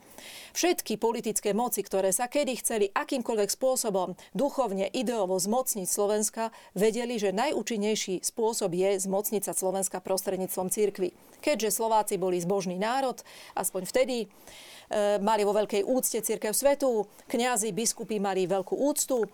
Všetky 0.55 0.95
politické 0.95 1.51
moci, 1.51 1.83
ktoré 1.83 2.15
sa 2.15 2.31
kedy 2.31 2.53
chceli 2.63 2.85
akýmkoľvek 2.95 3.49
spôsobom 3.51 4.15
duchovne, 4.31 4.87
ideovo 4.91 5.35
zmocniť 5.35 5.87
Slovenska, 5.87 6.55
vedeli, 6.71 7.19
že 7.19 7.35
najúčinnejší 7.35 8.23
spôsob 8.23 8.71
je 8.71 8.99
zmocniť 8.99 9.43
sa 9.47 9.53
Slovenska 9.55 9.99
prostredníctvom 9.99 10.71
cirkvy. 10.71 11.11
Keďže 11.43 11.77
Slováci 11.77 12.15
boli 12.17 12.39
zbožný 12.41 12.79
národ, 12.79 13.19
aspoň 13.53 13.83
vtedy, 13.85 14.17
e, 14.25 14.27
mali 15.21 15.45
vo 15.45 15.53
veľkej 15.65 15.81
úcte 15.81 16.21
církev 16.21 16.53
svetu, 16.53 17.09
kňazi, 17.25 17.73
biskupy 17.73 18.21
mali 18.21 18.45
veľkú 18.45 18.77
úctu 18.77 19.25
e, 19.25 19.27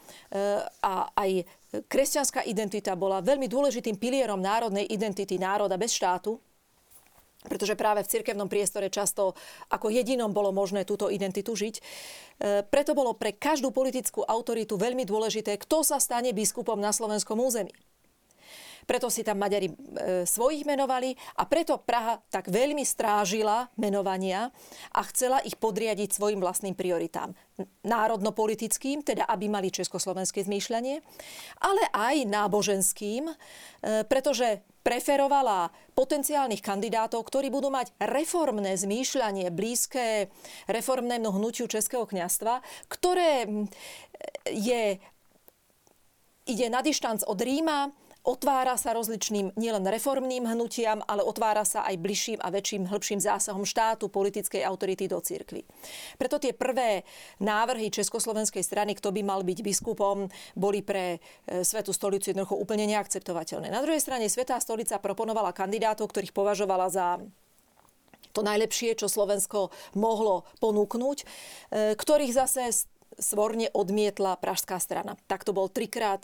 a 0.79 1.11
aj 1.11 1.43
kresťanská 1.91 2.47
identita 2.47 2.95
bola 2.95 3.19
veľmi 3.19 3.51
dôležitým 3.51 3.99
pilierom 3.99 4.39
národnej 4.39 4.87
identity 4.87 5.35
národa 5.35 5.75
bez 5.75 5.91
štátu, 5.91 6.39
pretože 7.43 7.75
práve 7.75 8.07
v 8.07 8.11
cirkevnom 8.15 8.47
priestore 8.47 8.87
často 8.87 9.35
ako 9.67 9.91
jedinom 9.91 10.31
bolo 10.31 10.55
možné 10.55 10.87
túto 10.87 11.11
identitu 11.11 11.51
žiť. 11.51 11.75
E, 11.75 11.81
preto 12.63 12.95
bolo 12.95 13.11
pre 13.11 13.35
každú 13.35 13.75
politickú 13.75 14.23
autoritu 14.23 14.79
veľmi 14.79 15.03
dôležité, 15.03 15.59
kto 15.59 15.83
sa 15.83 15.99
stane 15.99 16.31
biskupom 16.31 16.79
na 16.79 16.95
slovenskom 16.95 17.35
území 17.43 17.75
preto 18.91 19.07
si 19.07 19.23
tam 19.23 19.39
Maďari 19.39 19.71
e, 19.71 19.75
svojich 20.27 20.67
menovali 20.67 21.15
a 21.39 21.47
preto 21.47 21.79
Praha 21.79 22.19
tak 22.27 22.51
veľmi 22.51 22.83
strážila 22.83 23.71
menovania 23.79 24.51
a 24.91 25.01
chcela 25.07 25.39
ich 25.47 25.55
podriadiť 25.55 26.11
svojim 26.11 26.43
vlastným 26.43 26.75
prioritám. 26.75 27.31
Národnopolitickým, 27.87 28.99
teda 28.99 29.23
aby 29.31 29.47
mali 29.47 29.71
československé 29.71 30.43
zmýšľanie, 30.43 30.99
ale 31.63 31.83
aj 31.95 32.27
náboženským, 32.27 33.31
e, 33.31 33.35
pretože 34.11 34.59
preferovala 34.83 35.71
potenciálnych 35.95 36.59
kandidátov, 36.59 37.23
ktorí 37.23 37.47
budú 37.47 37.71
mať 37.71 37.95
reformné 37.95 38.75
zmýšľanie 38.75 39.55
blízke 39.55 40.27
reformnému 40.67 41.31
hnutiu 41.31 41.71
Českého 41.71 42.03
kňastva, 42.03 42.59
ktoré 42.91 43.47
je, 44.51 44.99
ide 46.49 46.67
na 46.67 46.83
dištanc 46.83 47.23
od 47.23 47.39
Ríma, 47.39 47.93
Otvára 48.21 48.77
sa 48.77 48.93
rozličným 48.93 49.57
nielen 49.57 49.81
reformným 49.81 50.45
hnutiam, 50.45 51.01
ale 51.09 51.25
otvára 51.25 51.65
sa 51.65 51.81
aj 51.89 51.97
bližším 51.97 52.39
a 52.45 52.53
väčším, 52.53 52.85
hĺbším 52.85 53.17
zásahom 53.17 53.65
štátu, 53.65 54.13
politickej 54.13 54.61
autority 54.61 55.09
do 55.09 55.17
cirkvy. 55.17 55.65
Preto 56.21 56.37
tie 56.37 56.53
prvé 56.53 57.01
návrhy 57.41 57.89
Československej 57.89 58.61
strany, 58.61 58.93
kto 58.93 59.09
by 59.09 59.25
mal 59.25 59.41
byť 59.41 59.65
biskupom, 59.65 60.29
boli 60.53 60.85
pre 60.85 61.17
e, 61.17 61.65
Svetú 61.65 61.97
stolicu 61.97 62.29
jednoducho 62.29 62.61
úplne 62.61 62.85
neakceptovateľné. 62.93 63.73
Na 63.73 63.81
druhej 63.81 63.97
strane 63.97 64.29
Svetá 64.29 64.61
stolica 64.61 65.01
proponovala 65.01 65.49
kandidátov, 65.49 66.13
ktorých 66.13 66.37
považovala 66.37 66.93
za 66.93 67.17
to 68.37 68.45
najlepšie, 68.45 69.01
čo 69.01 69.09
Slovensko 69.09 69.73
mohlo 69.97 70.45
ponúknuť, 70.61 71.17
e, 71.17 71.25
ktorých 71.97 72.37
zase 72.37 72.69
svorne 73.19 73.67
odmietla 73.73 74.39
pražská 74.39 74.79
strana. 74.79 75.17
Takto 75.27 75.51
bol 75.51 75.67
trikrát 75.67 76.23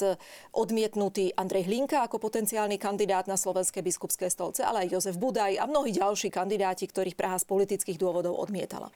odmietnutý 0.56 1.36
Andrej 1.36 1.68
Hlinka 1.68 2.04
ako 2.06 2.22
potenciálny 2.22 2.80
kandidát 2.80 3.26
na 3.26 3.36
slovenské 3.36 3.84
biskupské 3.84 4.32
stolce, 4.32 4.64
ale 4.64 4.88
aj 4.88 4.92
Jozef 4.94 5.16
Budaj 5.20 5.60
a 5.60 5.66
mnohí 5.68 5.92
ďalší 5.92 6.32
kandidáti, 6.32 6.88
ktorých 6.88 7.20
Praha 7.20 7.38
z 7.42 7.46
politických 7.50 8.00
dôvodov 8.00 8.38
odmietala. 8.40 8.92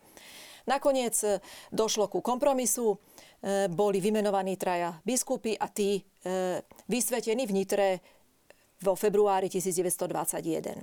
Nakoniec 0.69 1.15
e, 1.25 1.41
došlo 1.73 2.05
ku 2.05 2.21
kompromisu, 2.21 2.93
e, 2.93 2.97
boli 3.71 3.97
vymenovaní 3.97 4.57
traja 4.57 4.93
biskupy 5.01 5.57
a 5.57 5.65
tí 5.71 5.97
e, 5.97 6.01
vysvetení 6.85 7.49
v 7.49 7.55
Nitre 7.55 7.87
vo 8.81 8.93
februári 8.97 9.49
1921. 9.49 10.81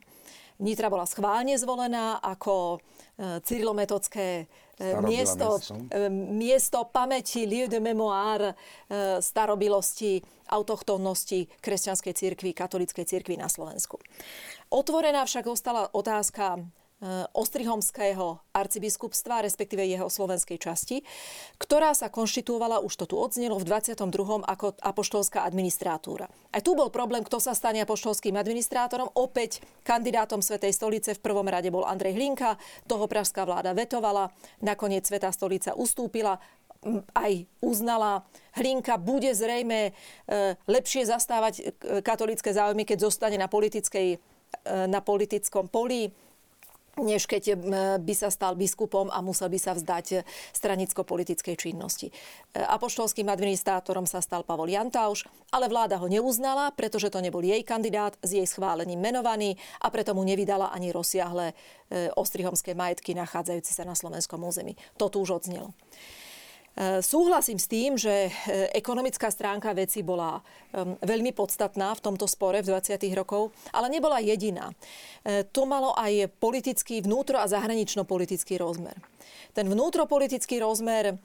Nitra 0.59 0.91
bola 0.91 1.07
schválne 1.07 1.55
zvolená 1.55 2.19
ako 2.19 2.83
cyrilometodské 3.19 4.51
miesto, 5.07 5.63
miesto 6.35 6.83
pamäti, 6.91 7.47
lieu 7.47 7.71
de 7.71 7.79
mémoire 7.79 8.59
starobilosti, 9.23 10.23
autochtónnosti 10.51 11.47
kresťanskej 11.63 12.15
cirkvi, 12.15 12.51
katolíckej 12.55 13.07
cirkvi 13.07 13.39
na 13.39 13.47
Slovensku. 13.47 14.03
Otvorená 14.71 15.23
však 15.27 15.47
ostala 15.47 15.91
otázka 15.95 16.63
Ostrihomského 17.31 18.43
arcibiskupstva, 18.51 19.47
respektíve 19.47 19.87
jeho 19.87 20.11
slovenskej 20.11 20.59
časti, 20.59 21.07
ktorá 21.55 21.95
sa 21.95 22.11
konštituovala, 22.11 22.83
už 22.83 22.99
to 22.99 23.15
tu 23.15 23.15
odznelo, 23.15 23.55
v 23.63 23.71
22. 23.71 24.03
ako 24.43 24.75
apoštolská 24.83 25.47
administratúra. 25.47 26.27
Aj 26.51 26.59
tu 26.59 26.75
bol 26.75 26.91
problém, 26.91 27.23
kto 27.23 27.39
sa 27.39 27.55
stane 27.55 27.87
apoštolským 27.87 28.35
administrátorom. 28.35 29.15
Opäť 29.15 29.63
kandidátom 29.87 30.43
Svetej 30.43 30.75
stolice 30.75 31.15
v 31.15 31.23
prvom 31.23 31.47
rade 31.47 31.71
bol 31.71 31.87
Andrej 31.87 32.19
Hlinka, 32.19 32.59
toho 32.91 33.07
pražská 33.07 33.47
vláda 33.47 33.79
vetovala, 33.79 34.35
nakoniec 34.59 35.07
Svetá 35.07 35.31
stolica 35.31 35.79
ustúpila, 35.79 36.43
aj 37.15 37.47
uznala, 37.63 38.27
Hlinka 38.59 38.99
bude 38.99 39.31
zrejme 39.39 39.95
eh, 39.95 40.59
lepšie 40.67 41.07
zastávať 41.07 41.55
eh, 41.63 41.67
katolické 42.03 42.51
záujmy, 42.51 42.83
keď 42.83 43.07
zostane 43.07 43.39
na, 43.39 43.47
politickej, 43.47 44.19
na 44.91 44.99
politickom 44.99 45.71
poli 45.71 46.11
než 46.99 47.31
keď 47.31 47.45
eh, 47.49 47.57
by 47.99 48.15
sa 48.15 48.29
stal 48.29 48.59
biskupom 48.59 49.09
a 49.09 49.23
musel 49.23 49.49
by 49.49 49.59
sa 49.59 49.73
vzdať 49.75 50.07
eh, 50.13 50.21
stranicko-politickej 50.55 51.55
činnosti. 51.55 52.11
Eh, 52.11 52.63
apoštolským 52.63 53.31
administrátorom 53.31 54.05
sa 54.05 54.19
stal 54.19 54.43
Pavol 54.43 54.71
Jantauš, 54.71 55.27
ale 55.55 55.71
vláda 55.71 55.97
ho 55.97 56.07
neuznala, 56.11 56.75
pretože 56.75 57.09
to 57.09 57.23
nebol 57.23 57.41
jej 57.41 57.63
kandidát 57.63 58.19
s 58.21 58.37
jej 58.37 58.47
schválením 58.47 59.01
menovaný 59.01 59.57
a 59.81 59.89
preto 59.89 60.13
mu 60.13 60.27
nevydala 60.27 60.71
ani 60.75 60.93
rozsiahle 60.93 61.57
ostrihomské 62.21 62.77
majetky 62.77 63.17
nachádzajúce 63.17 63.73
sa 63.73 63.81
na 63.89 63.97
slovenskom 63.97 64.45
území. 64.45 64.77
To 65.01 65.09
tu 65.09 65.25
už 65.25 65.41
odznelo. 65.41 65.73
Súhlasím 67.03 67.59
s 67.59 67.67
tým, 67.67 67.99
že 67.99 68.31
e, 68.31 68.71
ekonomická 68.71 69.35
stránka 69.35 69.75
veci 69.75 70.07
bola 70.07 70.39
veľmi 71.03 71.35
podstatná 71.35 71.91
v 71.99 72.05
tomto 72.07 72.31
spore 72.31 72.63
v 72.63 72.71
20. 72.71 73.03
rokov, 73.19 73.51
ale 73.75 73.91
nebola 73.91 74.23
jediná. 74.23 74.71
E, 75.27 75.43
to 75.43 75.67
malo 75.67 75.91
aj 75.99 76.31
politický, 76.39 77.03
vnútro- 77.03 77.43
a 77.43 77.51
zahranično-politický 77.51 78.63
rozmer. 78.63 78.95
Ten 79.59 79.67
vnútropolitický 79.67 80.63
rozmer 80.63 81.19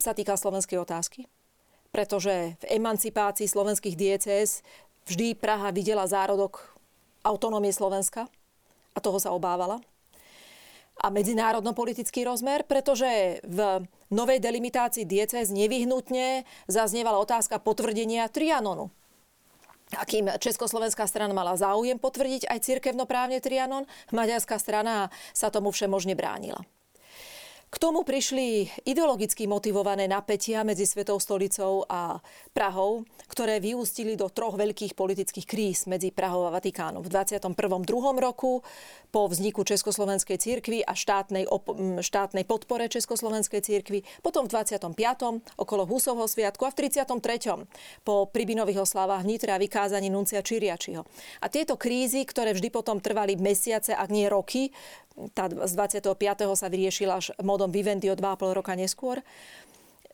sa 0.00 0.12
týka 0.16 0.32
slovenskej 0.40 0.80
otázky, 0.80 1.28
pretože 1.92 2.56
v 2.56 2.64
emancipácii 2.80 3.44
slovenských 3.44 3.92
diecéz 3.92 4.64
vždy 5.04 5.36
Praha 5.36 5.68
videla 5.76 6.08
zárodok 6.08 6.72
autonómie 7.20 7.68
Slovenska 7.68 8.32
a 8.96 8.98
toho 9.04 9.20
sa 9.20 9.36
obávala 9.36 9.84
a 10.96 11.06
medzinárodno-politický 11.12 12.24
rozmer, 12.24 12.64
pretože 12.64 13.40
v 13.44 13.84
novej 14.08 14.40
delimitácii 14.40 15.04
diecez 15.04 15.52
nevyhnutne 15.52 16.48
zaznievala 16.66 17.20
otázka 17.20 17.60
potvrdenia 17.60 18.28
Trianonu. 18.32 18.88
Akým 19.94 20.26
Československá 20.42 21.06
strana 21.06 21.30
mala 21.30 21.54
záujem 21.54 21.94
potvrdiť 22.02 22.50
aj 22.50 22.58
cirkevnoprávne 22.58 23.38
Trianon, 23.38 23.86
maďarská 24.10 24.58
strana 24.58 25.14
sa 25.30 25.46
tomu 25.46 25.70
všemožne 25.70 26.18
bránila. 26.18 26.58
K 27.66 27.82
tomu 27.82 28.06
prišli 28.06 28.70
ideologicky 28.86 29.50
motivované 29.50 30.06
napätia 30.06 30.62
medzi 30.62 30.86
Svetou 30.86 31.18
stolicou 31.18 31.82
a 31.90 32.22
Prahou, 32.54 33.02
ktoré 33.26 33.58
vyústili 33.58 34.14
do 34.14 34.30
troch 34.30 34.54
veľkých 34.54 34.94
politických 34.94 35.46
kríz 35.50 35.90
medzi 35.90 36.14
Prahou 36.14 36.46
a 36.46 36.54
Vatikánom. 36.54 37.02
V 37.02 37.10
21. 37.10 37.58
2. 37.58 37.82
roku 38.22 38.62
po 39.10 39.26
vzniku 39.26 39.66
Československej 39.66 40.38
cirkvi 40.38 40.86
a 40.86 40.94
štátnej, 40.94 41.50
op- 41.50 41.74
štátnej 42.06 42.46
podpore 42.46 42.86
Československej 42.86 43.58
cirkvi, 43.66 44.06
potom 44.22 44.46
v 44.46 44.54
25. 44.54 45.42
okolo 45.58 45.90
Husovho 45.90 46.30
sviatku 46.30 46.62
a 46.62 46.70
v 46.70 46.86
33. 46.86 47.66
po 48.06 48.30
Pribinových 48.30 48.86
oslavách 48.86 49.26
v 49.26 49.50
a 49.50 49.58
vykázaní 49.58 50.06
Nuncia 50.06 50.38
Čiriačiho. 50.38 51.02
A 51.42 51.50
tieto 51.50 51.74
krízy, 51.74 52.22
ktoré 52.22 52.54
vždy 52.54 52.70
potom 52.70 53.02
trvali 53.02 53.34
mesiace, 53.34 53.90
ak 53.90 54.06
nie 54.14 54.30
roky, 54.30 54.70
tá 55.32 55.48
z 55.48 55.72
25. 55.72 56.12
sa 56.52 56.68
vyriešila 56.68 57.16
až 57.16 57.32
modom 57.56 57.72
Vivendi 57.72 58.12
o 58.12 58.14
2,5 58.14 58.52
roka 58.52 58.76
neskôr, 58.76 59.24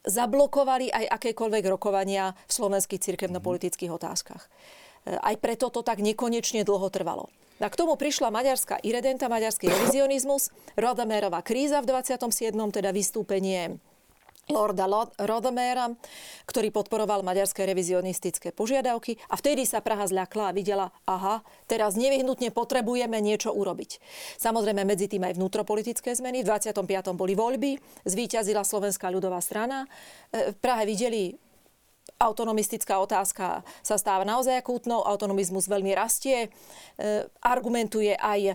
zablokovali 0.07 0.95
aj 0.95 1.11
akékoľvek 1.18 1.64
rokovania 1.66 2.38
v 2.47 2.53
slovenských 2.55 3.03
cirkevno-politických 3.03 3.90
otázkach. 3.90 4.47
E, 4.47 5.18
aj 5.18 5.34
preto 5.43 5.74
to 5.74 5.82
tak 5.82 5.99
nekonečne 5.99 6.62
dlho 6.62 6.86
trvalo. 6.90 7.26
A 7.62 7.70
k 7.70 7.78
tomu 7.78 7.95
prišla 7.95 8.34
maďarská 8.34 8.82
iredenta, 8.82 9.30
maďarský 9.30 9.70
revizionizmus, 9.70 10.51
Rodamérová 10.74 11.47
kríza 11.47 11.78
v 11.78 11.95
27. 11.95 12.51
teda 12.74 12.90
vystúpenie 12.90 13.78
Lorda 14.51 14.90
Rodemera, 15.22 15.95
ktorý 16.51 16.74
podporoval 16.74 17.22
maďarské 17.22 17.62
revizionistické 17.62 18.51
požiadavky 18.51 19.14
a 19.30 19.38
vtedy 19.38 19.62
sa 19.62 19.78
Praha 19.78 20.11
zľakla 20.11 20.51
a 20.51 20.57
videla, 20.57 20.86
aha, 21.07 21.47
teraz 21.70 21.95
nevyhnutne 21.95 22.51
potrebujeme 22.51 23.22
niečo 23.22 23.55
urobiť. 23.55 24.03
Samozrejme 24.43 24.82
medzi 24.82 25.07
tým 25.07 25.22
aj 25.22 25.38
vnútropolitické 25.38 26.11
zmeny. 26.18 26.43
V 26.43 26.51
25. 26.51 27.14
boli 27.14 27.38
voľby, 27.38 27.78
zvíťazila 28.03 28.66
Slovenská 28.66 29.14
ľudová 29.14 29.38
strana. 29.38 29.86
E, 30.34 30.51
v 30.51 30.57
Prahe 30.59 30.90
videli 30.90 31.38
autonomistická 32.22 33.03
otázka 33.03 33.66
sa 33.82 33.96
stáva 33.98 34.22
naozaj 34.22 34.62
akútnou, 34.62 35.03
autonomizmus 35.03 35.66
veľmi 35.66 35.90
rastie, 35.98 36.46
e, 36.46 36.48
argumentuje 37.42 38.14
aj 38.14 38.40
e, 38.46 38.55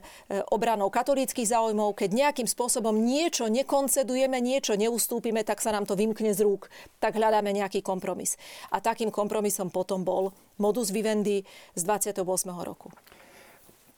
obranou 0.55 0.87
katolíckých 0.87 1.51
záujmov. 1.51 1.99
Keď 1.99 2.09
nejakým 2.15 2.47
spôsobom 2.47 2.95
niečo 2.95 3.51
nekoncedujeme, 3.51 4.39
niečo 4.39 4.79
neustúpime, 4.79 5.43
tak 5.43 5.59
sa 5.59 5.75
nám 5.75 5.83
to 5.83 5.99
vymkne 5.99 6.31
z 6.31 6.47
rúk. 6.47 6.71
Tak 7.03 7.19
hľadáme 7.19 7.51
nejaký 7.51 7.83
kompromis. 7.83 8.39
A 8.71 8.79
takým 8.79 9.11
kompromisom 9.11 9.67
potom 9.67 10.07
bol 10.07 10.31
modus 10.55 10.95
vivendi 10.95 11.43
z 11.75 11.81
28. 11.83 12.23
roku. 12.63 12.87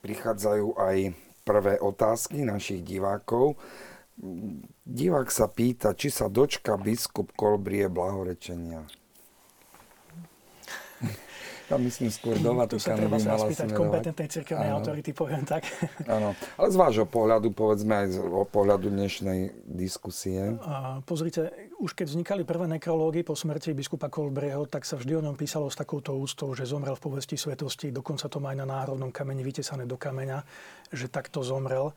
Prichádzajú 0.02 0.80
aj 0.80 0.96
prvé 1.46 1.74
otázky 1.78 2.42
našich 2.42 2.82
divákov. 2.82 3.54
Divák 4.84 5.32
sa 5.32 5.48
pýta, 5.48 5.96
či 5.96 6.12
sa 6.12 6.28
dočka 6.28 6.76
biskup 6.76 7.32
Kolbrie 7.32 7.88
blahorečenia. 7.88 8.84
Ja 11.70 11.78
myslím 11.78 12.10
skôr 12.10 12.34
do 12.42 12.50
Vatikánu 12.58 13.06
by 13.06 13.22
mala 13.22 13.46
spýtať 13.46 13.70
kompetentnej 13.70 14.26
cirkevnej 14.26 14.74
autority, 14.74 15.14
poviem 15.14 15.46
tak. 15.46 15.62
Áno, 16.10 16.34
ale 16.58 16.66
z 16.66 16.74
vášho 16.74 17.06
pohľadu, 17.06 17.54
povedzme 17.54 17.94
aj 17.94 18.06
z 18.10 18.18
pohľadu 18.26 18.90
dnešnej 18.90 19.54
diskusie. 19.70 20.58
A 20.66 20.98
pozrite, 21.06 21.70
už 21.78 21.94
keď 21.94 22.10
vznikali 22.10 22.42
prvé 22.42 22.66
nekrológy 22.66 23.22
po 23.22 23.38
smrti 23.38 23.70
biskupa 23.70 24.10
Kolbrieho, 24.10 24.66
tak 24.66 24.82
sa 24.82 24.98
vždy 24.98 25.22
o 25.22 25.24
ňom 25.30 25.38
písalo 25.38 25.70
s 25.70 25.78
takouto 25.78 26.10
úctou, 26.18 26.50
že 26.58 26.66
zomrel 26.66 26.98
v 26.98 27.06
povesti 27.06 27.38
svetosti, 27.38 27.94
dokonca 27.94 28.26
to 28.26 28.42
má 28.42 28.50
aj 28.50 28.66
na 28.66 28.66
národnom 28.66 29.14
kameni 29.14 29.46
vytesané 29.46 29.86
do 29.86 29.94
kameňa, 29.94 30.42
že 30.90 31.06
takto 31.06 31.46
zomrel. 31.46 31.94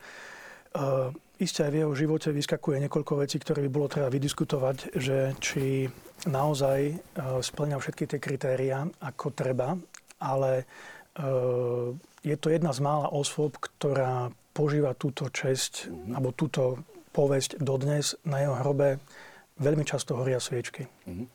Uh, 0.74 1.14
Isté 1.34 1.66
aj 1.66 1.72
v 1.74 1.80
jeho 1.82 1.94
živote 1.98 2.30
vyskakuje 2.30 2.78
niekoľko 2.86 3.26
vecí, 3.26 3.42
ktoré 3.42 3.66
by 3.66 3.70
bolo 3.74 3.90
treba 3.90 4.06
vydiskutovať, 4.06 4.94
že 4.94 5.34
či 5.42 5.90
naozaj 6.30 6.78
e, 6.88 6.94
splňa 7.42 7.82
všetky 7.82 8.06
tie 8.06 8.18
kritéria, 8.22 8.86
ako 9.02 9.34
treba, 9.34 9.74
ale 10.22 10.62
e, 10.62 10.64
je 12.22 12.36
to 12.38 12.54
jedna 12.54 12.70
z 12.70 12.78
mála 12.86 13.10
osôb, 13.10 13.58
ktorá 13.58 14.30
požíva 14.54 14.94
túto 14.94 15.26
česť 15.26 15.90
mm-hmm. 15.90 16.14
alebo 16.14 16.30
túto 16.38 16.78
povesť 17.10 17.58
dodnes. 17.58 18.14
Na 18.22 18.38
jeho 18.38 18.54
hrobe 18.54 19.02
veľmi 19.58 19.82
často 19.82 20.14
horia 20.14 20.38
sviečky. 20.38 20.86
Mm-hmm. 20.86 21.26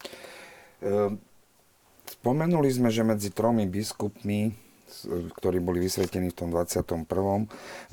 Spomenuli 2.08 2.70
sme, 2.72 2.88
že 2.88 3.04
medzi 3.04 3.36
tromi 3.36 3.68
biskupmi 3.68 4.69
ktorí 5.10 5.62
boli 5.62 5.80
vysvetení 5.84 6.34
v 6.34 6.38
tom 6.38 6.50
21. 6.52 7.06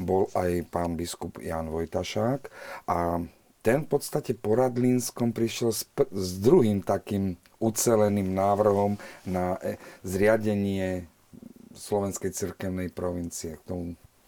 bol 0.00 0.28
aj 0.32 0.50
pán 0.72 0.96
biskup 0.96 1.38
Jan 1.40 1.68
Vojtašák 1.68 2.40
a 2.88 3.20
ten 3.66 3.82
v 3.82 3.88
podstate 3.90 4.38
po 4.38 4.54
Radlínskom 4.54 5.34
prišiel 5.34 5.74
s, 5.74 5.82
s 6.14 6.30
druhým 6.38 6.86
takým 6.86 7.34
uceleným 7.58 8.30
návrhom 8.30 8.94
na 9.26 9.58
e, 9.58 9.74
zriadenie 10.06 11.10
Slovenskej 11.74 12.30
cirkevnej 12.30 12.94
provincie. 12.94 13.58
K 13.58 13.62
tomu 13.66 13.84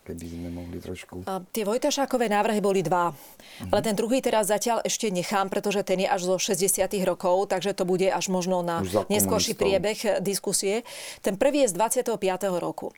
keby 0.09 0.25
sme 0.25 0.49
mohli 0.49 0.81
trošku... 0.81 1.29
A 1.29 1.45
tie 1.53 1.69
Vojtašákové 1.69 2.33
návrhy 2.33 2.65
boli 2.65 2.81
dva. 2.81 3.13
Uh-huh. 3.13 3.69
Ale 3.69 3.85
ten 3.85 3.93
druhý 3.93 4.25
teraz 4.25 4.49
zatiaľ 4.49 4.81
ešte 4.81 5.13
nechám, 5.13 5.53
pretože 5.53 5.85
ten 5.85 6.01
je 6.01 6.09
až 6.09 6.25
zo 6.25 6.37
60 6.41 6.89
rokov, 7.05 7.53
takže 7.53 7.77
to 7.77 7.85
bude 7.85 8.09
až 8.09 8.33
možno 8.33 8.65
na 8.65 8.81
neskôrší 9.13 9.53
priebeh 9.53 9.99
eh, 10.09 10.11
diskusie. 10.25 10.89
Ten 11.21 11.37
prvý 11.37 11.69
je 11.69 11.77
z 11.77 11.77
25. 11.77 12.17
roku. 12.57 12.97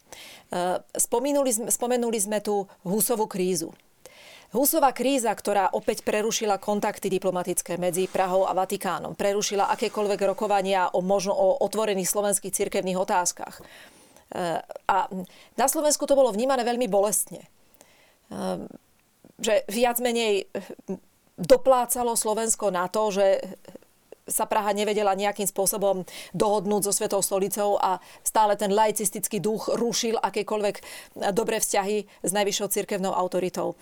Eh, 0.54 0.78
spomenuli, 0.94 1.74
spomenuli 1.74 2.18
sme 2.22 2.38
tu 2.38 2.70
Husovú 2.86 3.26
krízu. 3.26 3.74
Husová 4.50 4.90
kríza, 4.90 5.30
ktorá 5.30 5.70
opäť 5.78 6.02
prerušila 6.02 6.58
kontakty 6.58 7.06
diplomatické 7.06 7.78
medzi 7.78 8.10
Prahou 8.10 8.50
a 8.50 8.52
Vatikánom, 8.54 9.14
prerušila 9.14 9.70
akékoľvek 9.70 10.26
rokovania 10.26 10.90
o, 10.90 10.98
možno, 10.98 11.38
o 11.38 11.62
otvorených 11.62 12.10
slovenských 12.10 12.50
cirkevných 12.50 12.98
otázkach 12.98 13.62
a 14.30 14.96
na 15.58 15.66
Slovensku 15.66 16.06
to 16.06 16.14
bolo 16.14 16.30
vnímané 16.30 16.62
veľmi 16.62 16.86
bolestne. 16.86 17.42
Ehm, 18.30 18.70
že 19.40 19.66
viac 19.66 19.98
menej 19.98 20.46
doplácalo 21.34 22.14
Slovensko 22.14 22.68
na 22.70 22.86
to, 22.86 23.10
že 23.10 23.40
sa 24.30 24.46
Praha 24.46 24.70
nevedela 24.70 25.18
nejakým 25.18 25.48
spôsobom 25.48 26.06
dohodnúť 26.30 26.86
so 26.86 26.92
Svetou 26.94 27.18
stolicou 27.18 27.76
a 27.82 27.98
stále 28.22 28.54
ten 28.54 28.70
laicistický 28.70 29.42
duch 29.42 29.74
rušil 29.74 30.22
akékoľvek 30.22 30.76
dobré 31.34 31.58
vzťahy 31.58 32.06
s 32.22 32.30
najvyššou 32.30 32.68
cirkevnou 32.70 33.10
autoritou 33.10 33.74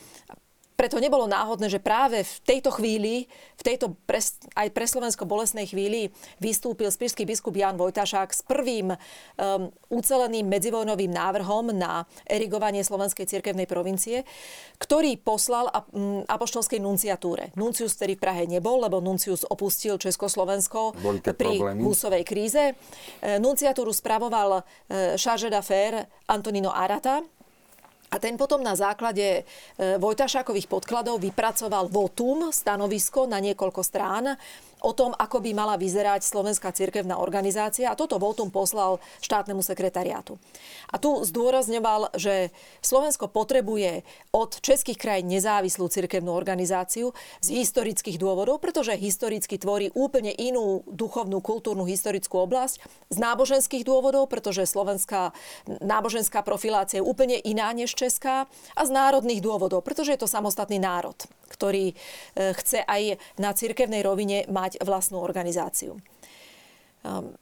preto 0.78 1.02
nebolo 1.02 1.26
náhodné, 1.26 1.66
že 1.66 1.82
práve 1.82 2.22
v 2.22 2.36
tejto 2.46 2.70
chvíli, 2.70 3.26
v 3.58 3.62
tejto 3.66 3.98
pre, 4.06 4.22
aj 4.54 4.68
pre 4.70 4.86
Slovensko 4.86 5.26
bolesnej 5.26 5.66
chvíli 5.66 6.14
vystúpil 6.38 6.86
spíšský 6.86 7.26
biskup 7.26 7.58
Jan 7.58 7.74
Vojtašák 7.74 8.30
s 8.30 8.46
prvým 8.46 8.94
um, 8.94 9.74
uceleným 9.90 10.46
medzivojnovým 10.46 11.10
návrhom 11.10 11.74
na 11.74 12.06
erigovanie 12.30 12.86
Slovenskej 12.86 13.26
cirkevnej 13.26 13.66
provincie, 13.66 14.22
ktorý 14.78 15.18
poslal 15.18 15.66
um, 15.90 16.22
apoštolskej 16.30 16.78
nunciatúre. 16.78 17.50
Nuncius, 17.58 17.98
ktorý 17.98 18.14
v 18.14 18.22
Prahe 18.22 18.44
nebol, 18.46 18.78
lebo 18.78 19.02
Nuncius 19.02 19.42
opustil 19.50 19.98
Československo 19.98 20.94
pri 20.94 21.58
problémy. 21.58 21.82
Husovej 21.82 22.22
kríze. 22.22 22.78
E, 23.18 23.42
nunciatúru 23.42 23.90
spravoval 23.90 24.62
e, 24.62 25.18
charge 25.18 25.50
d'affaires 25.50 26.06
Antonino 26.30 26.70
Arata, 26.70 27.26
a 28.08 28.16
ten 28.16 28.40
potom 28.40 28.64
na 28.64 28.72
základe 28.72 29.42
e, 29.42 29.42
Vojtašákových 30.00 30.68
podkladov 30.68 31.20
vypracoval 31.20 31.92
votum, 31.92 32.48
stanovisko 32.48 33.28
na 33.28 33.36
niekoľko 33.40 33.80
strán, 33.84 34.36
o 34.82 34.94
tom, 34.94 35.10
ako 35.14 35.42
by 35.42 35.50
mala 35.54 35.74
vyzerať 35.74 36.22
Slovenská 36.22 36.70
cirkevná 36.70 37.18
organizácia 37.18 37.90
a 37.90 37.98
toto 37.98 38.18
votum 38.22 38.50
poslal 38.50 39.02
štátnemu 39.18 39.62
sekretariátu. 39.62 40.38
A 40.94 40.96
tu 41.02 41.26
zdôrazňoval, 41.26 42.14
že 42.14 42.54
Slovensko 42.80 43.26
potrebuje 43.28 44.06
od 44.30 44.62
českých 44.62 44.98
krajín 44.98 45.28
nezávislú 45.34 45.90
cirkevnú 45.90 46.30
organizáciu 46.30 47.10
z 47.42 47.48
historických 47.58 48.16
dôvodov, 48.22 48.62
pretože 48.62 48.94
historicky 48.94 49.58
tvorí 49.58 49.90
úplne 49.92 50.30
inú 50.30 50.86
duchovnú, 50.86 51.42
kultúrnu, 51.42 51.82
historickú 51.84 52.46
oblasť. 52.46 52.80
Z 53.10 53.18
náboženských 53.18 53.82
dôvodov, 53.82 54.30
pretože 54.30 54.62
slovenská 54.68 55.34
náboženská 55.82 56.40
profilácia 56.46 57.02
je 57.02 57.06
úplne 57.06 57.36
iná 57.42 57.70
než 57.74 57.97
česká. 57.98 58.46
A 58.78 58.82
z 58.86 58.90
národných 58.94 59.42
dôvodov, 59.42 59.82
pretože 59.82 60.14
je 60.14 60.20
to 60.22 60.30
samostatný 60.30 60.78
národ, 60.78 61.18
ktorý 61.50 61.90
e, 61.90 61.94
chce 62.54 62.86
aj 62.86 63.18
na 63.42 63.50
cirkevnej 63.50 64.06
rovine 64.06 64.46
mať 64.46 64.78
vlastnú 64.86 65.18
organizáciu. 65.18 65.98
Um, 67.02 67.34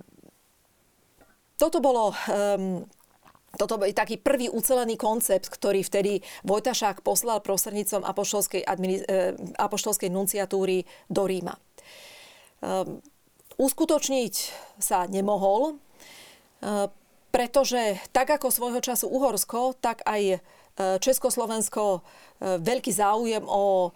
toto 1.56 1.80
bolo 1.80 2.12
um, 2.28 2.84
toto 3.56 3.80
bol 3.80 3.88
taký 3.88 4.20
prvý 4.20 4.52
ucelený 4.52 5.00
koncept, 5.00 5.48
ktorý 5.48 5.80
vtedy 5.80 6.20
Vojtašák 6.44 7.00
poslal 7.00 7.40
prostrednícom 7.40 8.04
apoštolskej, 8.04 8.62
administ- 8.68 9.08
eh, 9.08 9.32
apoštolskej 9.56 10.12
nunciatúry 10.12 10.84
do 11.08 11.24
Ríma. 11.24 11.56
Um, 12.60 13.00
uskutočniť 13.56 14.34
sa 14.76 15.08
nemohol, 15.08 15.80
pretože 17.30 18.00
tak 18.12 18.30
ako 18.32 18.48
svojho 18.48 18.80
času 18.80 19.10
Uhorsko, 19.10 19.76
tak 19.78 20.02
aj 20.06 20.40
Československo 20.76 22.04
veľký 22.40 22.92
záujem 22.92 23.44
o 23.48 23.92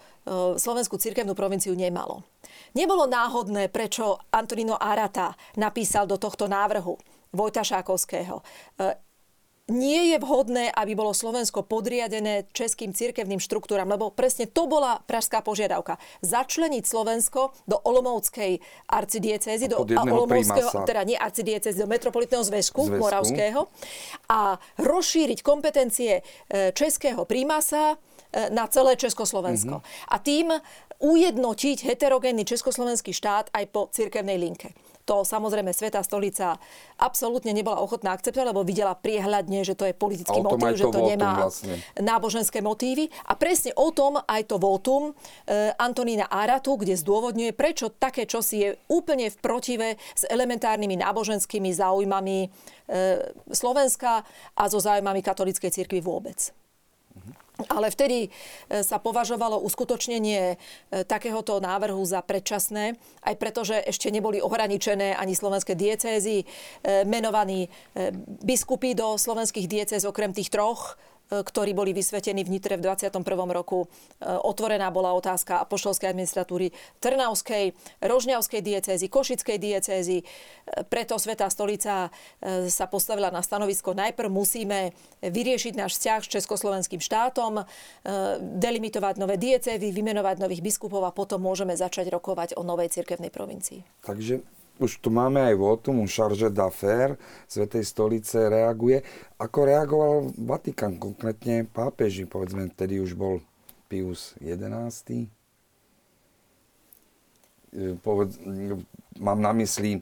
slovenskú 0.56 0.96
cirkevnú 0.96 1.36
provinciu 1.36 1.76
nemalo. 1.76 2.24
Nebolo 2.72 3.04
náhodné, 3.04 3.68
prečo 3.68 4.16
Antonino 4.32 4.80
Arata 4.80 5.36
napísal 5.60 6.08
do 6.08 6.16
tohto 6.16 6.48
návrhu 6.48 6.96
Vojta 7.30 7.62
Šákovského. 7.62 8.40
E, 8.40 8.96
nie 9.70 10.14
je 10.14 10.16
vhodné, 10.18 10.74
aby 10.74 10.92
bolo 10.98 11.14
Slovensko 11.14 11.62
podriadené 11.62 12.50
českým 12.50 12.90
cirkevným 12.90 13.38
štruktúram, 13.38 13.86
lebo 13.86 14.10
presne 14.10 14.50
to 14.50 14.66
bola 14.66 15.00
pražská 15.06 15.40
požiadavka. 15.46 15.96
Začleniť 16.26 16.84
Slovensko 16.84 17.54
do 17.70 17.78
Olomovskej 17.78 18.58
arcidiecezy, 18.90 19.70
do 19.70 19.86
Olomovského, 19.86 20.84
teda 20.84 21.06
nie 21.06 21.16
arcidiecezy, 21.16 21.78
do 21.80 21.88
metropolitného 21.88 22.42
zväzku, 22.42 22.82
zväzku 22.86 23.00
Moravského 23.00 23.60
a 24.28 24.58
rozšíriť 24.78 25.38
kompetencie 25.40 26.20
e, 26.20 26.22
českého 26.74 27.24
prímasa 27.24 27.94
e, 27.94 28.50
na 28.50 28.66
celé 28.68 28.98
Československo. 28.98 29.80
Mm-hmm. 29.80 30.12
A 30.12 30.16
tým 30.18 30.46
ujednotiť 31.00 31.88
heterogénny 31.88 32.44
československý 32.44 33.16
štát 33.16 33.48
aj 33.56 33.64
po 33.72 33.88
cirkevnej 33.88 34.36
linke. 34.36 34.76
To 35.10 35.26
samozrejme 35.26 35.74
Sveta 35.74 36.06
stolica 36.06 36.54
absolútne 36.94 37.50
nebola 37.50 37.82
ochotná 37.82 38.14
akceptovať, 38.14 38.54
lebo 38.54 38.62
videla 38.62 38.94
priehľadne, 38.94 39.66
že 39.66 39.74
to 39.74 39.90
je 39.90 39.94
politický 39.94 40.38
motív, 40.38 40.78
že 40.78 40.86
to 40.86 41.02
nemá 41.02 41.50
vlastne. 41.50 41.82
náboženské 41.98 42.62
motívy. 42.62 43.10
A 43.26 43.34
presne 43.34 43.74
o 43.74 43.90
tom 43.90 44.22
aj 44.22 44.46
to 44.46 44.62
votum 44.62 45.10
e, 45.10 45.74
Antonína 45.74 46.30
Aratu, 46.30 46.78
kde 46.78 46.94
zdôvodňuje, 46.94 47.50
prečo 47.58 47.90
také 47.90 48.22
čosi 48.22 48.56
je 48.62 48.70
úplne 48.86 49.26
v 49.34 49.36
protive 49.42 49.88
s 50.14 50.22
elementárnymi 50.30 51.02
náboženskými 51.02 51.74
záujmami 51.74 52.38
e, 52.46 52.48
Slovenska 53.50 54.22
a 54.54 54.62
so 54.70 54.78
záujmami 54.78 55.26
katolíckej 55.26 55.74
cirkvi 55.74 55.98
vôbec. 55.98 56.54
Ale 57.68 57.92
vtedy 57.92 58.18
e, 58.26 58.28
sa 58.80 58.96
považovalo 58.96 59.60
uskutočnenie 59.60 60.54
e, 60.54 60.56
takéhoto 61.04 61.60
návrhu 61.60 62.00
za 62.06 62.24
predčasné, 62.24 62.96
aj 63.26 63.34
preto, 63.36 63.66
že 63.66 63.82
ešte 63.84 64.08
neboli 64.08 64.40
ohraničené 64.40 65.12
ani 65.18 65.36
slovenské 65.36 65.76
diecézy, 65.76 66.42
e, 66.42 66.44
menovaní 67.04 67.68
biskupy 68.40 68.96
do 68.96 69.18
slovenských 69.18 69.66
diecéz 69.66 70.06
okrem 70.06 70.32
tých 70.32 70.48
troch 70.48 70.96
ktorí 71.30 71.70
boli 71.72 71.94
vysvetení 71.94 72.42
v 72.42 72.58
Nitre 72.58 72.74
v 72.74 72.90
21. 72.90 73.22
roku. 73.54 73.86
E, 73.86 74.26
otvorená 74.26 74.90
bola 74.90 75.14
otázka 75.14 75.62
apoštolskej 75.62 76.10
administratúry 76.10 76.74
Trnavskej, 76.98 77.72
Rožňavskej 78.02 78.60
diecézy, 78.60 79.06
Košickej 79.06 79.58
diecézy. 79.62 80.18
E, 80.20 80.24
preto 80.90 81.14
Svetá 81.22 81.46
stolica 81.46 82.10
e, 82.42 82.66
sa 82.66 82.90
postavila 82.90 83.30
na 83.30 83.46
stanovisko. 83.46 83.94
Najprv 83.94 84.26
musíme 84.26 84.90
vyriešiť 85.22 85.78
náš 85.78 85.96
vzťah 85.96 86.20
s 86.26 86.32
Československým 86.40 86.98
štátom, 87.02 87.62
delimitovať 88.40 89.14
nové 89.20 89.36
diecézy, 89.36 89.92
vymenovať 89.92 90.40
nových 90.40 90.64
biskupov 90.64 91.04
a 91.04 91.14
potom 91.14 91.42
môžeme 91.44 91.76
začať 91.76 92.08
rokovať 92.08 92.56
o 92.56 92.64
novej 92.64 92.90
cirkevnej 92.90 93.28
provincii. 93.28 93.84
Takže 94.02 94.40
už 94.80 95.04
tu 95.04 95.12
máme 95.12 95.44
aj 95.44 95.54
votum, 95.60 96.00
charge 96.08 96.48
d'affaires 96.48 97.20
Svetej 97.44 97.84
stolice 97.84 98.48
reaguje. 98.48 99.04
Ako 99.36 99.68
reagoval 99.68 100.32
Vatikán, 100.40 100.96
konkrétne 100.96 101.68
pápeži, 101.68 102.24
povedzme, 102.24 102.72
vtedy 102.72 102.98
už 102.98 103.12
bol 103.12 103.44
Pius 103.92 104.34
XI. 104.40 105.28
Povedz, 108.02 108.40
mám 109.20 109.38
na 109.38 109.52
mysli 109.52 110.00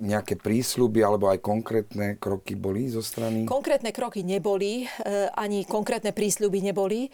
nejaké 0.00 0.34
prísľuby 0.34 1.06
alebo 1.06 1.30
aj 1.30 1.38
konkrétne 1.38 2.18
kroky 2.18 2.58
boli 2.58 2.90
zo 2.90 2.98
strany? 2.98 3.46
Konkrétne 3.46 3.94
kroky 3.94 4.26
neboli, 4.26 4.82
e, 4.82 4.86
ani 5.30 5.62
konkrétne 5.62 6.10
prísľuby 6.10 6.66
neboli, 6.66 7.06
e, 7.06 7.10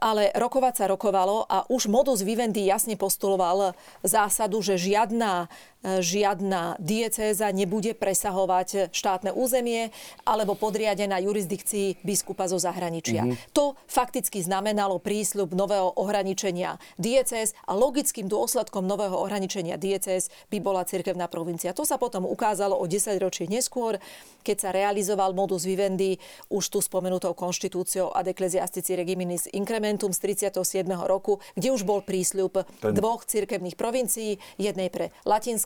ale 0.00 0.32
rokovať 0.32 0.74
sa 0.80 0.84
rokovalo 0.88 1.44
a 1.44 1.68
už 1.68 1.92
modus 1.92 2.24
vivendi 2.24 2.64
jasne 2.64 2.96
postuloval 2.96 3.76
zásadu, 4.00 4.64
že 4.64 4.80
žiadna 4.80 5.52
žiadna 5.80 6.76
diecéza 6.76 7.48
nebude 7.56 7.96
presahovať 7.96 8.92
štátne 8.92 9.32
územie 9.32 9.88
alebo 10.28 10.52
podriadená 10.52 11.16
jurisdikcii 11.24 12.04
biskupa 12.04 12.52
zo 12.52 12.60
zahraničia. 12.60 13.24
Mm-hmm. 13.24 13.56
To 13.56 13.80
fakticky 13.88 14.44
znamenalo 14.44 15.00
prísľub 15.00 15.56
nového 15.56 15.96
ohraničenia 15.96 16.76
diecéz 17.00 17.56
a 17.64 17.72
logickým 17.72 18.28
dôsledkom 18.28 18.84
nového 18.84 19.16
ohraničenia 19.16 19.80
diecéz 19.80 20.28
by 20.52 20.59
bola 20.60 20.84
cirkevná 20.84 21.26
provincia. 21.32 21.72
To 21.72 21.88
sa 21.88 21.96
potom 21.96 22.28
ukázalo 22.28 22.76
o 22.76 22.84
10 22.84 23.16
ročí 23.16 23.48
neskôr, 23.48 23.96
keď 24.44 24.56
sa 24.60 24.70
realizoval 24.70 25.32
modus 25.32 25.64
vivendi 25.64 26.20
už 26.52 26.68
tu 26.68 26.78
spomenutou 26.84 27.32
konštitúciou 27.32 28.12
ad 28.12 28.28
ecclesiastici 28.28 28.92
regiminis 28.92 29.48
incrementum 29.50 30.12
z 30.12 30.36
37. 30.52 30.84
roku, 31.08 31.40
kde 31.56 31.72
už 31.72 31.88
bol 31.88 32.04
prísľub 32.04 32.68
Ten... 32.84 32.92
dvoch 32.92 33.24
cirkevných 33.24 33.80
provincií, 33.80 34.36
jednej 34.60 34.92
pre 34.92 35.08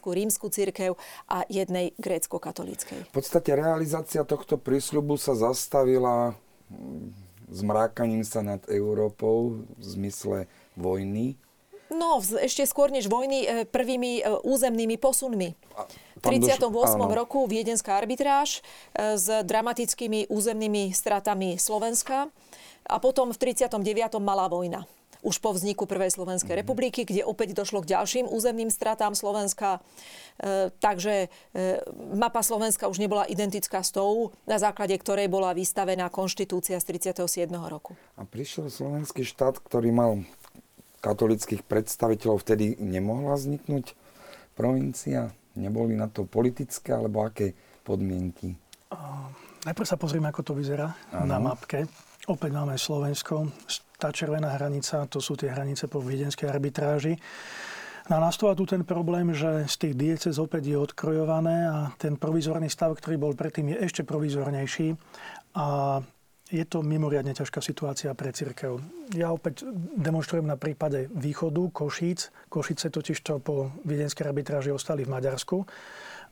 katolickú 0.05 0.13
rímsku 0.13 0.47
církev 0.53 1.01
a 1.33 1.49
jednej 1.49 1.97
grécko-katolíckej. 1.97 3.09
V 3.09 3.15
podstate 3.17 3.57
realizácia 3.57 4.21
tohto 4.21 4.61
prísľubu 4.61 5.17
sa 5.17 5.33
zastavila 5.33 6.37
zmrákaním 7.49 8.21
mm, 8.21 8.29
sa 8.29 8.45
nad 8.45 8.61
Európou 8.69 9.65
v 9.65 9.83
zmysle 9.83 10.39
vojny. 10.77 11.41
No, 11.93 12.21
ešte 12.21 12.65
skôr 12.65 12.89
než 12.89 13.13
vojny, 13.13 13.45
e, 13.45 13.49
prvými 13.69 14.21
e, 14.21 14.23
územnými 14.41 14.97
posunmi. 14.97 15.53
V 16.17 16.23
38. 16.25 16.65
Áno. 16.65 17.13
roku 17.13 17.45
viedenská 17.45 18.01
arbitráž 18.01 18.65
e, 18.97 19.21
s 19.21 19.29
dramatickými 19.29 20.33
územnými 20.33 20.97
stratami 20.97 21.61
Slovenska 21.61 22.33
a 22.89 22.97
potom 22.97 23.33
v 23.33 23.37
39. 23.37 23.85
malá 24.21 24.49
vojna 24.49 24.89
už 25.25 25.41
po 25.41 25.57
vzniku 25.57 25.89
Prvej 25.89 26.13
Slovenskej 26.13 26.53
mm-hmm. 26.53 26.63
republiky, 26.63 27.01
kde 27.09 27.25
opäť 27.25 27.57
došlo 27.57 27.81
k 27.81 27.97
ďalším 27.97 28.29
územným 28.29 28.69
stratám 28.69 29.17
Slovenska. 29.17 29.81
E, 30.37 30.69
takže 30.69 31.33
e, 31.57 31.81
mapa 32.13 32.45
Slovenska 32.45 32.87
už 32.93 33.01
nebola 33.01 33.25
identická 33.25 33.81
s 33.81 33.91
tou, 33.91 34.37
na 34.45 34.61
základe 34.61 34.93
ktorej 35.01 35.33
bola 35.33 35.57
vystavená 35.57 36.13
konštitúcia 36.13 36.77
z 36.77 36.85
37. 37.17 37.49
roku. 37.57 37.97
A 38.21 38.29
prišiel 38.29 38.69
slovenský 38.69 39.25
štát, 39.25 39.57
ktorý 39.65 39.91
mal 39.91 40.13
katolických 41.05 41.61
predstaviteľov, 41.69 42.41
vtedy 42.41 42.81
nemohla 42.81 43.37
vzniknúť 43.37 43.93
provincia? 44.57 45.29
Neboli 45.53 45.93
na 45.93 46.09
to 46.09 46.25
politické, 46.25 46.97
alebo 46.97 47.29
aké 47.29 47.53
podmienky? 47.85 48.57
Uh, 48.89 49.29
najprv 49.69 49.87
sa 49.87 50.01
pozrieme, 50.01 50.33
ako 50.33 50.41
to 50.41 50.53
vyzerá 50.57 50.97
ano. 51.13 51.29
na 51.29 51.37
mapke. 51.37 51.85
Opäť 52.25 52.51
máme 52.57 52.81
Slovensko, 52.81 53.53
tá 54.01 54.09
červená 54.09 54.57
hranica, 54.57 55.05
to 55.13 55.21
sú 55.21 55.37
tie 55.37 55.53
hranice 55.53 55.93
po 55.93 56.01
viedenskej 56.01 56.49
arbitráži. 56.49 57.21
No 58.09 58.21
a 58.21 58.25
nastáva 58.29 58.53
tu 58.53 58.69
ten 58.69 58.85
problém, 58.85 59.33
že 59.33 59.65
z 59.65 59.75
tých 59.81 59.95
diecez 59.97 60.35
opäť 60.37 60.73
je 60.73 60.77
odkrojované 60.77 61.69
a 61.69 61.77
ten 61.97 62.21
provizorný 62.21 62.69
stav, 62.69 62.93
ktorý 62.97 63.17
bol 63.17 63.33
predtým, 63.33 63.73
je 63.73 63.81
ešte 63.81 64.05
provizornejší. 64.05 64.93
A 65.57 66.01
je 66.53 66.65
to 66.69 66.85
mimoriadne 66.85 67.33
ťažká 67.33 67.65
situácia 67.65 68.13
pre 68.13 68.29
církev. 68.29 68.77
Ja 69.17 69.33
opäť 69.33 69.65
demonstrujem 69.97 70.45
na 70.45 70.61
prípade 70.61 71.09
východu 71.09 71.73
Košíc. 71.73 72.29
Košice 72.53 72.93
totiž 72.93 73.17
to 73.25 73.41
po 73.41 73.73
viedenskej 73.89 74.29
arbitráži 74.29 74.69
ostali 74.69 75.09
v 75.09 75.13
Maďarsku 75.17 75.65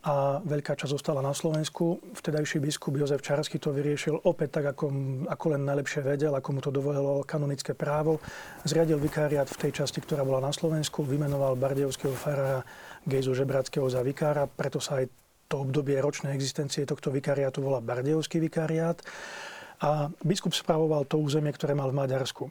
a 0.02 0.42
veľká 0.42 0.74
časť 0.74 0.92
zostala 0.98 1.22
na 1.22 1.30
Slovensku. 1.30 2.02
Vtedajší 2.18 2.58
biskup 2.58 2.98
Jozef 2.98 3.22
Čarsky 3.22 3.62
to 3.62 3.70
vyriešil 3.70 4.20
opäť 4.26 4.60
tak, 4.60 4.74
ako, 4.74 4.90
ako 5.30 5.46
len 5.54 5.62
najlepšie 5.62 6.02
vedel, 6.02 6.34
ako 6.34 6.48
mu 6.50 6.60
to 6.60 6.74
dovolilo 6.74 7.22
kanonické 7.22 7.72
právo. 7.72 8.18
Zriadil 8.66 8.98
vikáriat 8.98 9.46
v 9.46 9.60
tej 9.62 9.80
časti, 9.80 10.02
ktorá 10.02 10.26
bola 10.26 10.42
na 10.42 10.50
Slovensku, 10.50 11.06
vymenoval 11.06 11.54
bardejovského 11.54 12.18
farára 12.18 12.66
Gejzu 13.06 13.32
Žebrackého 13.32 13.86
za 13.86 14.02
vikára, 14.02 14.50
preto 14.50 14.82
sa 14.82 15.00
aj 15.00 15.06
to 15.46 15.62
obdobie 15.62 16.00
ročnej 16.02 16.34
existencie 16.34 16.82
tohto 16.82 17.14
vikariátu 17.14 17.62
volá 17.62 17.78
Bardejovský 17.78 18.42
vikariát. 18.42 18.98
A 19.82 20.06
biskup 20.22 20.54
spravoval 20.54 21.10
to 21.10 21.18
územie, 21.18 21.50
ktoré 21.50 21.74
mal 21.74 21.90
v 21.90 21.98
Maďarsku. 21.98 22.46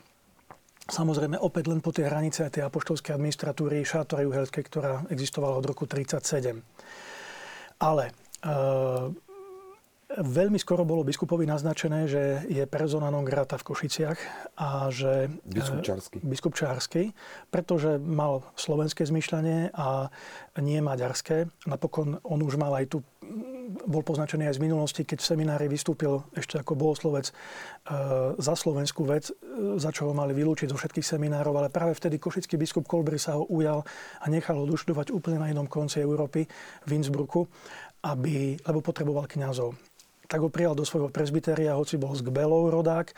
Samozrejme, 0.92 1.40
opäť 1.40 1.72
len 1.72 1.80
po 1.80 1.96
tej 1.96 2.12
hranice 2.12 2.52
tej 2.52 2.68
apoštolskej 2.68 3.16
administratúry 3.16 3.88
Šátorej 3.88 4.28
Uhelskej, 4.28 4.64
ktorá 4.68 5.08
existovala 5.08 5.56
od 5.56 5.64
roku 5.64 5.88
1937. 5.88 6.60
Ale 7.80 8.12
uh, 8.44 9.08
veľmi 10.20 10.60
skoro 10.60 10.84
bolo 10.84 11.08
biskupovi 11.08 11.48
naznačené, 11.48 12.10
že 12.10 12.44
je 12.52 12.64
persona 12.68 13.08
non 13.08 13.24
grata 13.24 13.56
v 13.56 13.68
Košiciach 13.72 14.20
a 14.60 14.92
že... 14.92 15.32
Biskup 15.48 15.86
Čársky. 15.86 16.18
Biskup 16.20 16.54
Čársky, 16.58 17.04
pretože 17.48 17.96
mal 18.02 18.44
slovenské 18.60 19.08
zmýšľanie 19.08 19.72
a 19.72 20.12
nie 20.60 20.84
maďarské. 20.84 21.48
Napokon 21.64 22.20
on 22.28 22.40
už 22.44 22.60
mal 22.60 22.76
aj 22.76 22.98
tu 22.98 23.00
bol 23.88 24.04
poznačený 24.04 24.52
aj 24.52 24.60
z 24.60 24.64
minulosti, 24.64 25.02
keď 25.08 25.24
v 25.24 25.30
seminári 25.32 25.66
vystúpil 25.72 26.28
ešte 26.36 26.60
ako 26.60 26.76
bohoslovec 26.76 27.32
e, 27.32 27.34
za 28.36 28.54
slovenskú 28.58 29.08
vec, 29.08 29.32
e, 29.32 29.80
za 29.80 29.96
čo 29.96 30.12
ho 30.12 30.14
mali 30.14 30.36
vylúčiť 30.36 30.68
zo 30.68 30.78
všetkých 30.78 31.06
seminárov, 31.06 31.56
ale 31.56 31.70
práve 31.72 31.96
vtedy 31.96 32.20
košický 32.20 32.60
biskup 32.60 32.84
Kolbry 32.84 33.16
sa 33.16 33.40
ho 33.40 33.48
ujal 33.48 33.88
a 34.20 34.26
nechal 34.28 34.60
ho 34.60 34.68
doštudovať 34.68 35.16
úplne 35.16 35.40
na 35.40 35.48
inom 35.48 35.72
konci 35.72 36.04
Európy, 36.04 36.44
v 36.84 36.92
Innsbrucku, 36.92 37.48
aby, 38.04 38.58
lebo 38.60 38.80
potreboval 38.82 39.30
kňazov. 39.30 39.91
Tak 40.32 40.40
ho 40.40 40.48
prijal 40.48 40.80
do 40.80 40.88
svojho 40.88 41.12
prezbyteria, 41.12 41.76
hoci 41.76 42.00
bol 42.00 42.16
z 42.16 42.24
Gbelov 42.24 42.72
rodák 42.72 43.12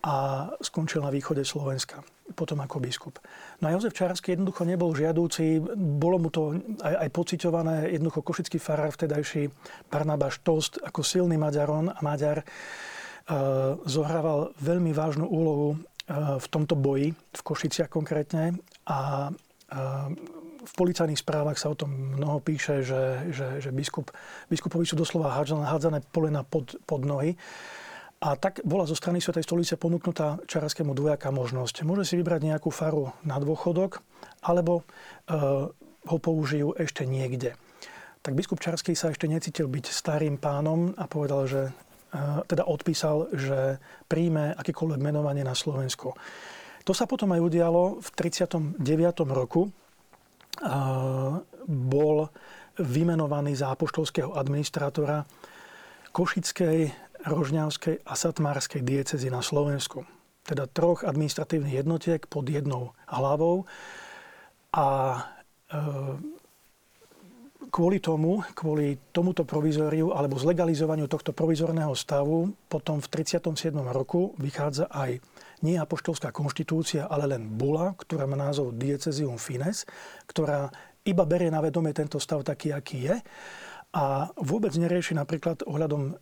a 0.00 0.48
skončil 0.64 1.04
na 1.04 1.12
východe 1.12 1.44
Slovenska, 1.44 2.00
potom 2.32 2.60
ako 2.64 2.80
biskup. 2.80 3.20
No 3.60 3.68
a 3.68 3.72
Jozef 3.76 3.92
Čarsky 3.92 4.32
jednoducho 4.32 4.64
nebol 4.64 4.96
žiadúci, 4.96 5.60
bolo 5.76 6.16
mu 6.16 6.32
to 6.32 6.56
aj, 6.80 6.94
aj 7.04 7.08
pociťované, 7.12 7.92
jednoducho 7.92 8.24
košický 8.24 8.56
farár 8.56 8.96
vtedajší 8.96 9.52
Barnabáš 9.92 10.40
Tost 10.40 10.80
ako 10.80 11.04
silný 11.04 11.36
Maďaron 11.36 11.92
a 11.92 12.00
Maďar 12.00 12.40
e, 12.40 12.44
zohrával 13.84 14.56
veľmi 14.56 14.92
vážnu 14.96 15.28
úlohu 15.28 15.76
e, 15.76 15.78
v 16.40 16.46
tomto 16.48 16.80
boji, 16.80 17.12
v 17.12 17.42
Košiciach 17.44 17.92
konkrétne 17.92 18.56
a 18.88 19.28
e, 19.28 19.32
v 20.60 20.72
policajných 20.76 21.20
správach 21.20 21.56
sa 21.56 21.72
o 21.72 21.78
tom 21.78 22.20
mnoho 22.20 22.40
píše, 22.44 22.84
že, 22.84 23.32
že, 23.32 23.64
že 23.64 23.70
biskup, 23.72 24.12
biskupovi 24.52 24.84
sú 24.84 24.94
doslova 24.94 25.32
hádzané 25.32 26.04
polena 26.12 26.44
pod, 26.44 26.76
pod 26.84 27.02
nohy. 27.04 27.34
A 28.20 28.36
tak 28.36 28.60
bola 28.68 28.84
zo 28.84 28.92
strany 28.92 29.16
Svetej 29.16 29.48
stolice 29.48 29.80
ponúknutá 29.80 30.36
čaraskému 30.44 30.92
dvojaká 30.92 31.32
možnosť. 31.32 31.88
Môže 31.88 32.04
si 32.04 32.20
vybrať 32.20 32.52
nejakú 32.52 32.68
faru 32.68 33.16
na 33.24 33.40
dôchodok, 33.40 34.04
alebo 34.44 34.84
e, 34.84 35.32
ho 36.04 36.16
použijú 36.20 36.76
ešte 36.76 37.08
niekde. 37.08 37.56
tak 38.20 38.36
biskup 38.36 38.60
Čarský 38.60 38.92
sa 38.92 39.08
ešte 39.08 39.24
necítil 39.24 39.72
byť 39.72 39.88
starým 39.88 40.36
pánom 40.36 40.92
a 41.00 41.08
povedal, 41.08 41.48
že 41.48 41.72
teda 42.46 42.66
odpísal, 42.66 43.30
že 43.34 43.78
príjme 44.10 44.54
akékoľvek 44.58 45.00
menovanie 45.00 45.46
na 45.46 45.54
Slovensko. 45.54 46.18
To 46.88 46.92
sa 46.96 47.06
potom 47.06 47.30
aj 47.30 47.40
udialo 47.40 48.02
v 48.02 48.08
39. 48.18 48.82
roku. 49.30 49.70
Bol 51.70 52.16
vymenovaný 52.80 53.54
za 53.54 53.72
apoštolského 53.76 54.34
administrátora 54.34 55.28
Košickej, 56.10 56.90
Rožňavskej 57.20 58.02
a 58.02 58.12
Satmárskej 58.16 58.80
diecezy 58.82 59.28
na 59.28 59.44
Slovensku. 59.44 60.08
Teda 60.42 60.64
troch 60.66 61.04
administratívnych 61.04 61.84
jednotiek 61.84 62.24
pod 62.24 62.48
jednou 62.48 62.96
hlavou. 63.06 63.68
A 64.72 64.86
e, 65.68 65.78
kvôli 67.68 68.00
tomu, 68.00 68.42
kvôli 68.56 68.98
tomuto 69.12 69.44
provizóriu 69.44 70.16
alebo 70.16 70.40
zlegalizovaniu 70.40 71.06
tohto 71.06 71.30
provizorného 71.36 71.92
stavu 71.94 72.56
potom 72.66 72.98
v 72.98 73.06
37. 73.22 73.70
roku 73.92 74.32
vychádza 74.40 74.88
aj 74.90 75.20
nie 75.62 75.76
apoštolská 75.76 76.32
konštitúcia, 76.32 77.06
ale 77.08 77.30
len 77.30 77.46
bula, 77.56 77.96
ktorá 77.96 78.24
má 78.24 78.36
názov 78.36 78.76
Diecezium 78.76 79.36
Fines, 79.36 79.88
ktorá 80.26 80.72
iba 81.04 81.24
berie 81.24 81.48
na 81.48 81.64
vedomie 81.64 81.96
tento 81.96 82.20
stav 82.20 82.44
taký, 82.44 82.76
aký 82.76 83.08
je 83.08 83.16
a 83.90 84.30
vôbec 84.38 84.70
nerieši 84.78 85.18
napríklad 85.18 85.66
ohľadom 85.66 86.02
e, 86.06 86.12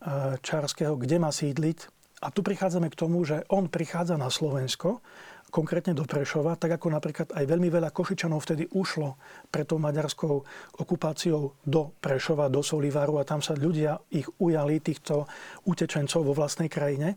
Čárskeho, 0.41 0.97
kde 0.97 1.17
má 1.21 1.29
sídliť. 1.29 1.79
A 2.25 2.35
tu 2.35 2.43
prichádzame 2.43 2.91
k 2.91 2.99
tomu, 2.99 3.23
že 3.23 3.47
on 3.53 3.71
prichádza 3.71 4.19
na 4.19 4.27
Slovensko 4.33 5.05
konkrétne 5.49 5.97
do 5.97 6.05
Prešova, 6.05 6.61
tak 6.61 6.77
ako 6.77 6.93
napríklad 6.93 7.29
aj 7.33 7.45
veľmi 7.49 7.73
veľa 7.73 7.89
Košičanov 7.93 8.45
vtedy 8.45 8.69
ušlo 8.69 9.17
pred 9.49 9.65
tou 9.65 9.81
maďarskou 9.81 10.45
okupáciou 10.77 11.57
do 11.65 11.93
Prešova, 12.01 12.53
do 12.53 12.61
Solivaru 12.61 13.17
a 13.21 13.29
tam 13.29 13.41
sa 13.41 13.57
ľudia 13.57 13.97
ich 14.13 14.29
ujali, 14.41 14.81
týchto 14.81 15.25
utečencov 15.65 16.21
vo 16.25 16.37
vlastnej 16.37 16.69
krajine. 16.69 17.17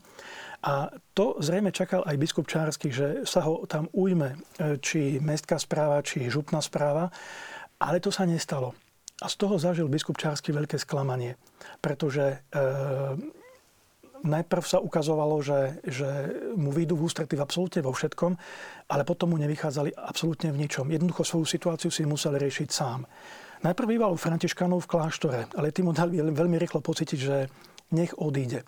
A 0.62 0.93
to 1.18 1.41
zrejme 1.41 1.74
čakal 1.74 2.05
aj 2.05 2.22
biskup 2.22 2.45
Čársky, 2.45 2.93
že 2.93 3.26
sa 3.26 3.41
ho 3.41 3.66
tam 3.66 3.89
ujme, 3.97 4.38
e, 4.62 4.78
či 4.78 5.18
mestská 5.18 5.57
správa, 5.57 6.05
či 6.05 6.30
župná 6.30 6.62
správa, 6.62 7.09
ale 7.82 7.97
to 7.97 8.14
sa 8.14 8.30
nestalo. 8.30 8.78
A 9.22 9.30
z 9.30 9.36
toho 9.41 9.57
zažil 9.57 9.89
biskup 9.89 10.22
Čársky 10.22 10.53
veľké 10.53 10.78
sklamanie, 10.78 11.34
pretože 11.82 12.45
e, 12.53 12.62
najprv 14.22 14.64
sa 14.66 14.78
ukazovalo, 14.78 15.41
že, 15.41 15.82
že 15.82 16.09
mu 16.53 16.70
výjdu 16.70 16.93
v 16.93 17.09
ústrety 17.09 17.34
v 17.34 17.41
absolútne 17.41 17.82
vo 17.82 17.93
všetkom, 17.93 18.38
ale 18.93 19.01
potom 19.01 19.34
mu 19.34 19.38
nevychádzali 19.41 19.97
absolútne 19.97 20.53
v 20.53 20.62
ničom. 20.62 20.93
Jednoducho 20.93 21.26
svoju 21.26 21.45
situáciu 21.49 21.89
si 21.89 22.05
musel 22.05 22.38
riešiť 22.38 22.70
sám. 22.70 23.09
Najprv 23.62 23.97
býval 23.97 24.14
u 24.14 24.18
Františkanov 24.18 24.86
v 24.86 24.91
kláštore, 24.93 25.39
ale 25.57 25.74
tým 25.74 25.89
mu 25.89 25.93
dali 25.93 26.22
veľmi 26.22 26.57
rýchlo 26.57 26.82
pocítiť, 26.82 27.20
že 27.20 27.49
nech 27.93 28.14
odíde. 28.18 28.66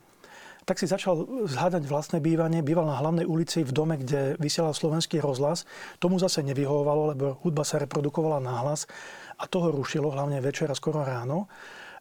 Tak 0.63 0.79
si 0.79 0.87
začal 0.87 1.27
zhádať 1.43 1.83
vlastné 1.83 2.23
bývanie. 2.23 2.63
Býval 2.63 2.87
na 2.87 2.95
hlavnej 2.95 3.27
ulici 3.27 3.67
v 3.67 3.75
dome, 3.75 3.99
kde 3.99 4.39
vysielal 4.39 4.71
slovenský 4.71 5.19
rozhlas. 5.19 5.67
Tomu 5.99 6.19
zase 6.23 6.39
nevyhovovalo, 6.39 7.03
lebo 7.11 7.25
hudba 7.43 7.67
sa 7.67 7.83
reprodukovala 7.83 8.39
nahlas 8.39 8.87
a 9.35 9.43
toho 9.47 9.75
rušilo, 9.75 10.07
hlavne 10.11 10.39
večer 10.39 10.71
a 10.71 10.77
skoro 10.77 11.03
ráno. 11.03 11.51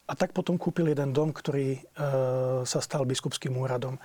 A 0.07 0.15
tak 0.15 0.31
potom 0.31 0.59
kúpil 0.59 0.91
jeden 0.91 1.15
dom, 1.15 1.35
ktorý 1.35 1.79
e, 1.79 1.81
sa 2.67 2.79
stal 2.83 3.07
biskupským 3.07 3.55
úradom. 3.55 3.99
E, 3.99 4.01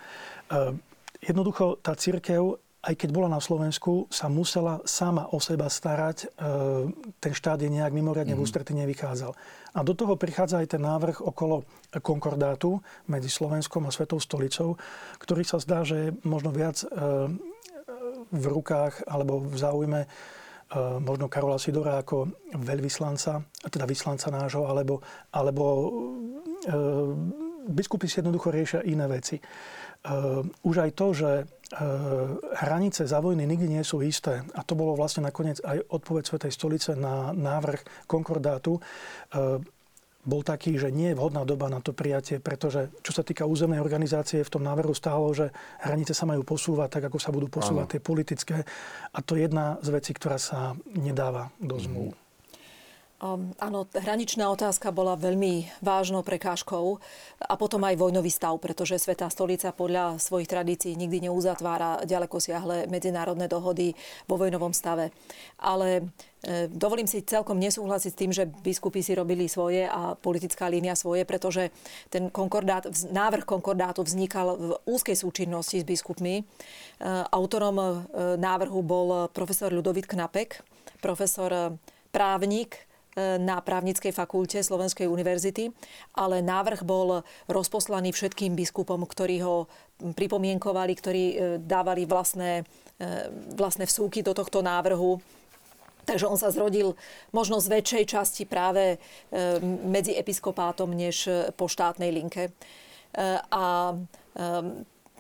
jednoducho 1.22 1.82
tá 1.82 1.94
církev, 1.98 2.58
aj 2.84 2.94
keď 2.94 3.10
bola 3.10 3.30
na 3.30 3.42
Slovensku, 3.42 4.08
sa 4.14 4.30
musela 4.30 4.80
sama 4.86 5.30
o 5.34 5.42
seba 5.42 5.68
starať. 5.68 6.18
E, 6.24 6.28
ten 7.18 7.34
štát 7.34 7.60
je 7.60 7.74
nejak 7.74 7.92
mimoriadne 7.92 8.34
mm. 8.34 8.38
v 8.38 8.42
mhm. 8.44 8.48
ústretí 8.48 8.74
nevychádzal. 8.78 9.32
A 9.78 9.80
do 9.86 9.94
toho 9.94 10.18
prichádza 10.18 10.62
aj 10.62 10.78
ten 10.78 10.82
návrh 10.82 11.22
okolo 11.22 11.66
konkordátu 12.02 12.82
medzi 13.10 13.30
Slovenskom 13.30 13.86
a 13.86 13.94
Svetou 13.94 14.18
stolicou, 14.18 14.78
ktorý 15.22 15.44
sa 15.46 15.62
zdá, 15.62 15.86
že 15.86 16.10
je 16.10 16.16
možno 16.26 16.54
viac 16.54 16.82
e, 16.82 16.88
v 18.28 18.46
rukách 18.50 19.08
alebo 19.08 19.40
v 19.40 19.56
záujme 19.56 20.02
Eh, 20.68 21.00
možno 21.00 21.32
Karola 21.32 21.56
Sidora 21.56 22.04
ako 22.04 22.28
veľvyslanca, 22.60 23.40
teda 23.72 23.88
vyslanca 23.88 24.28
nášho, 24.28 24.68
alebo, 24.68 25.00
alebo 25.32 25.64
e, 25.64 26.76
biskupy 27.72 28.12
si 28.12 28.20
jednoducho 28.20 28.52
riešia 28.52 28.84
iné 28.84 29.08
veci. 29.08 29.40
E, 29.40 29.44
už 30.68 30.76
aj 30.84 30.92
to, 30.92 31.08
že 31.16 31.32
e, 31.40 31.44
hranice 32.64 33.04
za 33.04 33.20
vojny 33.20 33.44
nikdy 33.44 33.68
nie 33.68 33.84
sú 33.84 34.00
isté, 34.00 34.44
a 34.56 34.62
to 34.64 34.78
bolo 34.78 34.96
vlastne 34.96 35.28
nakoniec 35.28 35.60
aj 35.64 35.84
odpoveď 35.92 36.24
Svetej 36.24 36.52
stolice 36.56 36.92
na 36.96 37.36
návrh 37.36 38.08
konkordátu, 38.08 38.80
e, 38.80 38.82
bol 40.28 40.44
taký, 40.44 40.76
že 40.76 40.92
nie 40.92 41.16
je 41.16 41.18
vhodná 41.20 41.48
doba 41.48 41.72
na 41.72 41.80
to 41.80 41.96
prijatie, 41.96 42.44
pretože 42.44 42.92
čo 43.00 43.16
sa 43.16 43.24
týka 43.24 43.48
územnej 43.48 43.80
organizácie, 43.80 44.44
v 44.44 44.54
tom 44.60 44.64
návrhu 44.68 44.92
stálo, 44.92 45.32
že 45.32 45.56
hranice 45.80 46.12
sa 46.12 46.28
majú 46.28 46.44
posúvať 46.44 47.00
tak, 47.00 47.04
ako 47.08 47.16
sa 47.16 47.32
budú 47.32 47.48
posúvať 47.48 47.86
Áno. 47.88 47.92
tie 47.96 48.02
politické. 48.04 48.56
A 49.16 49.20
to 49.24 49.40
je 49.40 49.48
jedna 49.48 49.80
z 49.80 49.88
vecí, 49.96 50.12
ktorá 50.12 50.36
sa 50.36 50.76
nedáva 51.00 51.48
do 51.64 51.80
zmluv. 51.80 52.12
Mm. 52.12 52.27
Um, 53.18 53.50
áno, 53.58 53.90
hraničná 53.98 54.46
otázka 54.54 54.94
bola 54.94 55.18
veľmi 55.18 55.66
vážnou 55.82 56.22
prekážkou 56.22 57.02
a 57.50 57.58
potom 57.58 57.82
aj 57.82 57.98
vojnový 57.98 58.30
stav, 58.30 58.54
pretože 58.62 59.02
Svetá 59.02 59.26
stolica 59.34 59.74
podľa 59.74 60.22
svojich 60.22 60.46
tradícií 60.46 60.94
nikdy 60.94 61.26
neuzatvára 61.26 62.06
ďaleko 62.06 62.38
siahle 62.38 62.86
medzinárodné 62.86 63.50
dohody 63.50 63.98
vo 64.30 64.38
vojnovom 64.38 64.70
stave. 64.70 65.10
Ale 65.58 66.14
e, 66.46 66.70
dovolím 66.70 67.10
si 67.10 67.26
celkom 67.26 67.58
nesúhlasiť 67.58 68.12
s 68.14 68.20
tým, 68.22 68.30
že 68.30 68.46
biskupy 68.46 69.02
si 69.02 69.18
robili 69.18 69.50
svoje 69.50 69.90
a 69.90 70.14
politická 70.14 70.70
línia 70.70 70.94
svoje, 70.94 71.26
pretože 71.26 71.74
ten 72.14 72.30
konkordát, 72.30 72.86
návrh 73.10 73.50
konkordátu 73.50 74.06
vznikal 74.06 74.48
v 74.54 74.72
úzkej 74.86 75.18
súčinnosti 75.18 75.82
s 75.82 75.90
biskupmi. 75.90 76.38
E, 76.38 76.44
autorom 77.34 77.82
e, 77.82 77.86
návrhu 78.38 78.86
bol 78.86 79.26
profesor 79.34 79.74
Ludovit 79.74 80.06
Knapek, 80.06 80.62
profesor 81.02 81.82
právnik, 82.14 82.87
na 83.18 83.58
právnickej 83.66 84.14
fakulte 84.14 84.62
Slovenskej 84.62 85.10
univerzity, 85.10 85.74
ale 86.14 86.46
návrh 86.46 86.86
bol 86.86 87.26
rozposlaný 87.50 88.14
všetkým 88.14 88.54
biskupom, 88.54 89.02
ktorí 89.10 89.42
ho 89.42 89.66
pripomienkovali, 89.98 90.94
ktorí 90.94 91.24
e, 91.26 91.36
dávali 91.58 92.06
vlastné, 92.06 92.62
e, 92.62 93.04
vlastné 93.58 93.90
vsúky 93.90 94.22
do 94.22 94.38
tohto 94.38 94.62
návrhu. 94.62 95.18
Takže 96.06 96.30
on 96.30 96.40
sa 96.40 96.54
zrodil 96.54 96.96
možno 97.36 97.60
z 97.60 97.82
väčšej 97.82 98.04
časti 98.06 98.44
práve 98.46 98.96
e, 98.96 98.98
medzi 99.90 100.14
episkopátom 100.14 100.94
než 100.94 101.26
po 101.58 101.66
štátnej 101.66 102.14
linke. 102.14 102.54
A 103.50 103.98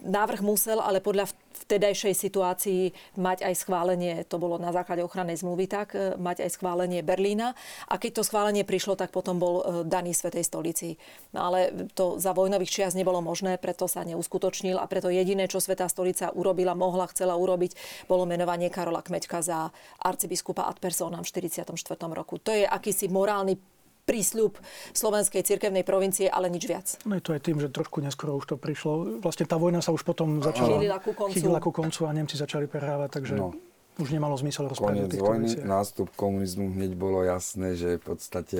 návrh 0.06 0.41
musel 0.45 0.78
ale 0.84 1.02
podľa 1.02 1.32
vtedajšej 1.68 2.14
situácii 2.14 2.82
mať 3.18 3.43
aj 3.43 3.54
schválenie, 3.60 4.24
to 4.30 4.38
bolo 4.38 4.62
na 4.62 4.70
základe 4.72 5.02
ochrannej 5.02 5.41
zmluvy 5.41 5.66
tak, 5.66 5.98
e, 5.98 6.16
mať 6.16 6.45
aj 6.45 6.50
schválenie 6.56 7.02
Berlína. 7.02 7.58
A 7.89 7.98
keď 7.98 8.22
to 8.22 8.28
schválenie 8.28 8.64
prišlo, 8.64 8.95
tak 8.95 9.12
potom 9.12 9.41
bol 9.41 9.56
e, 9.60 9.64
daný 9.84 10.14
Svetej 10.14 10.45
stolici. 10.45 10.95
No 11.34 11.50
ale 11.52 11.89
to 11.98 12.22
za 12.22 12.32
vojnových 12.32 12.72
čias 12.72 12.93
nebolo 12.93 13.20
možné, 13.20 13.58
preto 13.58 13.89
sa 13.89 14.06
neuskutočnil 14.06 14.78
a 14.78 14.86
preto 14.86 15.10
jediné, 15.10 15.50
čo 15.50 15.60
Svetá 15.60 15.89
stolica 15.89 16.32
urobila, 16.32 16.78
mohla, 16.78 17.10
chcela 17.10 17.36
urobiť, 17.36 18.06
bolo 18.06 18.30
menovanie 18.30 18.70
Karola 18.70 19.02
Kmeďka 19.02 19.41
za 19.41 19.74
arcibiskupa 20.00 20.70
ad 20.70 20.78
personam 20.80 21.26
v 21.26 21.30
44. 21.52 21.74
roku. 22.14 22.38
To 22.39 22.54
je 22.54 22.64
akýsi 22.64 23.10
morálny 23.10 23.76
prísľub 24.08 24.55
slovenskej 24.95 25.43
cirkevnej 25.43 25.84
provincie, 25.84 26.32
ale 26.32 26.47
nič 26.47 26.64
viac. 26.64 26.88
No 27.03 27.20
je 27.20 27.22
to 27.22 27.36
aj 27.36 27.43
tým, 27.43 27.60
že 27.60 27.68
trošku 27.68 27.99
neskoro 27.99 28.39
už 28.39 28.47
to 28.47 28.55
prišlo. 28.55 29.20
Vlastne 29.20 29.43
tá 29.43 29.60
vojna 29.60 29.84
sa 29.84 29.91
už 29.91 30.08
potom 30.08 30.39
začala... 30.39 30.80
Chýlila 30.80 30.97
ku 31.03 31.12
koncu. 31.12 31.36
Chýlila 31.36 31.60
ku 31.60 31.76
koncu 31.76 32.08
a 32.08 32.12
Nemci 32.16 32.39
začali 32.39 32.72
prehrávať, 32.72 33.20
takže... 33.20 33.36
No. 33.36 33.51
Už 33.97 34.14
nemalo 34.14 34.38
zmysel 34.38 34.70
rozprávať 34.70 35.10
o 35.10 35.10
týchto 35.10 35.26
vojny, 35.26 35.49
veciach. 35.49 35.66
nástup 35.66 36.14
komunizmu 36.14 36.70
hneď 36.70 36.93
bolo 36.93 37.26
jasné, 37.26 37.74
že 37.74 37.97
v 37.97 38.03
podstate 38.14 38.60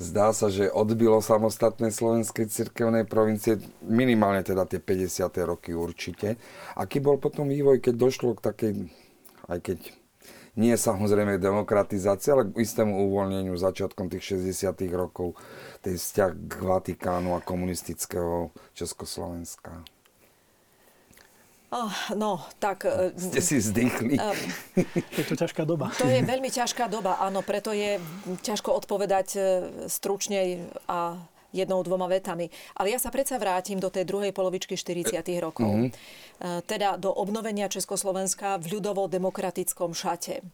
zdá 0.00 0.32
sa, 0.32 0.48
že 0.48 0.72
odbilo 0.72 1.20
samostatné 1.20 1.92
slovenskej 1.92 2.48
cirkevnej 2.48 3.04
provincie, 3.04 3.60
minimálne 3.84 4.40
teda 4.40 4.64
tie 4.64 4.80
50. 4.80 5.28
roky 5.44 5.76
určite. 5.76 6.40
Aký 6.80 6.96
bol 6.96 7.20
potom 7.20 7.52
vývoj, 7.52 7.84
keď 7.84 7.94
došlo 8.00 8.40
k 8.40 8.40
takej, 8.40 8.72
aj 9.52 9.58
keď 9.60 9.78
nie 10.58 10.74
samozrejme 10.74 11.38
demokratizácia, 11.38 12.34
ale 12.34 12.50
k 12.50 12.58
istému 12.58 12.90
uvoľneniu 13.08 13.54
začiatkom 13.54 14.10
tých 14.10 14.42
60 14.42 14.74
rokov 14.90 15.38
tej 15.86 15.94
vzťah 15.94 16.30
k 16.34 16.52
Vatikánu 16.58 17.38
a 17.38 17.40
komunistického 17.40 18.50
Československa. 18.74 19.86
Oh, 21.68 21.92
no, 22.16 22.40
tak... 22.58 22.88
E, 22.88 23.12
Ste 23.30 23.44
si 23.44 23.60
zdýchli. 23.60 24.16
Um, 24.18 24.40
je 25.14 25.24
to 25.28 25.36
ťažká 25.36 25.68
doba. 25.68 25.92
To 26.00 26.08
je 26.08 26.24
veľmi 26.24 26.48
ťažká 26.48 26.88
doba, 26.88 27.20
áno, 27.20 27.44
preto 27.44 27.76
je 27.76 28.00
ťažko 28.40 28.72
odpovedať 28.82 29.28
e, 29.36 29.40
stručne 29.86 30.64
a 30.88 31.20
jednou, 31.50 31.80
dvoma 31.82 32.06
vetami. 32.06 32.52
Ale 32.76 32.92
ja 32.92 32.98
sa 33.00 33.08
predsa 33.08 33.40
vrátim 33.40 33.80
do 33.80 33.88
tej 33.88 34.04
druhej 34.04 34.36
polovičky 34.36 34.76
40. 34.76 35.16
rokov. 35.40 35.68
Mm-hmm. 35.68 36.68
Teda 36.68 37.00
do 37.00 37.10
obnovenia 37.10 37.66
Československa 37.72 38.60
v 38.60 38.78
ľudovo-demokratickom 38.78 39.96
šate. 39.96 40.44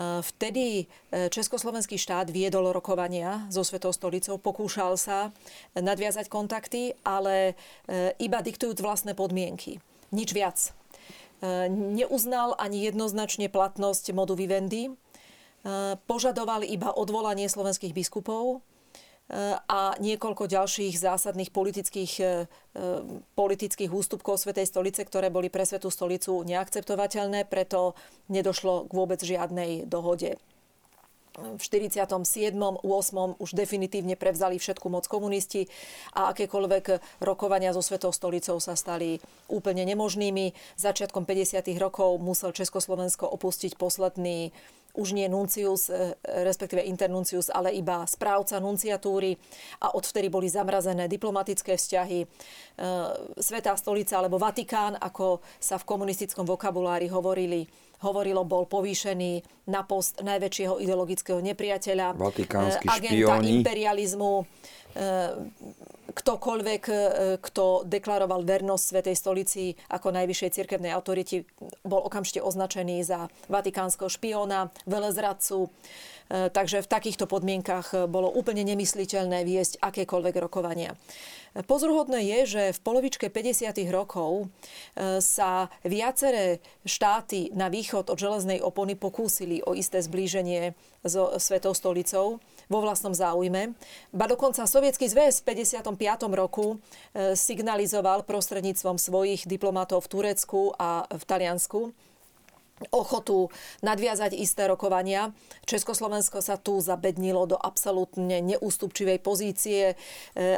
Vtedy 0.00 0.88
Československý 1.12 2.00
štát 2.00 2.32
viedol 2.32 2.72
rokovania 2.72 3.44
so 3.52 3.60
Svetou 3.60 3.92
stolicou, 3.92 4.40
pokúšal 4.40 4.96
sa 4.96 5.36
nadviazať 5.76 6.32
kontakty, 6.32 6.96
ale 7.04 7.52
iba 8.16 8.40
diktujúc 8.40 8.80
vlastné 8.80 9.12
podmienky. 9.12 9.84
Nič 10.08 10.32
viac. 10.32 10.72
Neuznal 11.68 12.56
ani 12.56 12.88
jednoznačne 12.88 13.52
platnosť 13.52 14.16
modu 14.16 14.32
vivendi. 14.32 14.96
Požadoval 16.08 16.64
iba 16.64 16.88
odvolanie 16.96 17.44
slovenských 17.44 17.92
biskupov 17.92 18.64
a 19.64 19.96
niekoľko 19.96 20.44
ďalších 20.44 20.92
zásadných 20.92 21.48
politických, 21.54 22.12
e, 22.20 22.24
e, 22.24 22.86
politických 23.32 23.88
ústupkov 23.88 24.36
Svetej 24.36 24.68
stolice, 24.68 25.08
ktoré 25.08 25.32
boli 25.32 25.48
pre 25.48 25.64
Svetú 25.64 25.88
stolicu 25.88 26.44
neakceptovateľné, 26.44 27.48
preto 27.48 27.96
nedošlo 28.28 28.90
k 28.90 28.92
vôbec 28.92 29.24
žiadnej 29.24 29.88
dohode. 29.88 30.36
V 31.32 31.62
47. 31.64 32.52
8. 32.84 33.40
už 33.40 33.50
definitívne 33.56 34.20
prevzali 34.20 34.60
všetku 34.60 34.84
moc 34.92 35.08
komunisti 35.08 35.64
a 36.12 36.28
akékoľvek 36.36 37.00
rokovania 37.24 37.72
so 37.72 37.80
Svetou 37.80 38.12
stolicou 38.12 38.60
sa 38.60 38.76
stali 38.76 39.16
úplne 39.48 39.88
nemožnými. 39.88 40.52
Začiatkom 40.76 41.24
50. 41.24 41.72
rokov 41.80 42.20
musel 42.20 42.52
Československo 42.52 43.24
opustiť 43.32 43.80
posledný 43.80 44.52
už 44.92 45.16
nie 45.16 45.28
nuncius, 45.28 45.88
e, 45.88 46.12
respektíve 46.44 46.84
internuncius, 46.84 47.48
ale 47.48 47.72
iba 47.72 48.04
správca 48.04 48.60
nunciatúry 48.60 49.40
a 49.80 49.96
odvtedy 49.96 50.28
boli 50.28 50.52
zamrazené 50.52 51.08
diplomatické 51.08 51.80
vzťahy. 51.80 52.20
E, 52.22 52.26
Svetá 53.40 53.72
stolica 53.80 54.20
alebo 54.20 54.36
Vatikán, 54.36 55.00
ako 55.00 55.40
sa 55.56 55.80
v 55.80 55.88
komunistickom 55.88 56.44
vokabulári 56.44 57.08
hovorili, 57.08 57.64
hovorilo, 58.02 58.42
bol 58.44 58.66
povýšený 58.66 59.64
na 59.70 59.86
post 59.86 60.20
najväčšieho 60.20 60.82
ideologického 60.82 61.38
nepriateľa, 61.40 62.18
Vatikánsky 62.18 62.84
e, 62.84 62.90
agenta 62.90 63.38
špióni. 63.38 63.48
imperializmu, 63.62 64.32
ktokoľvek, 66.12 66.82
e, 66.88 66.94
kto 67.40 67.88
deklaroval 67.88 68.44
vernosť 68.44 68.84
Svetej 68.84 69.16
stolici 69.16 69.64
ako 69.88 70.12
najvyššej 70.12 70.50
cirkevnej 70.52 70.92
autority, 70.92 71.48
bol 71.82 72.04
okamžite 72.04 72.44
označený 72.44 73.00
za 73.02 73.32
vatikánskeho 73.48 74.12
špióna, 74.12 74.68
velezradcu. 74.84 75.66
E, 75.66 75.68
takže 76.52 76.84
v 76.84 76.90
takýchto 76.92 77.24
podmienkach 77.24 78.08
bolo 78.08 78.28
úplne 78.28 78.62
nemysliteľné 78.68 79.42
viesť 79.48 79.80
akékoľvek 79.80 80.34
rokovania. 80.36 80.92
Pozruhodné 81.52 82.24
je, 82.24 82.38
že 82.48 82.62
v 82.72 82.80
polovičke 82.80 83.28
50. 83.28 83.76
rokov 83.92 84.48
e, 84.96 85.20
sa 85.20 85.68
viaceré 85.84 86.64
štáty 86.88 87.52
na 87.52 87.68
východ 87.68 88.08
od 88.08 88.16
železnej 88.16 88.64
opony 88.64 88.96
pokúsili 88.96 89.60
o 89.60 89.76
isté 89.76 90.00
zblíženie 90.00 90.72
so 91.04 91.36
Svetou 91.36 91.76
stolicou 91.76 92.40
vo 92.72 92.80
vlastnom 92.80 93.12
záujme. 93.12 93.76
Ba 94.16 94.24
dokonca 94.24 94.64
Sovietský 94.64 95.12
zväz 95.12 95.44
v 95.44 95.68
55. 95.68 95.92
roku 96.32 96.80
e, 97.12 97.36
signalizoval 97.36 98.24
prostredníctvom 98.24 98.96
svojich 98.96 99.44
diplomatov 99.44 100.08
v 100.08 100.10
Turecku 100.16 100.72
a 100.80 101.04
v 101.04 101.22
Taliansku, 101.28 101.92
ochotu 102.90 103.52
nadviazať 103.84 104.34
isté 104.34 104.66
rokovania. 104.66 105.30
Československo 105.68 106.42
sa 106.42 106.58
tu 106.58 106.82
zabednilo 106.82 107.46
do 107.46 107.54
absolútne 107.54 108.42
neústupčivej 108.42 109.22
pozície 109.22 109.92
e, 109.92 109.96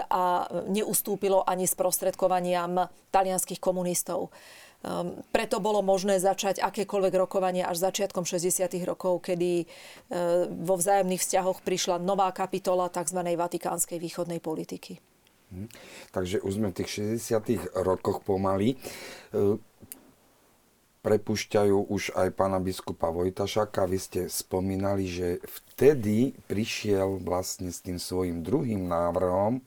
a 0.09 0.49
neustúpilo 0.71 1.45
ani 1.45 1.69
sprostredkovaniam 1.69 2.89
talianských 3.13 3.61
komunistov. 3.61 4.33
Um, 4.85 5.17
preto 5.33 5.65
bolo 5.65 5.81
možné 5.81 6.21
začať 6.21 6.61
akékoľvek 6.61 7.17
rokovanie 7.17 7.65
až 7.65 7.89
začiatkom 7.89 8.29
60. 8.29 8.69
rokov, 8.85 9.25
kedy 9.25 9.65
uh, 9.65 10.45
vo 10.53 10.77
vzájomných 10.77 11.25
vzťahoch 11.25 11.65
prišla 11.65 12.05
nová 12.05 12.29
kapitola 12.37 12.93
tzv. 12.93 13.25
vatikánskej 13.25 13.97
východnej 13.97 14.45
politiky. 14.45 15.01
Hm. 15.57 15.73
Takže 16.13 16.45
už 16.45 16.53
sme 16.61 16.69
v 16.69 16.85
tých 16.85 17.17
60. 17.17 17.81
rokoch 17.81 18.21
pomaly. 18.29 18.77
Uh, 19.33 19.57
prepušťajú 21.01 21.89
už 21.89 22.13
aj 22.13 22.29
pána 22.37 22.61
biskupa 22.61 23.09
Vojtašaka. 23.09 23.89
Vy 23.89 23.99
ste 24.01 24.21
spomínali, 24.29 25.09
že 25.09 25.41
vtedy 25.49 26.37
prišiel 26.45 27.25
vlastne 27.25 27.73
s 27.73 27.81
tým 27.81 27.97
svojim 27.97 28.45
druhým 28.45 28.85
návrhom, 28.85 29.65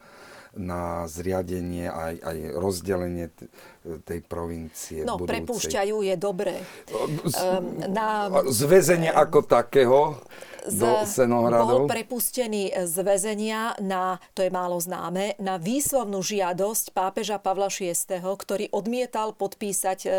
na 0.58 1.06
zriadenie 1.06 1.88
aj, 1.88 2.14
aj 2.26 2.38
rozdelenie 2.58 3.30
tej 4.04 4.20
provincie 4.26 5.08
No, 5.08 5.16
budúcej. 5.16 5.32
prepúšťajú 5.42 5.96
je 6.04 6.16
dobré. 6.20 6.56
Z, 7.24 7.40
um, 7.40 7.80
na, 7.88 8.30
zväzenie 8.48 9.12
ako 9.12 9.46
takého 9.48 10.20
do 10.68 11.08
Senohradov? 11.08 11.88
Bol 11.88 11.92
prepustený 11.92 12.76
z 12.76 12.96
väzenia 13.00 13.76
na, 13.80 14.20
to 14.36 14.44
je 14.44 14.52
málo 14.52 14.78
známe, 14.78 15.40
na 15.40 15.56
výslovnú 15.56 16.20
žiadosť 16.20 16.92
pápeža 16.92 17.40
Pavla 17.40 17.72
VI, 17.72 17.96
ktorý 18.20 18.68
odmietal 18.76 19.32
podpísať, 19.32 20.00
e, 20.04 20.10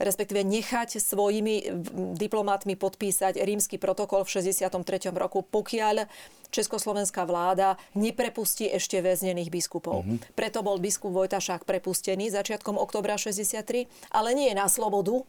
respektíve 0.00 0.40
nechať 0.40 0.96
svojimi 1.00 1.84
diplomatmi 2.16 2.74
podpísať 2.80 3.40
rímsky 3.40 3.76
protokol 3.76 4.24
v 4.24 4.40
63. 4.40 5.12
roku, 5.12 5.44
pokiaľ 5.44 6.08
československá 6.50 7.22
vláda 7.24 7.78
neprepustí 7.94 8.66
ešte 8.68 8.98
väznených 8.98 9.48
biskupov. 9.48 10.02
Uh-huh. 10.02 10.18
Preto 10.34 10.66
bol 10.66 10.82
biskup 10.82 11.14
Vojtašák 11.14 11.62
prepustený 11.62 12.28
začiatkom 12.34 12.74
oktobra 12.76 13.09
63, 13.18 13.86
ale 14.10 14.34
nie 14.34 14.54
na 14.54 14.68
slobodu, 14.68 15.26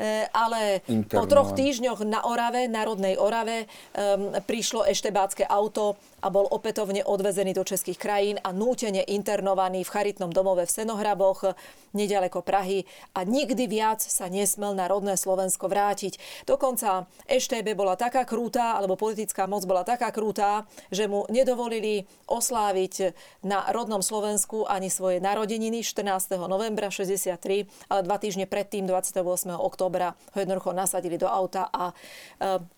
E, 0.00 0.24
ale 0.32 0.80
po 1.12 1.28
troch 1.28 1.52
týždňoch 1.52 2.08
na 2.08 2.24
Orave, 2.24 2.64
Národnej 2.72 3.20
Orave, 3.20 3.68
um, 3.92 4.32
prišlo 4.48 4.88
eštebácké 4.88 5.44
auto 5.44 6.00
a 6.24 6.32
bol 6.32 6.48
opätovne 6.48 7.04
odvezený 7.04 7.52
do 7.52 7.64
českých 7.68 8.00
krajín 8.00 8.36
a 8.40 8.52
nútene 8.52 9.04
internovaný 9.04 9.84
v 9.84 9.92
charitnom 9.92 10.32
domove 10.32 10.64
v 10.64 10.72
Senohraboch, 10.72 11.52
nedaleko 11.92 12.40
Prahy 12.40 12.86
a 13.12 13.26
nikdy 13.26 13.66
viac 13.66 14.00
sa 14.00 14.30
nesmel 14.30 14.72
na 14.78 14.86
rodné 14.86 15.18
Slovensko 15.18 15.66
vrátiť. 15.66 16.46
Dokonca 16.46 17.10
EŠTB 17.26 17.74
bola 17.74 17.98
taká 17.98 18.22
krúta, 18.22 18.78
alebo 18.78 18.94
politická 18.94 19.50
moc 19.50 19.66
bola 19.66 19.82
taká 19.82 20.14
krúta, 20.14 20.64
že 20.94 21.10
mu 21.10 21.26
nedovolili 21.26 22.06
osláviť 22.30 23.12
na 23.42 23.66
rodnom 23.74 24.00
Slovensku 24.00 24.64
ani 24.70 24.86
svoje 24.86 25.18
narodeniny 25.18 25.82
14. 25.82 26.38
novembra 26.46 26.94
63, 26.94 27.66
ale 27.90 28.00
dva 28.06 28.16
týždne 28.22 28.46
predtým, 28.46 28.86
28. 28.86 29.18
oktobra, 29.58 29.89
ho 29.98 30.38
jednoducho 30.38 30.70
nasadili 30.70 31.18
do 31.18 31.26
auta 31.26 31.66
a 31.74 31.90
e, 31.90 31.94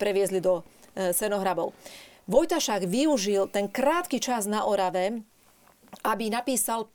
previezli 0.01 0.41
do 0.41 0.65
e, 0.97 1.13
Senohrabov. 1.13 1.77
Vojtašák 2.25 2.89
využil 2.89 3.51
ten 3.53 3.69
krátky 3.69 4.23
čas 4.23 4.49
na 4.49 4.65
Orave, 4.65 5.21
aby 6.07 6.33
napísal 6.33 6.87
e, 6.87 6.89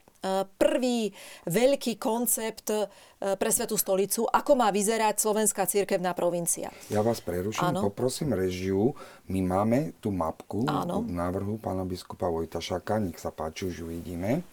prvý 0.58 1.14
veľký 1.46 2.00
koncept 2.00 2.74
pre 3.18 3.50
Svetú 3.50 3.74
stolicu, 3.74 4.30
ako 4.30 4.54
má 4.54 4.70
vyzerať 4.70 5.18
slovenská 5.18 5.66
cirkevná 5.66 6.14
provincia. 6.14 6.70
Ja 6.86 7.02
vás 7.02 7.18
preruším, 7.18 7.74
Áno. 7.74 7.90
poprosím 7.90 8.30
režiu. 8.30 8.94
My 9.26 9.42
máme 9.42 9.98
tú 9.98 10.14
mapku 10.14 10.62
Áno. 10.70 11.02
návrhu 11.02 11.58
pána 11.58 11.82
biskupa 11.82 12.30
Vojtašáka. 12.30 13.02
Nech 13.02 13.18
sa 13.18 13.34
páči, 13.34 13.66
už 13.66 13.74
ju 13.82 13.86
vidíme. 13.90 14.46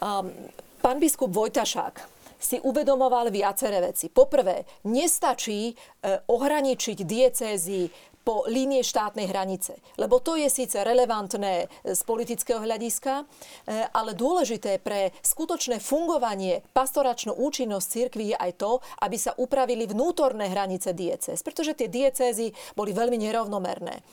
Um, 0.00 0.32
pán 0.80 0.96
biskup 0.96 1.28
Vojtašák 1.28 2.17
si 2.38 2.62
uvedomoval 2.62 3.34
viaceré 3.34 3.82
veci. 3.82 4.08
Poprvé, 4.08 4.64
nestačí 4.86 5.70
e, 5.70 5.74
ohraničiť 6.30 6.98
diecézy 7.02 7.90
po 8.28 8.44
línie 8.44 8.84
štátnej 8.84 9.24
hranice. 9.32 9.80
Lebo 9.96 10.20
to 10.20 10.36
je 10.36 10.52
síce 10.52 10.76
relevantné 10.76 11.64
z 11.88 12.00
politického 12.04 12.60
hľadiska, 12.60 13.24
eh, 13.24 13.88
ale 13.88 14.12
dôležité 14.12 14.76
pre 14.84 15.16
skutočné 15.24 15.80
fungovanie, 15.80 16.60
pastoračnú 16.76 17.32
účinnosť 17.40 17.86
cirkvi 17.88 18.24
je 18.28 18.36
aj 18.36 18.52
to, 18.60 18.84
aby 19.00 19.16
sa 19.16 19.32
upravili 19.32 19.88
vnútorné 19.88 20.52
hranice 20.52 20.92
diecéz, 20.92 21.40
pretože 21.40 21.72
tie 21.72 21.88
diecézy 21.88 22.52
boli 22.76 22.92
veľmi 22.92 23.16
nerovnomerné. 23.16 24.04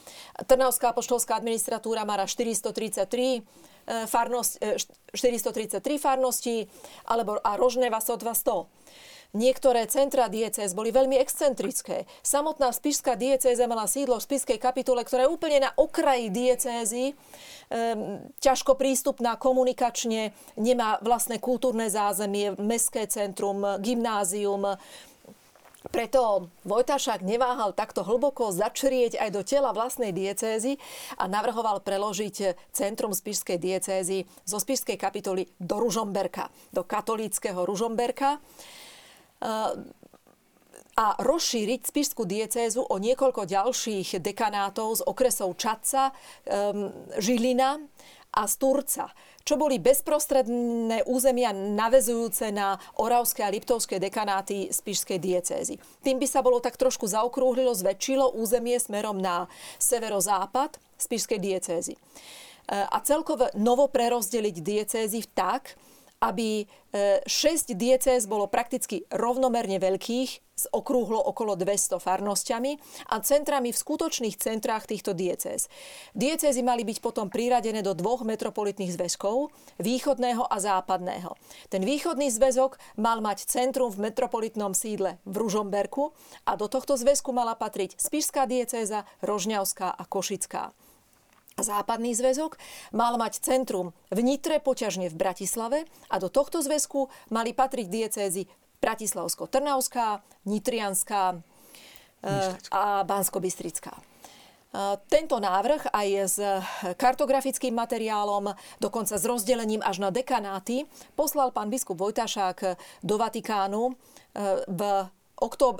Trnavská 0.48 0.96
poštolská 0.96 1.36
administratúra 1.36 2.08
má 2.08 2.16
433 2.16 3.44
farnosť, 3.86 4.82
433 5.14 5.80
farností, 5.96 6.66
alebo 7.06 7.38
a 7.40 7.54
Rožneva 7.54 8.02
sotva 8.02 8.34
100. 8.34 8.66
Niektoré 9.36 9.84
centra 9.90 10.32
diecéz 10.32 10.72
boli 10.72 10.94
veľmi 10.94 11.20
excentrické. 11.20 12.08
Samotná 12.24 12.72
spišská 12.72 13.18
diecéza 13.20 13.68
mala 13.68 13.84
sídlo 13.90 14.16
v 14.16 14.26
spiskej 14.32 14.56
kapitule, 14.56 15.04
ktorá 15.04 15.26
je 15.26 15.34
úplne 15.34 15.60
na 15.60 15.70
okraji 15.76 16.32
diecézy, 16.32 17.12
ehm, 17.12 18.32
ťažko 18.38 18.78
prístupná 18.78 19.34
komunikačne, 19.36 20.30
nemá 20.56 21.02
vlastné 21.02 21.42
kultúrne 21.42 21.90
zázemie, 21.90 22.54
mestské 22.56 23.04
centrum, 23.10 23.60
gymnázium, 23.82 24.78
preto 25.90 26.50
Vojtašák 26.66 27.22
neváhal 27.22 27.72
takto 27.72 28.02
hlboko 28.02 28.50
začrieť 28.50 29.18
aj 29.20 29.30
do 29.30 29.42
tela 29.46 29.70
vlastnej 29.70 30.10
diecézy 30.10 30.78
a 31.16 31.30
navrhoval 31.30 31.82
preložiť 31.82 32.70
centrum 32.74 33.14
spišskej 33.14 33.58
diecézy 33.58 34.26
zo 34.42 34.58
spišskej 34.58 34.98
kapitoly 34.98 35.46
do 35.60 35.78
Ružomberka, 35.78 36.50
do 36.74 36.82
katolíckého 36.82 37.62
Ružomberka. 37.62 38.38
a 40.96 41.06
rozšíriť 41.20 41.92
spišskú 41.92 42.24
diecézu 42.24 42.80
o 42.80 42.96
niekoľko 42.96 43.44
ďalších 43.44 44.16
dekanátov 44.16 44.96
z 44.96 45.02
okresov 45.04 45.52
Čaca, 45.60 46.08
um, 46.48 46.88
Žilina 47.20 47.76
a 48.36 48.44
Sturca, 48.44 49.08
čo 49.46 49.56
boli 49.56 49.80
bezprostredné 49.80 51.08
územia 51.08 51.56
navezujúce 51.56 52.52
na 52.52 52.76
Oravské 53.00 53.40
a 53.40 53.48
Liptovské 53.48 53.96
dekanáty 53.96 54.68
Spišskej 54.68 55.16
diecézy. 55.16 55.80
Tým 56.04 56.20
by 56.20 56.26
sa 56.28 56.44
bolo 56.44 56.60
tak 56.60 56.76
trošku 56.76 57.08
zaokrúhlilo, 57.08 57.72
zväčšilo 57.72 58.36
územie 58.36 58.76
smerom 58.76 59.16
na 59.16 59.48
severozápad 59.80 60.76
Spišskej 61.00 61.40
diecézy. 61.40 61.94
E, 61.94 61.98
a 62.74 62.98
celkovo 63.00 63.48
novo 63.56 63.88
prerozdeliť 63.88 64.56
diecézy 64.60 65.24
tak, 65.32 65.78
aby 66.20 66.64
6 67.26 67.28
e, 67.28 67.74
diecéz 67.76 68.24
bolo 68.24 68.48
prakticky 68.48 69.04
rovnomerne 69.12 69.76
veľkých, 69.76 70.46
z 70.56 70.72
okrúhlo 70.72 71.20
okolo 71.20 71.52
200 71.52 72.00
farnosťami 72.00 72.80
a 73.12 73.20
centrami 73.20 73.76
v 73.76 73.76
skutočných 73.76 74.40
centrách 74.40 74.88
týchto 74.88 75.12
diecéz. 75.12 75.68
Diecézy 76.16 76.64
mali 76.64 76.80
byť 76.80 77.04
potom 77.04 77.28
priradené 77.28 77.84
do 77.84 77.92
dvoch 77.92 78.24
metropolitných 78.24 78.96
zväzkov, 78.96 79.52
východného 79.76 80.48
a 80.48 80.56
západného. 80.56 81.36
Ten 81.68 81.84
východný 81.84 82.32
zväzok 82.32 82.80
mal 82.96 83.20
mať 83.20 83.44
centrum 83.44 83.92
v 83.92 84.08
metropolitnom 84.08 84.72
sídle 84.72 85.20
v 85.28 85.34
Ružomberku 85.36 86.16
a 86.48 86.56
do 86.56 86.72
tohto 86.72 86.96
zväzku 86.96 87.36
mala 87.36 87.52
patriť 87.52 88.00
Spišská 88.00 88.48
diecéza, 88.48 89.04
Rožňavská 89.20 89.92
a 89.92 90.02
Košická. 90.08 90.72
Západný 91.56 92.12
zväzok 92.12 92.60
mal 92.92 93.16
mať 93.16 93.40
centrum 93.40 93.96
v 94.12 94.20
Nitre, 94.20 94.60
poťažne 94.60 95.08
v 95.08 95.16
Bratislave 95.16 95.88
a 96.12 96.20
do 96.20 96.28
tohto 96.28 96.60
zväzku 96.60 97.08
mali 97.32 97.56
patriť 97.56 97.88
diecézy 97.88 98.44
Bratislavsko-Trnavská, 98.84 100.20
Nitrianská 100.44 101.32
eh, 101.32 102.52
a 102.68 103.08
Bansko-Bystrická. 103.08 103.96
Eh, 103.96 105.00
tento 105.08 105.40
návrh 105.40 105.96
aj 105.96 106.08
s 106.28 106.36
kartografickým 107.00 107.72
materiálom, 107.72 108.52
dokonca 108.76 109.16
s 109.16 109.24
rozdelením 109.24 109.80
až 109.80 110.04
na 110.04 110.12
dekanáty, 110.12 110.84
poslal 111.16 111.56
pán 111.56 111.72
biskup 111.72 111.96
Vojtašák 111.96 112.76
do 113.00 113.16
Vatikánu 113.16 113.96
eh, 113.96 114.60
v, 114.68 115.08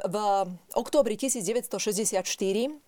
v 0.08 0.16
októbri 0.72 1.20
1964 1.20 2.80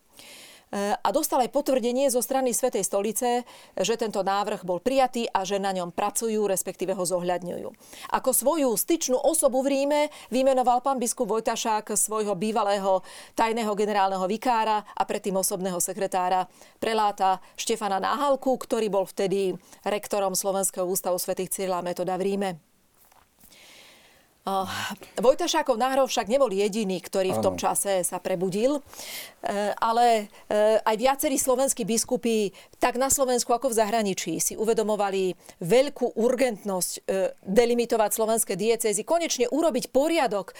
a 0.75 1.09
dostal 1.09 1.41
aj 1.41 1.55
potvrdenie 1.55 2.13
zo 2.13 2.21
strany 2.21 2.53
Svetej 2.53 2.85
stolice, 2.85 3.49
že 3.73 3.95
tento 3.97 4.21
návrh 4.21 4.69
bol 4.69 4.85
prijatý 4.85 5.25
a 5.33 5.41
že 5.49 5.57
na 5.57 5.73
ňom 5.73 5.97
pracujú, 5.97 6.45
respektíve 6.45 6.93
ho 6.93 7.05
zohľadňujú. 7.09 7.69
Ako 8.13 8.31
svoju 8.37 8.69
styčnú 8.77 9.17
osobu 9.17 9.65
v 9.65 9.73
Ríme 9.73 10.01
vymenoval 10.29 10.85
pán 10.85 11.01
biskup 11.01 11.33
Vojtašák 11.33 11.97
svojho 11.97 12.37
bývalého 12.37 13.01
tajného 13.33 13.73
generálneho 13.73 14.29
vikára 14.29 14.85
a 14.93 15.03
predtým 15.09 15.41
osobného 15.41 15.81
sekretára 15.81 16.45
preláta 16.77 17.41
Štefana 17.57 17.97
Náhalku, 17.97 18.61
ktorý 18.61 18.93
bol 18.93 19.09
vtedy 19.09 19.57
rektorom 19.89 20.37
Slovenského 20.37 20.85
ústavu 20.85 21.17
svätých 21.17 21.49
Cyrila 21.49 21.81
Metoda 21.81 22.21
v 22.21 22.29
Ríme. 22.29 22.68
Vojtašákov 25.19 25.77
náhrov 25.77 26.07
však 26.09 26.31
nebol 26.31 26.51
jediný, 26.51 26.99
ktorý 27.03 27.37
v 27.37 27.43
tom 27.45 27.55
čase 27.59 28.07
sa 28.07 28.23
prebudil, 28.23 28.79
e, 28.79 28.83
ale 29.77 30.31
e, 30.49 30.79
aj 30.83 30.97
viacerí 30.97 31.37
slovenskí 31.37 31.83
biskupy, 31.83 32.55
tak 32.79 32.97
na 32.97 33.11
Slovensku 33.11 33.51
ako 33.51 33.75
v 33.75 33.79
zahraničí, 33.79 34.39
si 34.39 34.55
uvedomovali 34.55 35.35
veľkú 35.61 36.17
urgentnosť 36.17 36.93
e, 36.93 37.01
delimitovať 37.45 38.11
slovenské 38.15 38.55
diecézy, 38.55 39.03
konečne 39.03 39.51
urobiť 39.51 39.91
poriadok 39.91 40.53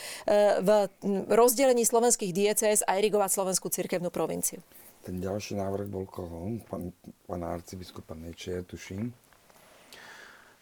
v 0.63 0.89
rozdelení 1.29 1.85
slovenských 1.87 2.33
diecéz 2.35 2.85
a 2.85 2.97
erigovať 2.99 3.31
slovenskú 3.33 3.73
cirkevnú 3.73 4.13
provinciu. 4.13 4.61
Ten 5.05 5.23
ďalší 5.23 5.57
návrh 5.57 5.87
bol 5.89 6.05
koho? 6.05 6.61
Pán, 6.69 6.93
pán 7.25 7.43
arcibiskupa 7.47 8.13
Nečie, 8.13 8.61
tuším. 8.67 9.09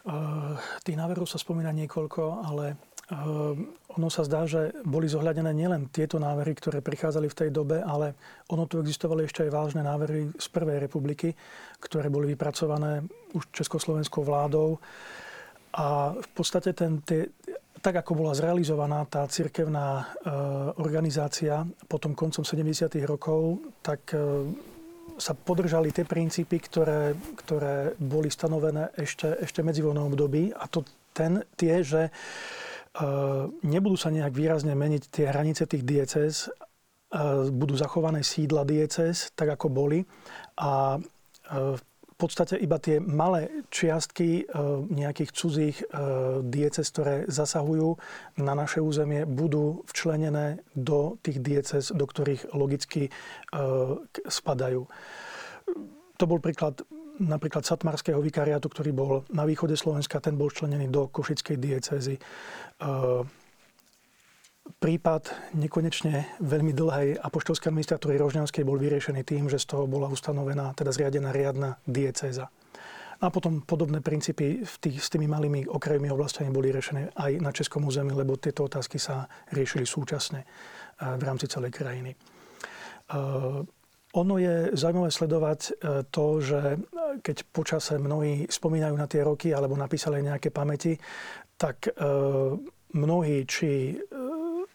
Uh, 0.07 0.55
tých 0.87 0.95
návrhov 0.95 1.27
sa 1.27 1.35
spomína 1.35 1.75
niekoľko, 1.75 2.47
ale 2.47 2.79
ono 3.97 4.07
sa 4.11 4.27
zdá, 4.27 4.43
že 4.43 4.75
boli 4.83 5.07
zohľadené 5.07 5.55
nielen 5.55 5.87
tieto 5.87 6.19
návrhy, 6.19 6.51
ktoré 6.59 6.83
prichádzali 6.83 7.31
v 7.31 7.37
tej 7.39 7.49
dobe, 7.55 7.79
ale 7.79 8.19
ono 8.51 8.67
tu 8.67 8.83
existovali 8.83 9.23
ešte 9.23 9.47
aj 9.47 9.51
vážne 9.55 9.81
návrhy 9.87 10.35
z 10.35 10.47
Prvej 10.51 10.83
republiky, 10.83 11.31
ktoré 11.79 12.11
boli 12.11 12.35
vypracované 12.35 13.07
už 13.31 13.47
československou 13.55 14.27
vládou. 14.27 14.75
A 15.79 16.19
v 16.19 16.29
podstate 16.35 16.75
ten, 16.75 16.99
tie, 17.07 17.31
tak 17.79 17.95
ako 17.95 18.11
bola 18.27 18.35
zrealizovaná 18.35 19.07
tá 19.07 19.23
cirkevná 19.31 20.03
e, 20.03 20.05
organizácia 20.83 21.63
potom 21.87 22.11
koncom 22.11 22.43
70. 22.43 22.91
rokov, 23.07 23.63
tak 23.79 24.03
e, 24.11 24.51
sa 25.15 25.31
podržali 25.31 25.95
tie 25.95 26.03
princípy, 26.03 26.59
ktoré, 26.59 27.15
ktoré 27.39 27.95
boli 27.95 28.27
stanovené 28.27 28.91
ešte, 28.99 29.39
ešte 29.39 29.63
medzivojnom 29.63 30.11
období. 30.11 30.51
A 30.51 30.67
to 30.67 30.83
ten, 31.15 31.41
tie, 31.55 31.81
že 31.81 32.11
nebudú 33.61 33.97
sa 33.97 34.09
nejak 34.09 34.33
výrazne 34.33 34.73
meniť 34.73 35.03
tie 35.13 35.25
hranice 35.29 35.69
tých 35.69 35.85
diecez, 35.85 36.49
budú 37.53 37.77
zachované 37.79 38.19
sídla 38.25 38.67
diecez, 38.67 39.31
tak 39.31 39.55
ako 39.55 39.71
boli. 39.71 40.03
A 40.59 40.99
v 41.47 42.25
podstate 42.25 42.57
iba 42.57 42.81
tie 42.81 42.97
malé 42.97 43.63
čiastky 43.69 44.49
nejakých 44.89 45.31
cudzích 45.37 45.77
diecez, 46.41 46.85
ktoré 46.89 47.29
zasahujú 47.29 47.93
na 48.41 48.57
naše 48.57 48.81
územie, 48.81 49.29
budú 49.29 49.85
včlenené 49.85 50.65
do 50.73 51.21
tých 51.21 51.39
diecez, 51.45 51.93
do 51.93 52.09
ktorých 52.09 52.57
logicky 52.57 53.13
spadajú. 54.25 54.89
To 56.17 56.25
bol 56.25 56.41
príklad 56.41 56.81
napríklad 57.19 57.65
Satmarského 57.65 58.21
vikariátu, 58.21 58.69
ktorý 58.69 58.91
bol 58.93 59.13
na 59.33 59.43
východe 59.43 59.73
Slovenska, 59.73 60.21
ten 60.21 60.37
bol 60.37 60.53
členený 60.53 60.89
do 60.89 61.09
Košickej 61.09 61.57
diecézy. 61.57 62.15
E, 62.17 62.21
prípad 64.77 65.23
nekonečne 65.57 66.39
veľmi 66.43 66.73
dlhej 66.75 67.09
apoštolskej 67.23 67.71
administratúry 67.71 68.19
Rožňanskej 68.19 68.67
bol 68.67 68.77
vyriešený 68.77 69.23
tým, 69.25 69.49
že 69.49 69.57
z 69.57 69.73
toho 69.73 69.89
bola 69.89 70.11
ustanovená, 70.11 70.75
teda 70.77 70.93
zriadená 70.93 71.33
riadna 71.33 71.79
diecéza. 71.87 72.51
A 73.17 73.33
potom 73.33 73.65
podobné 73.65 73.97
princípy 73.97 74.61
v 74.61 74.75
tých, 74.77 75.01
s 75.01 75.09
tými 75.09 75.25
malými 75.25 75.65
okrajovými 75.65 76.13
oblastiami 76.13 76.53
boli 76.53 76.69
riešené 76.69 77.17
aj 77.17 77.31
na 77.41 77.49
českom 77.49 77.81
území, 77.89 78.13
lebo 78.13 78.37
tieto 78.37 78.69
otázky 78.69 79.01
sa 79.01 79.25
riešili 79.49 79.89
súčasne 79.89 80.45
e, 80.45 80.47
v 81.17 81.23
rámci 81.25 81.49
celej 81.49 81.73
krajiny. 81.73 82.13
Ono 84.17 84.41
je 84.41 84.73
zaujímavé 84.73 85.13
sledovať 85.13 85.59
e, 85.61 85.71
to, 86.09 86.25
že 86.41 86.59
e, 86.73 86.77
keď 87.21 87.37
počase 87.53 88.01
mnohí 88.01 88.49
spomínajú 88.49 88.95
na 88.97 89.05
tie 89.05 89.21
roky 89.21 89.53
alebo 89.53 89.77
napísali 89.77 90.25
nejaké 90.25 90.49
pamäti, 90.49 90.97
tak 91.53 91.85
e, 91.85 91.91
mnohí, 92.97 93.45
či 93.45 93.93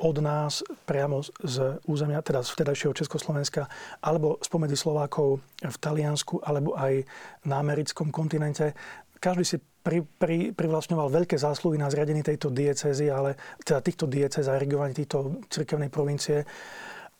od 0.02 0.18
nás 0.18 0.66
priamo 0.82 1.22
z 1.22 1.78
územia, 1.86 2.22
teda 2.26 2.42
z 2.42 2.50
vtedajšieho 2.58 2.94
Československa, 2.94 3.70
alebo 4.02 4.38
spomedzi 4.42 4.74
Slovákov 4.74 5.38
v 5.62 5.76
Taliansku, 5.78 6.42
alebo 6.42 6.74
aj 6.74 7.06
na 7.46 7.62
americkom 7.62 8.10
kontinente, 8.10 8.74
každý 9.22 9.44
si 9.46 9.56
pri, 9.62 10.02
pri, 10.02 10.50
privlastňoval 10.50 11.06
veľké 11.22 11.38
zásluhy 11.38 11.78
na 11.78 11.86
zriadení 11.86 12.26
tejto 12.26 12.50
diecezy, 12.50 13.06
ale 13.06 13.38
teda 13.62 13.78
týchto 13.78 14.10
diecez 14.10 14.50
a 14.50 14.58
regionálne 14.58 14.94
týchto 14.94 15.46
cirkevnej 15.46 15.90
provincie 15.90 16.42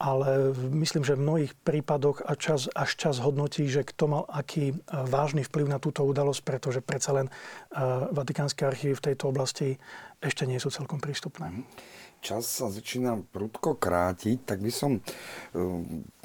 ale 0.03 0.51
myslím, 0.75 1.07
že 1.07 1.15
v 1.15 1.23
mnohých 1.23 1.53
prípadoch 1.63 2.27
a 2.27 2.35
čas, 2.35 2.67
až 2.75 2.91
čas 2.99 3.23
hodnotí, 3.23 3.71
že 3.71 3.87
kto 3.87 4.11
mal 4.11 4.25
aký 4.27 4.75
e, 4.75 4.77
vážny 4.91 5.47
vplyv 5.47 5.71
na 5.71 5.79
túto 5.79 6.03
udalosť, 6.03 6.43
pretože 6.43 6.83
predsa 6.83 7.15
len 7.15 7.27
e, 7.31 7.33
Vatikánske 8.11 8.67
archívy 8.67 8.99
v 8.99 9.05
tejto 9.15 9.31
oblasti 9.31 9.79
ešte 10.19 10.43
nie 10.43 10.59
sú 10.59 10.75
celkom 10.75 10.99
prístupné. 10.99 11.55
Mhm. 11.55 11.63
Čas 12.23 12.47
sa 12.47 12.71
začína 12.71 13.19
prudko 13.35 13.75
krátiť, 13.75 14.47
tak 14.47 14.63
by 14.63 14.71
som 14.71 14.99
e, 14.99 15.01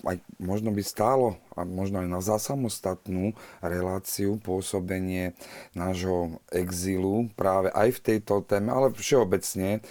aj 0.06 0.22
možno 0.38 0.69
by 0.69 0.85
stálo, 0.85 1.41
a 1.57 1.65
možno 1.65 2.06
aj 2.06 2.10
na 2.14 2.22
samostatnú 2.22 3.34
reláciu 3.65 4.38
pôsobenie 4.38 5.34
nášho 5.73 6.38
exilu 6.53 7.34
práve 7.34 7.73
aj 7.73 7.97
v 7.97 8.03
tejto 8.14 8.45
téme, 8.45 8.69
ale 8.69 8.93
všeobecne 8.93 9.81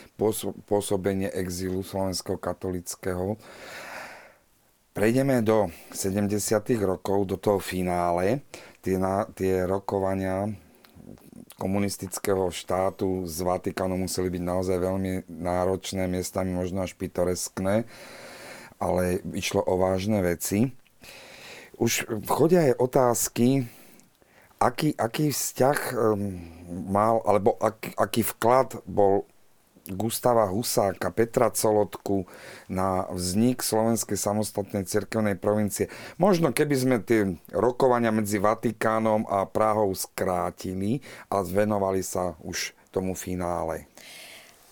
pôsobenie 0.71 1.27
exilu 1.35 1.83
slovensko-katolického. 1.83 3.35
Prejdeme 4.97 5.45
do 5.45 5.69
70. 5.93 6.41
rokov, 6.81 7.29
do 7.29 7.37
toho 7.37 7.61
finále. 7.61 8.41
Tie, 8.81 8.97
na, 8.97 9.29
tie 9.29 9.69
rokovania 9.69 10.49
komunistického 11.61 12.49
štátu 12.49 13.29
z 13.29 13.45
Vatikánu 13.45 14.01
museli 14.01 14.33
byť 14.33 14.43
naozaj 14.43 14.77
veľmi 14.81 15.29
náročné, 15.29 16.09
miestami 16.09 16.57
možno 16.57 16.81
až 16.81 16.97
pitoreskné 16.97 17.85
ale 18.81 19.25
išlo 19.33 19.65
o 19.65 19.75
vážne 19.81 20.21
veci. 20.21 20.73
Už 21.77 22.09
chodia 22.25 22.73
aj 22.73 22.81
otázky, 22.81 23.69
aký, 24.61 24.97
aký 24.97 25.33
vzťah 25.33 25.79
um, 25.93 26.41
mal, 26.89 27.21
alebo 27.25 27.57
aký, 27.61 27.93
aký 27.97 28.23
vklad 28.25 28.81
bol 28.89 29.29
Gustava 29.91 30.51
Husáka, 30.51 31.15
Petra 31.15 31.51
Colotku 31.55 32.27
na 32.67 33.07
vznik 33.11 33.63
Slovenskej 33.63 34.19
samostatnej 34.19 34.83
cirkevnej 34.87 35.39
provincie. 35.39 35.87
Možno 36.19 36.51
keby 36.51 36.75
sme 36.75 36.97
tie 36.99 37.39
rokovania 37.55 38.11
medzi 38.11 38.43
Vatikánom 38.43 39.27
a 39.31 39.47
Prahou 39.47 39.95
skrátili 39.95 41.03
a 41.31 41.43
zvenovali 41.47 42.03
sa 42.03 42.35
už 42.43 42.75
tomu 42.91 43.15
finále. 43.15 43.87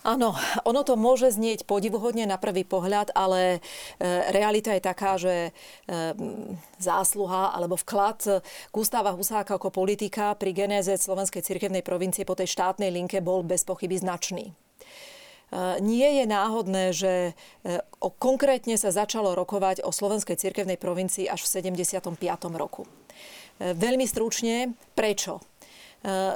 Áno, 0.04 0.36
ono 0.68 0.84
to 0.84 1.00
môže 1.00 1.32
znieť 1.32 1.64
podivuhodne 1.64 2.28
na 2.28 2.36
prvý 2.36 2.60
pohľad, 2.60 3.16
ale 3.16 3.56
e, 3.56 3.58
realita 4.36 4.76
je 4.76 4.82
taká, 4.84 5.16
že 5.16 5.48
e, 5.48 5.50
zásluha 6.76 7.56
alebo 7.56 7.80
vklad 7.80 8.44
Gustáva 8.68 9.16
Husáka 9.16 9.56
ako 9.56 9.72
politika 9.72 10.36
pri 10.36 10.52
genéze 10.52 10.92
Slovenskej 10.92 11.40
cirkevnej 11.40 11.80
provincie 11.80 12.28
po 12.28 12.36
tej 12.36 12.52
štátnej 12.52 12.92
linke 12.92 13.24
bol 13.24 13.40
bez 13.40 13.64
pochyby 13.64 13.96
značný. 13.96 14.52
E, 15.55 15.78
nie 15.78 16.18
je 16.18 16.24
náhodné, 16.26 16.85
že 16.90 17.39
konkrétne 18.18 18.74
sa 18.74 18.90
začalo 18.90 19.39
rokovať 19.39 19.86
o 19.86 19.94
Slovenskej 19.94 20.35
cirkevnej 20.35 20.76
provincii 20.76 21.31
až 21.31 21.47
v 21.47 21.62
75. 21.70 22.18
roku. 22.59 22.90
Veľmi 23.62 24.02
stručne, 24.02 24.74
prečo? 24.98 25.39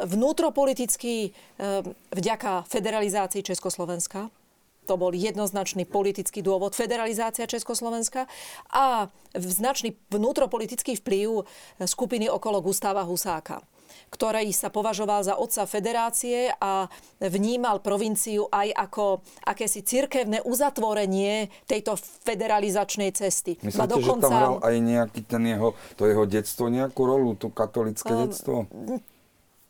Vnútropolitický 0.08 1.28
eh, 1.28 1.32
vďaka 2.16 2.64
federalizácii 2.64 3.44
Československa, 3.44 4.32
to 4.88 4.96
bol 4.96 5.12
jednoznačný 5.12 5.84
politický 5.84 6.40
dôvod, 6.40 6.72
federalizácia 6.72 7.44
Československa 7.44 8.24
a 8.72 9.12
značný 9.36 9.92
vnútropolitický 10.08 10.96
vplyv 10.96 11.44
skupiny 11.84 12.32
okolo 12.32 12.64
Gustáva 12.64 13.04
Husáka 13.04 13.60
ktorý 14.08 14.50
sa 14.54 14.68
považoval 14.72 15.24
za 15.24 15.34
otca 15.36 15.64
federácie 15.64 16.52
a 16.58 16.86
vnímal 17.22 17.80
provinciu 17.84 18.46
aj 18.48 18.72
ako 18.74 19.04
akési 19.44 19.84
cirkevné 19.84 20.44
uzatvorenie 20.44 21.50
tejto 21.64 21.96
federalizačnej 22.24 23.12
cesty. 23.12 23.56
Myslíte, 23.60 23.98
dokonca... 23.98 24.26
že 24.26 24.32
tam 24.32 24.32
hral 24.32 24.56
aj 24.62 24.76
nejaký 24.78 25.20
ten 25.26 25.42
jeho, 25.44 25.74
to 25.98 26.02
jeho 26.06 26.24
detstvo 26.24 26.70
nejakú 26.70 27.02
rolu, 27.04 27.34
to 27.34 27.50
katolické 27.50 28.12
um, 28.12 28.20
detstvo? 28.26 28.54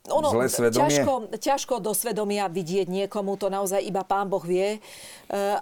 ono, 0.09 0.29
Zlé 0.33 0.49
svedomie? 0.49 0.89
Ťažko, 0.89 1.15
ťažko 1.37 1.75
do 1.85 1.93
svedomia 1.93 2.49
vidieť 2.49 2.89
niekomu, 2.89 3.37
to 3.37 3.53
naozaj 3.53 3.81
iba 3.81 4.03
pán 4.03 4.29
Boh 4.33 4.43
vie. 4.43 4.77
E, 4.77 4.81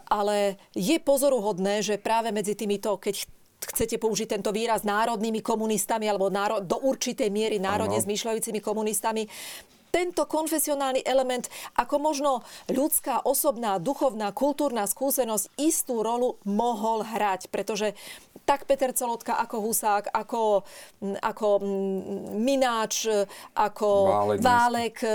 ale 0.06 0.60
je 0.72 0.96
pozoruhodné, 1.02 1.82
že 1.82 1.98
práve 1.98 2.30
medzi 2.30 2.54
týmito, 2.54 2.94
keď 2.96 3.26
chcete 3.66 3.98
použiť 3.98 4.38
tento 4.38 4.54
výraz 4.54 4.86
národnými 4.86 5.42
komunistami 5.42 6.06
alebo 6.06 6.30
náro, 6.30 6.62
do 6.62 6.78
určitej 6.80 7.28
miery 7.28 7.58
národne 7.58 7.98
ano. 7.98 8.04
zmýšľajúcimi 8.06 8.58
komunistami, 8.62 9.26
tento 9.96 10.28
konfesionálny 10.28 11.00
element 11.08 11.48
ako 11.72 11.96
možno 11.96 12.30
ľudská, 12.68 13.24
osobná, 13.24 13.80
duchovná, 13.80 14.28
kultúrna 14.36 14.84
skúsenosť 14.84 15.56
istú 15.56 16.04
rolu 16.04 16.36
mohol 16.44 17.00
hrať, 17.00 17.48
pretože 17.48 17.96
tak 18.44 18.68
Peter 18.68 18.92
Celotka 18.92 19.40
ako 19.40 19.56
Husák, 19.58 20.12
ako, 20.12 20.62
ako 21.18 21.48
Mináč, 22.38 23.10
ako 23.58 23.88
Válek, 24.06 24.38
Válek 24.38 24.96
e, 25.02 25.10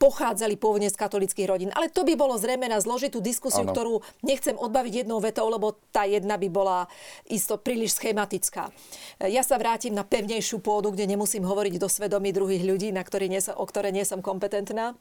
pochádzali 0.00 0.58
pôvodne 0.58 0.90
z 0.90 0.98
katolických 0.98 1.46
rodín. 1.46 1.70
Ale 1.70 1.86
to 1.86 2.02
by 2.02 2.18
bolo 2.18 2.34
zrejme 2.34 2.66
na 2.66 2.82
zložitú 2.82 3.22
diskusiu, 3.22 3.62
ano. 3.62 3.70
ktorú 3.70 3.94
nechcem 4.26 4.58
odbaviť 4.58 5.06
jednou 5.06 5.22
vetou, 5.22 5.46
lebo 5.46 5.78
tá 5.94 6.02
jedna 6.02 6.34
by 6.34 6.48
bola 6.50 6.90
isto 7.30 7.54
príliš 7.60 8.02
schematická. 8.02 8.74
Ja 9.22 9.46
sa 9.46 9.54
vrátim 9.54 9.94
na 9.94 10.02
pevnejšiu 10.02 10.58
pôdu, 10.58 10.90
kde 10.90 11.06
nemusím 11.06 11.46
hovoriť 11.46 11.78
do 11.78 11.86
svedomí 11.86 12.34
druhých 12.34 12.66
ľudí, 12.66 12.90
na 12.90 13.06
ktorý 13.06 13.30
nie, 13.30 13.42
o 13.54 13.64
ktoré 13.82 13.98
nie 13.98 14.06
som 14.06 14.22
kompetentná. 14.22 14.94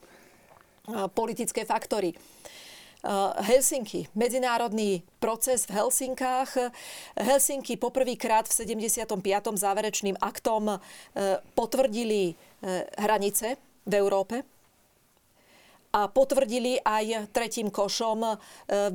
Politické 1.13 1.69
faktory. 1.69 2.17
Helsinky, 3.45 4.09
medzinárodný 4.17 5.05
proces 5.21 5.69
v 5.69 5.77
Helsinkách. 5.77 6.73
Helsinky 7.13 7.77
poprvýkrát 7.77 8.49
v 8.49 8.65
75. 8.65 9.21
záverečným 9.53 10.17
aktom 10.17 10.65
uh, 10.65 10.81
potvrdili 11.53 12.33
uh, 12.33 12.81
hranice 12.97 13.61
v 13.85 13.93
Európe 14.01 14.41
a 15.93 16.09
potvrdili 16.09 16.81
aj 16.81 17.29
tretím 17.35 17.67
košom 17.67 18.23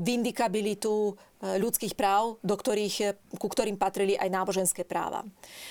vindikabilitu 0.00 1.12
ľudských 1.44 1.92
práv, 1.92 2.40
do 2.40 2.56
ktorých, 2.56 3.20
ku 3.36 3.52
ktorým 3.52 3.76
patrili 3.76 4.16
aj 4.16 4.32
náboženské 4.32 4.88
práva. 4.88 5.20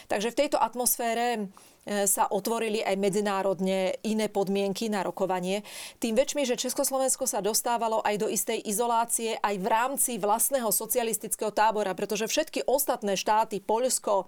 Takže 0.06 0.30
v 0.30 0.40
tejto 0.46 0.62
atmosfére 0.62 1.50
E, 1.75 1.75
sa 1.86 2.26
otvorili 2.26 2.82
aj 2.82 2.98
medzinárodne 2.98 4.02
iné 4.02 4.26
podmienky 4.26 4.90
na 4.90 5.06
rokovanie. 5.06 5.62
Tým 6.02 6.18
väčšmi, 6.18 6.42
že 6.50 6.58
Československo 6.58 7.30
sa 7.30 7.46
dostávalo 7.46 8.02
aj 8.02 8.16
do 8.18 8.28
istej 8.28 8.58
izolácie 8.66 9.38
aj 9.38 9.56
v 9.62 9.68
rámci 9.70 10.12
vlastného 10.18 10.74
socialistického 10.74 11.54
tábora, 11.54 11.94
pretože 11.94 12.26
všetky 12.26 12.66
ostatné 12.66 13.14
štáty, 13.14 13.62
Poľsko, 13.62 14.26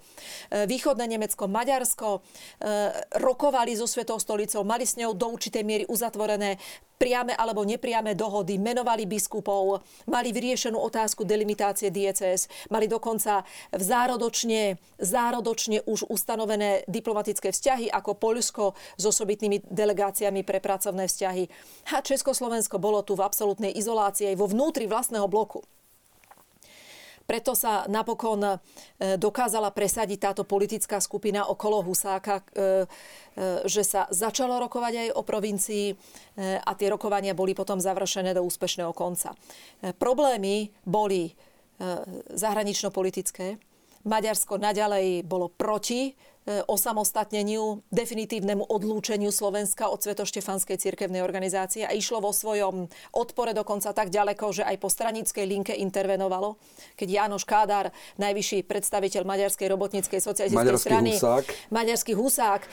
e, 0.54 0.70
východné 0.70 1.10
Nemecko, 1.10 1.50
Maďarsko, 1.50 2.10
e, 2.14 2.20
rokovali 3.18 3.74
so 3.74 3.90
Svetou 3.90 4.22
stolicou, 4.22 4.62
mali 4.62 4.86
s 4.86 4.96
ňou 5.02 5.18
do 5.18 5.34
určitej 5.34 5.64
miery 5.66 5.86
uzatvorené 5.90 6.62
priame 6.98 7.38
alebo 7.38 7.62
nepriame 7.64 8.18
dohody, 8.18 8.58
menovali 8.58 9.06
biskupov, 9.06 9.86
mali 10.10 10.34
vyriešenú 10.34 10.76
otázku 10.76 11.24
delimitácie 11.24 11.94
DCS, 11.94 12.68
mali 12.74 12.90
dokonca 12.90 13.46
v 13.72 13.82
zárodočne, 13.82 14.82
zárodočne 14.98 15.86
už 15.86 16.10
ustanovené 16.10 16.84
diplomatické 16.90 17.54
vzťahy 17.54 17.88
ako 17.94 18.18
Poľsko 18.18 18.74
s 18.98 19.04
osobitnými 19.06 19.70
delegáciami 19.70 20.42
pre 20.42 20.58
pracovné 20.58 21.06
vzťahy. 21.06 21.44
A 21.94 22.02
Československo 22.02 22.82
bolo 22.82 23.06
tu 23.06 23.14
v 23.14 23.24
absolútnej 23.24 23.72
izolácii 23.78 24.34
aj 24.34 24.36
vo 24.42 24.50
vnútri 24.50 24.90
vlastného 24.90 25.30
bloku. 25.30 25.62
Preto 27.28 27.52
sa 27.60 27.84
napokon 27.92 28.40
e, 28.40 28.56
dokázala 29.20 29.76
presadiť 29.76 30.32
táto 30.32 30.44
politická 30.48 31.04
skupina 31.04 31.52
okolo 31.52 31.84
Husáka, 31.84 32.40
e, 32.40 32.44
e, 32.56 32.66
že 33.68 33.84
sa 33.84 34.08
začalo 34.08 34.56
rokovať 34.64 34.94
aj 34.96 35.08
o 35.12 35.22
provincii 35.28 35.88
a 36.40 36.72
tie 36.78 36.88
rokovania 36.88 37.36
boli 37.36 37.52
potom 37.52 37.82
završené 37.82 38.32
do 38.32 38.46
úspešného 38.46 38.94
konca. 38.94 39.34
Problémy 39.98 40.70
boli 40.86 41.34
zahranično-politické. 42.30 43.58
Maďarsko 44.06 44.62
naďalej 44.62 45.26
bolo 45.26 45.50
proti 45.50 46.14
osamostatneniu, 46.48 47.84
definitívnemu 47.92 48.64
odlúčeniu 48.64 49.36
Slovenska 49.36 49.92
od 49.92 50.00
Svetoštefanskej 50.00 50.80
cirkevnej 50.80 51.20
organizácie 51.20 51.84
a 51.84 51.92
išlo 51.92 52.24
vo 52.24 52.32
svojom 52.32 52.88
odpore 53.12 53.52
dokonca 53.52 53.92
tak 53.92 54.08
ďaleko, 54.08 54.56
že 54.56 54.64
aj 54.64 54.80
po 54.80 54.88
stranickej 54.88 55.44
linke 55.44 55.74
intervenovalo, 55.76 56.56
keď 56.96 57.08
Jánoš 57.24 57.44
Kádár, 57.44 57.92
najvyšší 58.16 58.64
predstaviteľ 58.64 59.28
Maďarskej 59.28 59.68
robotníckej 59.68 60.20
socialistickej 60.24 60.56
Maďarský 60.56 60.88
strany, 60.88 61.12
husák. 61.20 61.46
Maďarský 61.68 62.12
husák, 62.16 62.62
e, 62.64 62.70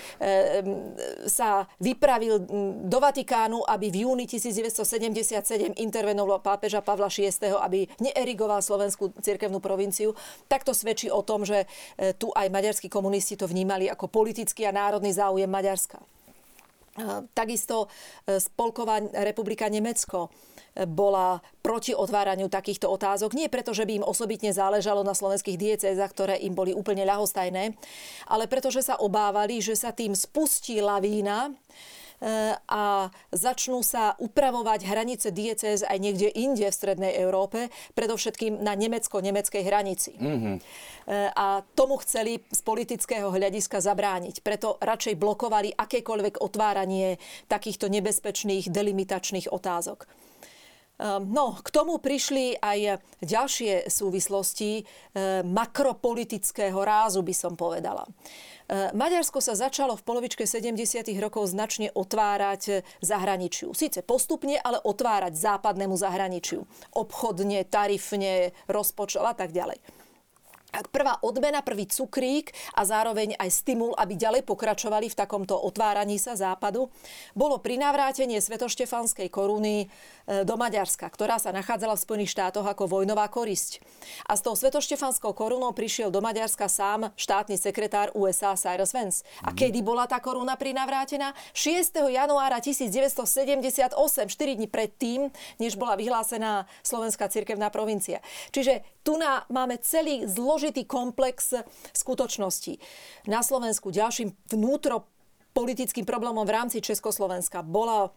sa 1.27 1.67
vypravil 1.83 2.47
do 2.87 2.99
Vatikánu, 3.03 3.67
aby 3.67 3.91
v 3.91 4.07
júni 4.07 4.31
1977 4.31 5.75
intervenoval 5.83 6.39
pápeža 6.39 6.79
Pavla 6.79 7.11
VI, 7.11 7.35
aby 7.59 7.91
neerigoval 7.99 8.63
slovenskú 8.63 9.11
cirkevnú 9.19 9.59
provinciu. 9.59 10.15
Tak 10.47 10.63
to 10.63 10.71
svedčí 10.71 11.11
o 11.11 11.27
tom, 11.27 11.43
že 11.43 11.67
e, 11.99 12.15
tu 12.15 12.31
aj 12.31 12.47
maďarskí 12.55 12.87
komunisti 12.87 13.35
to 13.35 13.51
vnímali 13.51 13.64
vnímali 13.65 13.89
ako 13.89 14.13
politický 14.13 14.69
a 14.69 14.77
národný 14.77 15.17
záujem 15.17 15.49
Maďarska. 15.49 15.97
Takisto 17.35 17.89
e, 18.29 18.39
Spolková 18.39 19.03
republika 19.27 19.67
Nemecko 19.67 20.31
e, 20.31 20.87
bola 20.87 21.43
proti 21.59 21.91
otváraniu 21.91 22.47
takýchto 22.47 22.87
otázok. 22.87 23.35
Nie 23.35 23.51
preto, 23.51 23.75
že 23.75 23.83
by 23.83 23.99
im 23.99 24.07
osobitne 24.07 24.55
záležalo 24.55 25.03
na 25.03 25.11
slovenských 25.11 25.59
diecézach, 25.59 26.15
ktoré 26.15 26.39
im 26.45 26.55
boli 26.55 26.71
úplne 26.71 27.03
ľahostajné, 27.03 27.75
ale 28.31 28.45
preto, 28.47 28.71
že 28.71 28.87
sa 28.87 28.95
obávali, 29.01 29.59
že 29.59 29.75
sa 29.75 29.91
tým 29.91 30.15
spustí 30.15 30.79
lavína, 30.79 31.51
a 32.71 33.11
začnú 33.33 33.85
sa 33.85 34.17
upravovať 34.17 34.87
hranice 34.87 35.29
diecéz 35.35 35.85
aj 35.85 35.99
niekde 36.01 36.31
inde 36.33 36.65
v 36.67 36.75
Strednej 36.75 37.13
Európe, 37.21 37.69
predovšetkým 37.93 38.65
na 38.65 38.73
nemecko-nemeckej 38.79 39.63
hranici. 39.67 40.13
Mm-hmm. 40.17 40.57
A 41.37 41.61
tomu 41.77 42.01
chceli 42.01 42.41
z 42.49 42.61
politického 42.65 43.29
hľadiska 43.29 43.85
zabrániť. 43.85 44.41
Preto 44.41 44.81
radšej 44.81 45.21
blokovali 45.21 45.77
akékoľvek 45.77 46.41
otváranie 46.41 47.21
takýchto 47.51 47.93
nebezpečných 47.93 48.73
delimitačných 48.73 49.53
otázok. 49.53 50.09
Ehm, 50.95 51.27
no, 51.35 51.59
k 51.59 51.69
tomu 51.75 51.99
prišli 51.99 52.63
aj 52.63 53.03
ďalšie 53.19 53.91
súvislosti 53.91 54.83
ehm, 54.83 55.43
makropolitického 55.51 56.79
rázu, 56.79 57.27
by 57.27 57.35
som 57.35 57.59
povedala. 57.59 58.07
Ehm, 58.71 58.95
Maďarsko 58.95 59.43
sa 59.43 59.59
začalo 59.59 59.99
v 59.99 60.07
polovičke 60.07 60.47
70. 60.47 61.11
rokov 61.19 61.51
značne 61.51 61.91
otvárať 61.91 62.87
zahraničiu. 63.03 63.75
Sice 63.75 64.07
postupne, 64.07 64.55
ale 64.55 64.79
otvárať 64.79 65.35
západnému 65.35 65.99
zahraničiu. 65.99 66.63
Obchodne, 66.95 67.67
tarifne, 67.67 68.55
rozpočtov 68.71 69.27
a 69.27 69.35
tak 69.35 69.51
ďalej. 69.51 70.04
Prvá 70.91 71.21
odmena, 71.23 71.63
prvý 71.63 71.87
cukrík 71.87 72.51
a 72.75 72.83
zároveň 72.83 73.39
aj 73.39 73.51
stimul, 73.51 73.95
aby 73.95 74.19
ďalej 74.19 74.43
pokračovali 74.43 75.07
v 75.11 75.19
takomto 75.19 75.55
otváraní 75.55 76.19
sa 76.19 76.35
západu, 76.35 76.91
bolo 77.35 77.63
prinavrátenie 77.63 78.41
svetoštefanskej 78.43 79.31
koruny 79.31 79.87
e, 79.87 80.43
do 80.43 80.55
Maďarska, 80.59 81.07
ktorá 81.11 81.39
sa 81.39 81.55
nachádzala 81.55 81.95
v 81.95 82.05
Spojených 82.05 82.35
štátoch 82.35 82.67
ako 82.67 82.91
vojnová 82.91 83.27
korisť. 83.31 83.83
A 84.27 84.35
s 84.35 84.43
tou 84.43 84.57
svetoštefanskou 84.59 85.35
korunou 85.37 85.71
prišiel 85.77 86.11
do 86.11 86.19
Maďarska 86.19 86.67
sám 86.67 87.13
štátny 87.15 87.55
sekretár 87.61 88.11
USA 88.19 88.57
Cyrus 88.59 88.95
Vance. 88.95 89.23
A 89.43 89.53
mhm. 89.53 89.57
kedy 89.57 89.81
bola 89.85 90.09
tá 90.09 90.19
koruna 90.19 90.59
prinavrátená? 90.59 91.37
6. 91.53 91.95
januára 92.11 92.59
1978, 92.59 93.95
4 93.95 94.59
dní 94.59 94.69
predtým, 94.71 95.31
než 95.59 95.77
bola 95.77 95.95
vyhlásená 95.99 96.67
Slovenská 96.83 97.29
cirkevná 97.29 97.69
provincia. 97.71 98.19
Čiže 98.51 98.83
tu 99.05 99.21
máme 99.53 99.77
celý 99.85 100.25
zložitý 100.65 100.89
komplex 100.89 101.53
skutočností. 101.93 102.81
Na 103.29 103.45
Slovensku 103.45 103.93
ďalším 103.93 104.33
vnútropolitickým 104.49 106.09
problémom 106.09 106.49
v 106.49 106.57
rámci 106.57 106.81
Československa 106.81 107.61
bola 107.61 108.09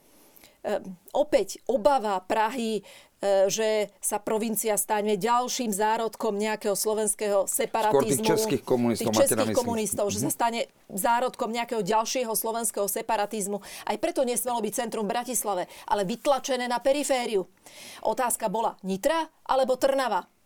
e, 0.63 0.79
opäť 1.11 1.59
obava 1.67 2.23
Prahy, 2.23 2.79
e, 2.79 3.51
že 3.51 3.91
sa 3.99 4.23
provincia 4.23 4.79
stane 4.79 5.19
ďalším 5.19 5.75
zárodkom 5.75 6.39
nejakého 6.39 6.71
slovenského 6.71 7.51
separatizmu. 7.51 8.15
Skôr 8.15 8.15
tých 8.15 8.31
českých 8.31 8.63
komunistov. 8.63 9.11
Tých 9.11 9.19
českých 9.27 9.51
komunistov, 9.51 10.05
že 10.07 10.23
sa 10.23 10.31
mhm. 10.31 10.37
stane 10.39 10.61
zárodkom 10.87 11.51
nejakého 11.51 11.83
ďalšieho 11.83 12.31
slovenského 12.31 12.87
separatizmu. 12.87 13.59
Aj 13.83 13.97
preto 13.99 14.23
nesmelo 14.23 14.63
byť 14.63 14.87
centrum 14.87 15.03
v 15.03 15.19
Bratislave, 15.19 15.67
ale 15.83 16.07
vytlačené 16.07 16.71
na 16.71 16.79
perifériu. 16.79 17.43
Otázka 18.07 18.47
bola 18.47 18.79
Nitra 18.87 19.27
alebo 19.43 19.75
Trnava. 19.75 20.36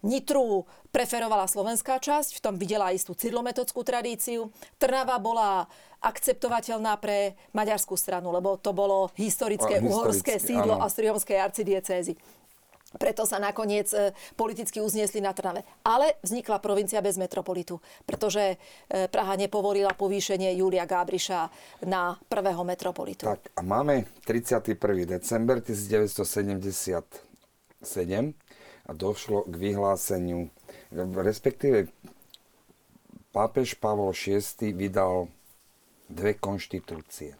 Nitru 0.00 0.64
preferovala 0.88 1.44
slovenská 1.44 2.00
časť, 2.00 2.38
v 2.38 2.40
tom 2.40 2.56
videla 2.56 2.88
istú 2.90 3.12
cydlometodskú 3.12 3.84
tradíciu. 3.84 4.48
Trnava 4.80 5.20
bola 5.20 5.68
akceptovateľná 6.00 6.96
pre 6.96 7.36
maďarskú 7.52 7.92
stranu, 8.00 8.32
lebo 8.32 8.56
to 8.56 8.72
bolo 8.72 9.12
historické 9.20 9.76
a, 9.78 9.84
uhorské 9.84 10.40
sídlo 10.40 10.80
Astriomskej 10.80 11.36
arcidiecézy. 11.36 12.16
Preto 12.90 13.22
sa 13.22 13.38
nakoniec 13.38 13.86
e, 13.94 14.10
politicky 14.34 14.82
uzniesli 14.82 15.22
na 15.22 15.30
Trnave. 15.30 15.62
Ale 15.86 16.18
vznikla 16.26 16.58
provincia 16.58 16.98
bez 16.98 17.22
metropolitu, 17.22 17.78
pretože 18.02 18.58
e, 18.90 19.06
Praha 19.06 19.38
nepovolila 19.38 19.94
povýšenie 19.94 20.58
Julia 20.58 20.90
Gábriša 20.90 21.54
na 21.86 22.18
prvého 22.26 22.66
metropolitu. 22.66 23.30
Tak 23.30 23.54
a 23.54 23.62
máme 23.62 24.10
31. 24.26 24.74
december 25.06 25.62
1977 25.62 28.49
a 28.90 28.92
došlo 28.92 29.46
k 29.46 29.54
vyhláseniu, 29.54 30.50
respektíve 31.14 31.86
pápež 33.30 33.78
Pavol 33.78 34.10
VI 34.10 34.42
vydal 34.74 35.30
dve 36.10 36.34
konštitúcie. 36.34 37.38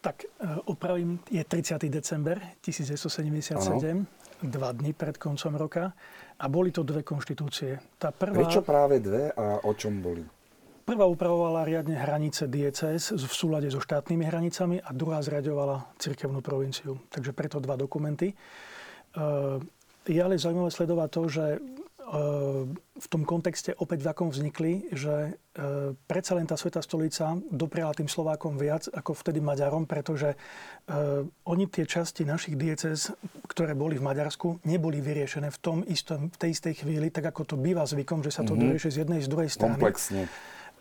Tak 0.00 0.26
e, 0.26 0.26
opravím, 0.66 1.22
je 1.30 1.44
30. 1.44 1.86
december 1.86 2.40
1977, 2.64 3.54
ano. 3.54 4.08
dva 4.42 4.72
dny 4.72 4.90
pred 4.96 5.14
koncom 5.20 5.54
roka 5.54 5.92
a 6.40 6.44
boli 6.48 6.72
to 6.74 6.82
dve 6.82 7.04
konštitúcie. 7.04 7.78
Tá 8.00 8.10
prvá, 8.10 8.34
Prečo 8.42 8.64
práve 8.64 8.98
dve 8.98 9.30
a 9.30 9.60
o 9.62 9.72
čom 9.76 10.00
boli? 10.00 10.24
Prvá 10.88 11.06
upravovala 11.06 11.62
riadne 11.62 11.94
hranice 11.94 12.50
diecéz 12.50 13.14
v 13.14 13.30
súlade 13.30 13.70
so 13.70 13.78
štátnymi 13.78 14.24
hranicami 14.26 14.76
a 14.82 14.90
druhá 14.90 15.22
zriadovala 15.22 15.86
cirkevnú 16.00 16.42
provinciu. 16.42 16.98
Takže 17.12 17.30
preto 17.30 17.62
dva 17.62 17.78
dokumenty. 17.78 18.34
Eh, 19.16 19.58
je 20.06 20.20
ale 20.22 20.38
zaujímavé 20.38 20.70
sledovať 20.70 21.08
to, 21.10 21.22
že 21.26 21.46
eh, 21.54 21.60
v 22.74 23.06
tom 23.10 23.22
kontexte 23.26 23.74
opäť 23.74 24.06
v 24.06 24.10
akom 24.14 24.28
vznikli, 24.30 24.86
že 24.94 25.34
eh, 25.34 25.92
predsa 26.06 26.38
len 26.38 26.46
tá 26.46 26.54
Sveta 26.54 26.78
stolica 26.78 27.34
dopriala 27.50 27.90
tým 27.90 28.06
Slovákom 28.06 28.54
viac 28.54 28.86
ako 28.86 29.18
vtedy 29.18 29.42
Maďarom, 29.42 29.86
pretože 29.86 30.38
oni 31.46 31.70
tie 31.70 31.86
časti 31.86 32.26
našich 32.26 32.58
diecez, 32.58 33.14
ktoré 33.46 33.78
boli 33.78 33.94
v 33.94 34.02
Maďarsku, 34.02 34.66
neboli 34.66 34.98
vyriešené 34.98 35.54
v, 35.54 35.58
tom 35.62 35.78
istom, 35.86 36.26
v 36.26 36.36
tej 36.38 36.50
istej 36.58 36.82
chvíli, 36.82 37.14
tak 37.14 37.30
ako 37.30 37.54
to 37.54 37.54
býva 37.54 37.86
zvykom, 37.86 38.26
že 38.26 38.34
sa 38.34 38.42
to 38.42 38.58
mm-hmm. 38.58 38.74
dorieši 38.74 38.90
z 38.90 38.96
jednej, 39.06 39.22
z 39.22 39.30
druhej 39.30 39.50
strany. 39.54 39.78
Komplexne. 39.78 40.26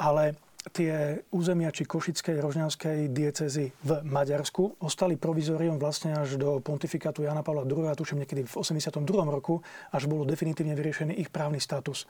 Ale 0.02 0.34
tie 0.70 1.26
územia 1.34 1.74
či 1.74 1.84
Košickej, 1.84 2.40
Rožňanskej 2.40 3.12
diecezy 3.12 3.74
v 3.84 3.92
Maďarsku 4.06 4.80
ostali 4.80 5.18
provizorium 5.18 5.82
vlastne 5.82 6.16
až 6.16 6.38
do 6.38 6.62
pontifikátu 6.62 7.26
Jana 7.26 7.42
Pavla 7.42 7.66
II. 7.66 7.90
a 7.90 7.98
tuším 7.98 8.24
niekedy 8.24 8.46
v 8.46 8.54
82. 8.56 9.04
roku, 9.28 9.66
až 9.90 10.06
bolo 10.06 10.24
definitívne 10.24 10.78
vyriešený 10.78 11.18
ich 11.18 11.34
právny 11.34 11.60
status. 11.60 12.06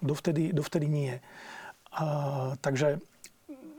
Dovtedy, 0.00 0.54
dovtedy 0.54 0.86
nie. 0.88 1.14
A, 1.96 2.56
takže 2.60 3.02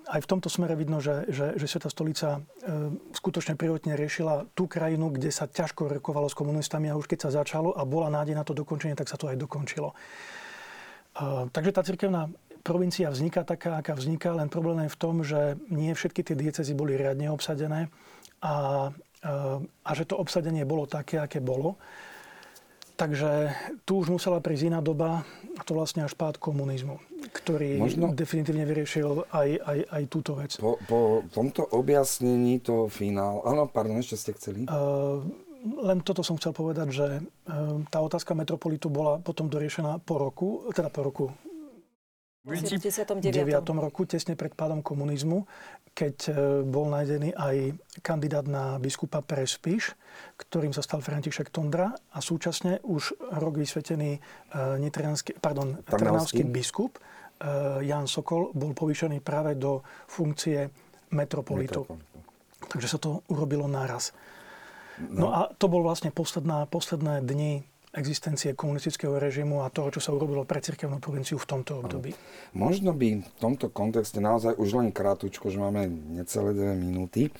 aj 0.08 0.24
v 0.24 0.30
tomto 0.30 0.48
smere 0.48 0.74
vidno, 0.80 1.04
že, 1.04 1.28
že, 1.28 1.60
že 1.60 1.68
Sveta 1.68 1.92
stolica 1.92 2.40
e, 2.40 2.40
skutočne 3.12 3.60
prvotne 3.60 4.00
riešila 4.00 4.48
tú 4.56 4.66
krajinu, 4.66 5.12
kde 5.12 5.30
sa 5.36 5.52
ťažko 5.52 5.92
rokovalo 6.00 6.32
s 6.32 6.36
komunistami 6.38 6.88
a 6.88 6.96
už 6.96 7.12
keď 7.12 7.28
sa 7.28 7.44
začalo 7.44 7.76
a 7.76 7.84
bola 7.84 8.08
nádej 8.08 8.36
na 8.36 8.48
to 8.48 8.56
dokončenie, 8.56 8.96
tak 8.96 9.12
sa 9.12 9.20
to 9.20 9.28
aj 9.28 9.36
dokončilo. 9.36 9.92
E, 9.92 9.96
takže 11.52 11.76
tá 11.76 11.84
cirkevná 11.84 12.32
provincia 12.68 13.08
vzniká 13.08 13.48
taká, 13.48 13.80
aká 13.80 13.96
vzniká, 13.96 14.36
len 14.36 14.52
problém 14.52 14.84
je 14.84 14.92
v 14.92 15.00
tom, 15.00 15.16
že 15.24 15.56
nie 15.72 15.96
všetky 15.96 16.20
tie 16.28 16.36
diecezy 16.36 16.76
boli 16.76 17.00
riadne 17.00 17.32
obsadené 17.32 17.88
a, 18.44 18.92
a 19.64 19.92
že 19.96 20.04
to 20.04 20.20
obsadenie 20.20 20.68
bolo 20.68 20.84
také, 20.84 21.16
aké 21.24 21.40
bolo. 21.40 21.80
Takže 22.98 23.54
tu 23.86 24.02
už 24.02 24.10
musela 24.10 24.42
prísť 24.42 24.74
iná 24.74 24.82
doba, 24.82 25.22
a 25.54 25.62
to 25.62 25.78
vlastne 25.78 26.02
až 26.02 26.18
pád 26.18 26.42
komunizmu, 26.42 26.98
ktorý 27.30 27.78
Možno... 27.78 28.10
definitívne 28.12 28.66
vyriešil 28.66 29.30
aj, 29.30 29.50
aj, 29.64 29.80
aj 29.86 30.04
túto 30.10 30.34
vec. 30.34 30.58
Po, 30.58 30.82
po 30.90 31.22
tomto 31.30 31.62
objasnení 31.78 32.58
to 32.58 32.90
finál... 32.90 33.46
Áno, 33.46 33.70
pardon, 33.70 34.02
ešte 34.02 34.18
ste 34.18 34.32
chceli? 34.34 34.66
Uh, 34.66 35.22
len 35.78 36.02
toto 36.02 36.26
som 36.26 36.42
chcel 36.42 36.58
povedať, 36.58 36.88
že 36.90 37.08
tá 37.94 38.02
otázka 38.02 38.34
metropolitu 38.34 38.90
bola 38.90 39.22
potom 39.22 39.46
doriešená 39.46 40.02
po 40.02 40.18
roku, 40.18 40.48
teda 40.74 40.90
po 40.90 41.02
roku, 41.06 41.26
v 42.48 42.64
79. 42.64 43.28
roku, 43.76 44.08
tesne 44.08 44.40
pred 44.40 44.56
pádom 44.56 44.80
komunizmu, 44.80 45.44
keď 45.92 46.16
e, 46.30 46.32
bol 46.64 46.88
nájdený 46.88 47.36
aj 47.36 47.76
kandidát 48.00 48.48
na 48.48 48.80
biskupa 48.80 49.20
Prespíš, 49.20 49.98
ktorým 50.40 50.72
sa 50.72 50.80
stal 50.80 51.04
František 51.04 51.52
Tondra 51.52 51.92
a 51.92 52.20
súčasne 52.24 52.80
už 52.88 53.18
rok 53.36 53.60
vysvetený 53.60 54.16
e, 54.16 54.20
pardon, 55.42 55.82
trnavský 55.84 56.48
biskup 56.48 56.96
e, 56.96 57.02
Jan 57.84 58.08
Sokol 58.08 58.56
bol 58.56 58.72
povýšený 58.72 59.20
práve 59.20 59.60
do 59.60 59.84
funkcie 60.08 60.72
metropolitu. 61.12 61.84
metropolitu. 61.84 62.16
Takže 62.68 62.88
sa 62.88 62.98
to 63.02 63.26
urobilo 63.28 63.68
naraz. 63.68 64.16
No. 64.98 65.10
no 65.14 65.28
a 65.30 65.40
to 65.54 65.70
bol 65.70 65.86
vlastne 65.86 66.10
posledná, 66.10 66.66
posledné 66.70 67.22
dni 67.22 67.66
existencie 67.98 68.54
komunistického 68.54 69.18
režimu 69.18 69.66
a 69.66 69.74
toho, 69.74 69.90
čo 69.90 70.00
sa 70.00 70.14
urobilo 70.14 70.46
pre 70.46 70.62
cirkevnú 70.62 71.02
provinciu 71.02 71.42
v 71.42 71.50
tomto 71.50 71.82
období. 71.82 72.14
Možno 72.54 72.94
by 72.94 73.26
v 73.26 73.30
tomto 73.42 73.74
kontexte 73.74 74.22
naozaj 74.22 74.54
už 74.56 74.78
len 74.78 74.90
krátučko, 74.94 75.50
že 75.50 75.58
máme 75.58 75.90
necelé 75.90 76.54
dve 76.54 76.74
minúty, 76.78 77.22
e, 77.28 77.32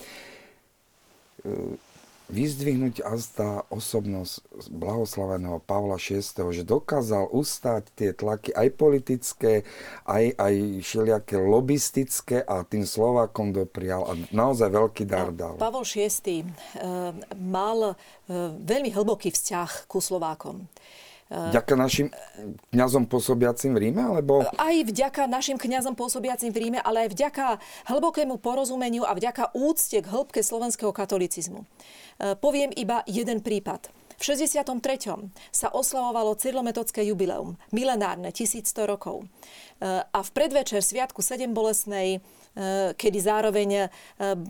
vyzdvihnúť 2.28 3.00
azda 3.08 3.64
osobnosť 3.72 4.44
blahoslaveného 4.68 5.64
Pavla 5.64 5.96
VI, 5.96 6.24
že 6.52 6.68
dokázal 6.68 7.32
ustáť 7.32 7.88
tie 7.96 8.12
tlaky 8.12 8.52
aj 8.52 8.68
politické, 8.76 9.64
aj, 10.04 10.36
aj 10.36 10.54
všelijaké 10.84 11.40
lobistické 11.40 12.44
a 12.44 12.68
tým 12.68 12.84
Slovákom 12.84 13.56
doprial 13.56 14.04
a 14.08 14.14
naozaj 14.36 14.68
veľký 14.68 15.04
dar 15.08 15.32
dal. 15.32 15.56
Pavol 15.56 15.88
VI 15.88 16.44
e, 16.44 16.46
mal 17.40 17.80
e, 17.92 17.96
veľmi 18.60 18.92
hlboký 18.92 19.32
vzťah 19.32 19.88
ku 19.88 20.04
Slovákom. 20.04 20.68
Vďaka 21.28 21.76
našim 21.76 22.08
kňazom 22.72 23.04
pôsobiacim 23.12 23.76
v 23.76 23.92
Ríme? 23.92 24.00
Alebo... 24.00 24.48
Aj 24.56 24.78
vďaka 24.80 25.28
našim 25.28 25.60
kňazom 25.60 25.92
pôsobiacim 25.92 26.56
v 26.56 26.58
Ríme, 26.68 26.80
ale 26.80 27.08
aj 27.08 27.10
vďaka 27.12 27.46
hlbokému 27.92 28.40
porozumeniu 28.40 29.04
a 29.04 29.12
vďaka 29.12 29.52
úcte 29.52 30.00
k 30.00 30.08
hĺbke 30.08 30.40
slovenského 30.40 30.96
katolicizmu. 30.96 31.68
E, 31.68 32.36
poviem 32.40 32.72
iba 32.72 33.04
jeden 33.04 33.44
prípad. 33.44 33.92
V 34.18 34.24
63. 34.24 34.72
sa 35.52 35.68
oslavovalo 35.70 36.34
cyrlometodské 36.40 37.04
jubileum, 37.06 37.60
milenárne, 37.76 38.32
1100 38.32 38.88
rokov. 38.88 39.28
E, 39.28 39.28
a 40.00 40.20
v 40.24 40.30
predvečer 40.32 40.80
Sviatku 40.80 41.20
7 41.20 41.52
bolesnej 41.52 42.24
kedy 42.98 43.20
zároveň 43.22 43.70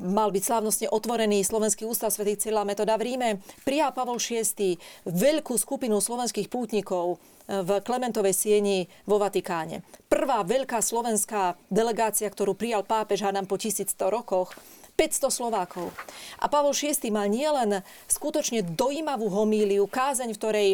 mal 0.08 0.32
byť 0.32 0.44
slávnostne 0.44 0.88
otvorený 0.88 1.44
Slovenský 1.44 1.84
ústav 1.84 2.16
Sv. 2.16 2.24
Cyrila 2.40 2.64
Metoda 2.64 2.96
v 2.96 3.12
Ríme, 3.12 3.30
prijal 3.68 3.92
Pavol 3.92 4.16
VI 4.16 4.80
veľkú 5.04 5.60
skupinu 5.60 6.00
slovenských 6.00 6.48
pútnikov 6.48 7.20
v 7.48 7.70
Klementovej 7.84 8.36
sieni 8.36 8.88
vo 9.04 9.20
Vatikáne. 9.20 9.84
Prvá 10.08 10.44
veľká 10.44 10.80
slovenská 10.80 11.60
delegácia, 11.68 12.28
ktorú 12.32 12.56
prijal 12.56 12.88
pápež 12.88 13.28
Hanam 13.28 13.48
po 13.48 13.60
1100 13.60 13.92
rokoch, 14.08 14.56
500 14.98 15.30
Slovákov. 15.30 15.94
A 16.42 16.50
Pavol 16.50 16.74
VI 16.74 16.96
mal 17.14 17.30
nielen 17.30 17.86
skutočne 18.10 18.66
dojímavú 18.66 19.30
homíliu, 19.30 19.86
kázeň, 19.86 20.34
v 20.34 20.40
ktorej 20.42 20.70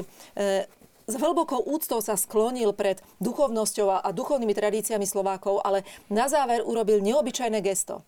s 1.03 1.13
hlbokou 1.19 1.59
úctou 1.59 1.99
sa 1.99 2.15
sklonil 2.15 2.71
pred 2.71 3.03
duchovnosťou 3.19 4.03
a 4.03 4.09
duchovnými 4.15 4.55
tradíciami 4.55 5.03
Slovákov, 5.03 5.59
ale 5.63 5.83
na 6.07 6.31
záver 6.31 6.63
urobil 6.63 7.03
neobyčajné 7.03 7.59
gesto. 7.59 8.07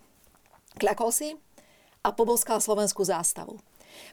Kľakol 0.80 1.10
si 1.12 1.30
a 2.04 2.10
poboskal 2.16 2.64
slovenskú 2.64 3.04
zástavu. 3.04 3.60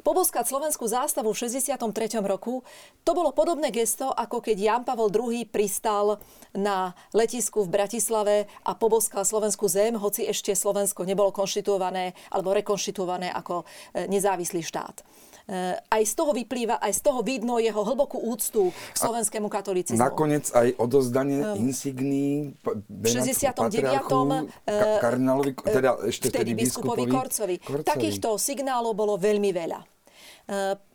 Poboskať 0.07 0.47
slovenskú 0.47 0.87
zástavu 0.87 1.35
v 1.35 1.41
63. 1.43 2.23
roku, 2.23 2.63
to 3.03 3.13
bolo 3.13 3.35
podobné 3.35 3.75
gesto, 3.75 4.11
ako 4.15 4.39
keď 4.39 4.57
Jan 4.59 4.83
Pavel 4.87 5.11
II 5.11 5.43
pristal 5.51 6.23
na 6.55 6.95
letisku 7.11 7.67
v 7.67 7.83
Bratislave 7.83 8.47
a 8.63 8.73
poboskal 8.79 9.27
slovenskú 9.27 9.67
zem, 9.67 9.99
hoci 9.99 10.27
ešte 10.27 10.55
Slovensko 10.55 11.03
nebolo 11.03 11.35
konštituované 11.35 12.15
alebo 12.31 12.55
rekonštituované 12.55 13.35
ako 13.35 13.63
e, 13.63 14.07
nezávislý 14.07 14.63
štát. 14.63 15.03
Eh, 15.51 15.74
aj 15.74 16.02
z 16.06 16.14
toho 16.14 16.31
vyplýva, 16.31 16.78
aj 16.78 16.93
z 16.94 17.01
toho 17.02 17.19
vidno 17.27 17.59
jeho 17.59 17.82
hlbokú 17.82 18.14
úctu 18.31 18.70
k 18.70 18.97
slovenskému 18.97 19.51
katolicizmu. 19.51 19.98
Nakoniec 19.98 20.47
aj 20.55 20.78
odozdanie 20.78 21.43
um, 21.43 21.66
insigní 21.66 22.55
v 22.86 23.05
69. 23.10 24.06
Ka- 24.06 25.02
kardinálovi, 25.02 25.59
teda 25.59 25.98
ešte 26.06 26.31
vtedy 26.31 26.55
biskupovi 26.55 27.10
Korcovi. 27.10 27.56
Korcovi. 27.59 27.82
Takýchto 27.82 28.39
signálov 28.39 28.94
bolo 28.94 29.19
veľmi 29.19 29.51
veľa. 29.51 29.81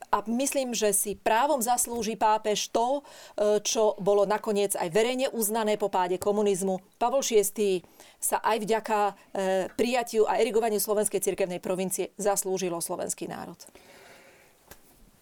A 0.08 0.18
myslím, 0.28 0.72
že 0.72 0.96
si 0.96 1.20
právom 1.20 1.60
zaslúži 1.60 2.16
pápež 2.16 2.72
to, 2.72 3.04
čo 3.64 4.00
bolo 4.00 4.24
nakoniec 4.24 4.72
aj 4.80 4.88
verejne 4.92 5.28
uznané 5.36 5.76
po 5.76 5.92
páde 5.92 6.16
komunizmu. 6.16 6.80
Pavol 6.96 7.20
VI 7.24 7.84
sa 8.20 8.40
aj 8.40 8.58
vďaka 8.64 9.00
prijatiu 9.76 10.24
a 10.24 10.40
erigovaniu 10.40 10.80
Slovenskej 10.80 11.20
cirkevnej 11.20 11.60
provincie 11.60 12.16
zaslúžilo 12.16 12.80
slovenský 12.80 13.28
národ. 13.28 13.60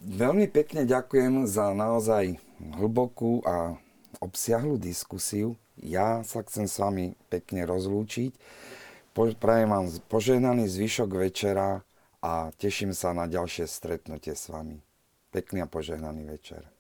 Veľmi 0.04 0.52
pekne 0.52 0.84
ďakujem 0.84 1.48
za 1.48 1.72
naozaj 1.72 2.36
hlbokú 2.60 3.40
a 3.48 3.80
obsiahlu 4.20 4.76
diskusiu. 4.76 5.56
Ja 5.80 6.24
sa 6.28 6.44
chcem 6.44 6.68
s 6.68 6.80
vami 6.80 7.16
pekne 7.32 7.64
rozlúčiť. 7.64 8.36
Prajem 9.16 9.72
vám 9.72 9.88
požehnaný 10.12 10.68
zvyšok 10.68 11.10
večera 11.16 11.88
a 12.20 12.52
teším 12.60 12.92
sa 12.92 13.16
na 13.16 13.32
ďalšie 13.32 13.64
stretnutie 13.64 14.36
s 14.36 14.52
vami. 14.52 14.84
Pekný 15.32 15.64
a 15.64 15.68
požehnaný 15.72 16.28
večer. 16.28 16.75